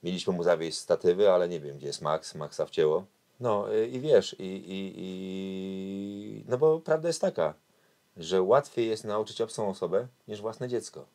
[0.04, 3.06] Mieliśmy mu zawieźć statywy, ale nie wiem, gdzie jest Max, Maxa wcięło.
[3.40, 7.54] No e, i wiesz, i, i, i no bo prawda jest taka,
[8.18, 11.06] że łatwiej jest nauczyć obcą osobę niż własne dziecko.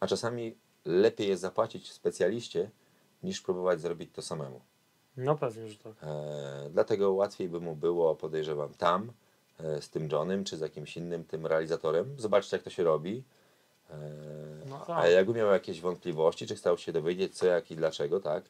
[0.00, 0.54] A czasami
[0.84, 2.70] lepiej jest zapłacić specjaliście,
[3.22, 4.60] niż próbować zrobić to samemu.
[5.16, 5.92] No pewnie, że tak.
[6.02, 9.12] E, dlatego łatwiej by mu było, podejrzewam, tam
[9.60, 13.22] e, z tym Johnem, czy z jakimś innym tym realizatorem, zobaczyć jak to się robi.
[13.90, 13.96] E,
[14.66, 14.98] No tak.
[14.98, 18.44] A jakby miał jakieś wątpliwości, czy chciał się dowiedzieć co, jak i dlaczego, tak,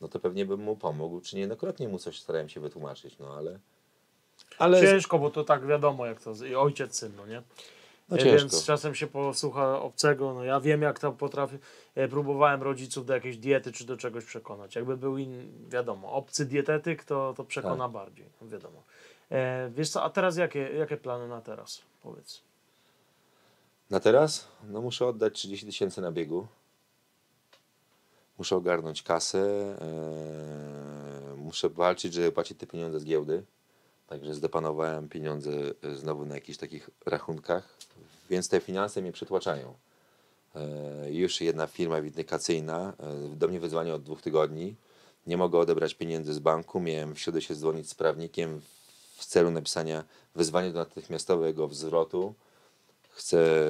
[0.00, 3.58] no to pewnie bym mu pomógł, czy niejednokrotnie mu coś starałem się wytłumaczyć, no ale...
[4.58, 7.42] Ale Ciężko, bo to tak wiadomo jak to, i ojciec syn, no nie?
[8.08, 8.38] no E, ciężko.
[8.38, 11.58] Więc czasem się posłucha obcego, no ja wiem jak to potrafię.
[11.94, 14.76] E, Próbowałem rodziców do jakiejś diety czy do czegoś przekonać.
[14.76, 17.92] Jakby był in, wiadomo, obcy dietetyk, to, to przekona Tak.
[17.92, 18.82] bardziej, no wiadomo.
[19.30, 21.82] E, wiesz co, a teraz jakie, jakie plany na teraz?
[22.02, 22.42] Powiedz.
[23.90, 24.48] Na teraz?
[24.64, 26.46] No muszę oddać 30 tysięcy na biegu.
[28.38, 29.38] Muszę ogarnąć kasę.
[29.80, 33.42] e, muszę walczyć, żeby płacić te pieniądze z giełdy.
[34.06, 35.50] Także zdepanowałem pieniądze
[35.82, 37.78] e, znowu na jakichś takich rachunkach.
[38.30, 39.74] Więc te finanse mnie przytłaczają.
[40.54, 42.92] E, już jedna firma windykacyjna
[43.36, 44.74] do mnie wyzwania od dwóch tygodni.
[45.26, 46.80] Nie mogę odebrać pieniędzy z banku.
[46.80, 48.60] Miałem w środę się dzwonić z prawnikiem
[49.16, 50.04] w celu napisania
[50.34, 52.34] wyzwania do natychmiastowego zwrotu
[53.10, 53.66] chce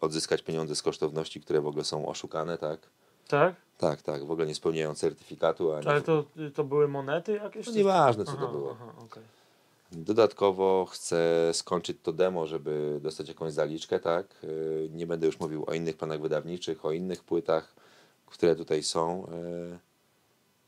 [0.00, 2.80] odzyskać pieniądze z kosztowności, które w ogóle są oszukane, tak?
[3.30, 3.54] Tak?
[3.78, 5.88] Tak, tak, w ogóle nie spełniają certyfikatu, a nie...
[5.88, 6.24] Ale to,
[6.54, 7.66] to były monety jakieś?
[7.66, 8.76] No nieważne, co Aha, to było.
[8.80, 9.22] Aha, okej.
[9.92, 14.26] Dodatkowo chcę skończyć to demo, żeby dostać jakąś zaliczkę, tak?
[14.42, 17.74] Yy, Nie będę już mówił o innych planach wydawniczych, o innych płytach,
[18.26, 19.26] które tutaj są.
[19.70, 19.78] Yy,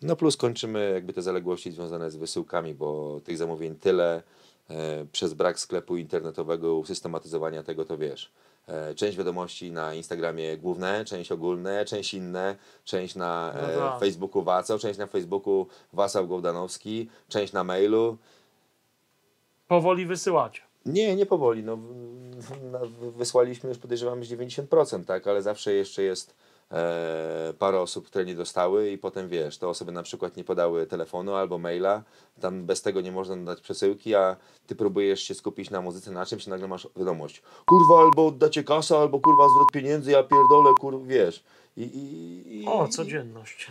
[0.03, 4.23] No plus kończymy jakby te zaległości związane z wysyłkami, bo tych zamówień tyle,
[4.71, 4.77] yy,
[5.13, 8.31] przez brak sklepu internetowego, usystematyzowania tego, to wiesz.
[8.69, 14.01] Yy, Część wiadomości na Instagramie główne, część ogólne, część inne, część na No e, tak.
[14.01, 18.17] Facebooku Waco, część na Facebooku Wasał Gołdanowski, część na mailu.
[19.69, 20.63] Powoli wysyłacie.
[20.87, 21.63] Nie, nie powoli.
[21.63, 21.79] No,
[23.17, 26.35] wysłaliśmy już podejrzewamy z 90%, tak, ale zawsze jeszcze jest
[26.73, 30.87] e, parę osób, które nie dostały i potem wiesz, te osoby na przykład nie podały
[30.87, 32.03] telefonu albo maila,
[32.41, 34.37] tam bez tego nie można dać przesyłki, a
[34.67, 37.43] ty próbujesz się skupić na muzyce, na czymś i nagle masz wiadomość.
[37.67, 41.45] Kurwa, albo oddacie kasę, albo kurwa zwrot pieniędzy, ja pierdolę, kurwa, wiesz.
[41.77, 43.71] I, i, i, O, codzienność.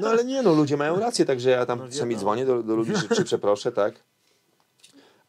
[0.00, 2.76] no ale nie, no ludzie mają rację, także ja tam No czasami dzwonię do, do
[2.76, 3.94] ludzi, czy, czy przeproszę, tak?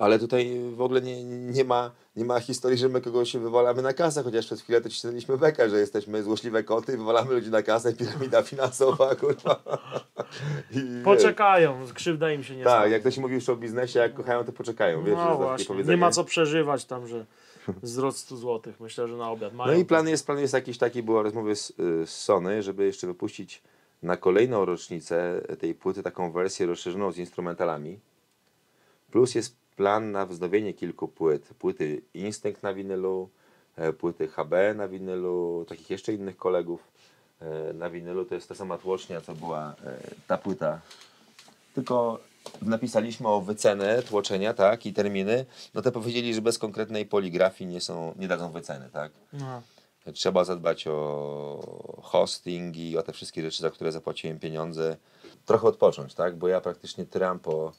[0.03, 3.93] Ale tutaj w ogóle nie, nie, ma, nie ma historii, że my kogoś wywalamy na
[3.93, 7.93] kasę, chociaż przez chwilę to cisnęliśmy bekę, że jesteśmy złośliwe koty, wywalamy ludzi na kasę,
[7.93, 9.63] piramida finansowa, kurwa.
[10.71, 14.43] I, Poczekają, krzywda im się nie Tak, jak ktoś mówi już o biznesie, jak kochają,
[14.43, 17.25] to poczekają, wiesz, no właśnie, nie ma co przeżywać tam, że
[17.83, 18.73] wzrost 100 zł.
[18.79, 19.71] Myślę, że na obiad mają.
[19.71, 21.73] No i plan jest, plan jest jakiś taki, była rozmowy z, y,
[22.07, 23.61] z Sony, żeby jeszcze wypuścić
[24.01, 27.99] na kolejną rocznicę tej płyty taką wersję rozszerzoną z instrumentalami.
[29.11, 31.49] Plus jest plan na wznowienie kilku płyt.
[31.59, 33.29] Płyty Instinct na winylu,
[33.75, 36.87] e, płyty HB na winylu, takich jeszcze innych kolegów
[37.39, 38.25] e, na winylu.
[38.25, 39.97] To jest ta sama tłocznia, co była e,
[40.27, 40.81] ta płyta.
[41.75, 42.19] Tylko
[42.61, 45.45] napisaliśmy o wycenę tłoczenia, tak, i terminy.
[45.73, 49.11] No to powiedzieli, że bez konkretnej poligrafii nie są, nie dadzą wyceny, tak.
[49.33, 49.61] No.
[50.13, 54.97] Trzeba zadbać o hosting i o te wszystkie rzeczy, za które zapłaciłem pieniądze.
[55.45, 56.35] Trochę odpocząć, tak?
[56.35, 57.71] Bo ja praktycznie tyram po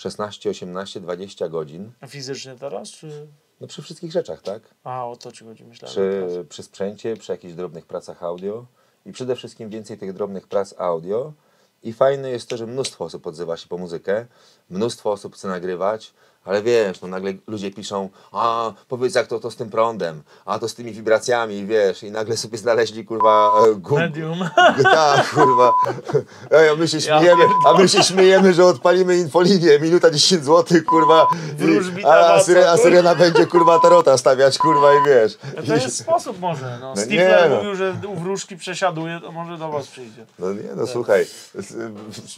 [0.00, 1.92] 16, 18, 20 godzin.
[2.00, 3.26] A fizycznie teraz, czy...
[3.60, 4.62] No przy wszystkich rzeczach, tak?
[4.84, 5.92] A, o to ci chodzi, myślałem.
[5.92, 8.66] Przy, przy sprzęcie, przy jakichś drobnych pracach audio
[9.06, 11.32] i przede wszystkim więcej tych drobnych prac audio.
[11.82, 14.26] I fajne jest to, że mnóstwo osób odzywa się po muzykę,
[14.70, 16.14] mnóstwo osób chce nagrywać,
[16.44, 20.58] ale wiesz, no nagle ludzie piszą, a powiedz jak to, to z tym prądem, a
[20.58, 24.38] to z tymi wibracjami, wiesz, i nagle sobie znaleźli kurwa e, gum, Medium.
[24.82, 25.72] tak, kurwa.
[26.50, 30.78] Ej, a my się śmiejemy, a my się śmiejemy, że odpalimy infolinię, minuta 10 zł,
[30.88, 31.26] kurwa.
[31.56, 35.38] Wróżbita a, a, syre, a syrena będzie kurwa tarota stawiać, kurwa, i wiesz.
[35.56, 36.78] No To jest sposób może.
[36.80, 36.94] No.
[36.96, 37.56] No Lel no.
[37.56, 40.26] mówił, że u wróżki przesiaduje, to może do was przyjdzie.
[40.38, 41.74] No nie, no słuchaj, s-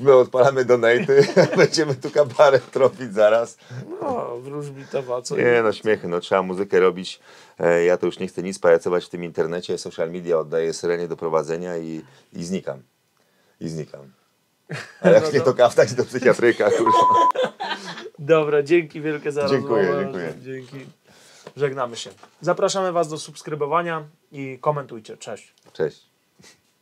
[0.00, 3.56] my odpalamy donaty, będziemy tu kabaret tropić zaraz.
[4.02, 5.36] No, wróżbita waco.
[5.36, 7.20] Nie no, śmiechy, no trzeba muzykę robić.
[7.58, 11.08] E, Ja to już nie chcę nic pajacować w tym internecie, social media oddaję syrenie
[11.08, 12.02] do prowadzenia i,
[12.32, 12.82] i znikam.
[13.60, 14.12] I znikam.
[15.02, 16.98] A jak No nie to- kaftać do psychiatryka, kurwa.
[18.18, 20.02] Dobra, dzięki wielkie za Dziękuję, rozmowę.
[20.04, 20.34] dziękuję.
[20.42, 20.86] Dzięki.
[21.56, 22.10] Żegnamy się.
[22.40, 25.16] Zapraszamy was do subskrybowania i komentujcie.
[25.16, 25.54] Cześć.
[25.72, 26.11] Cześć.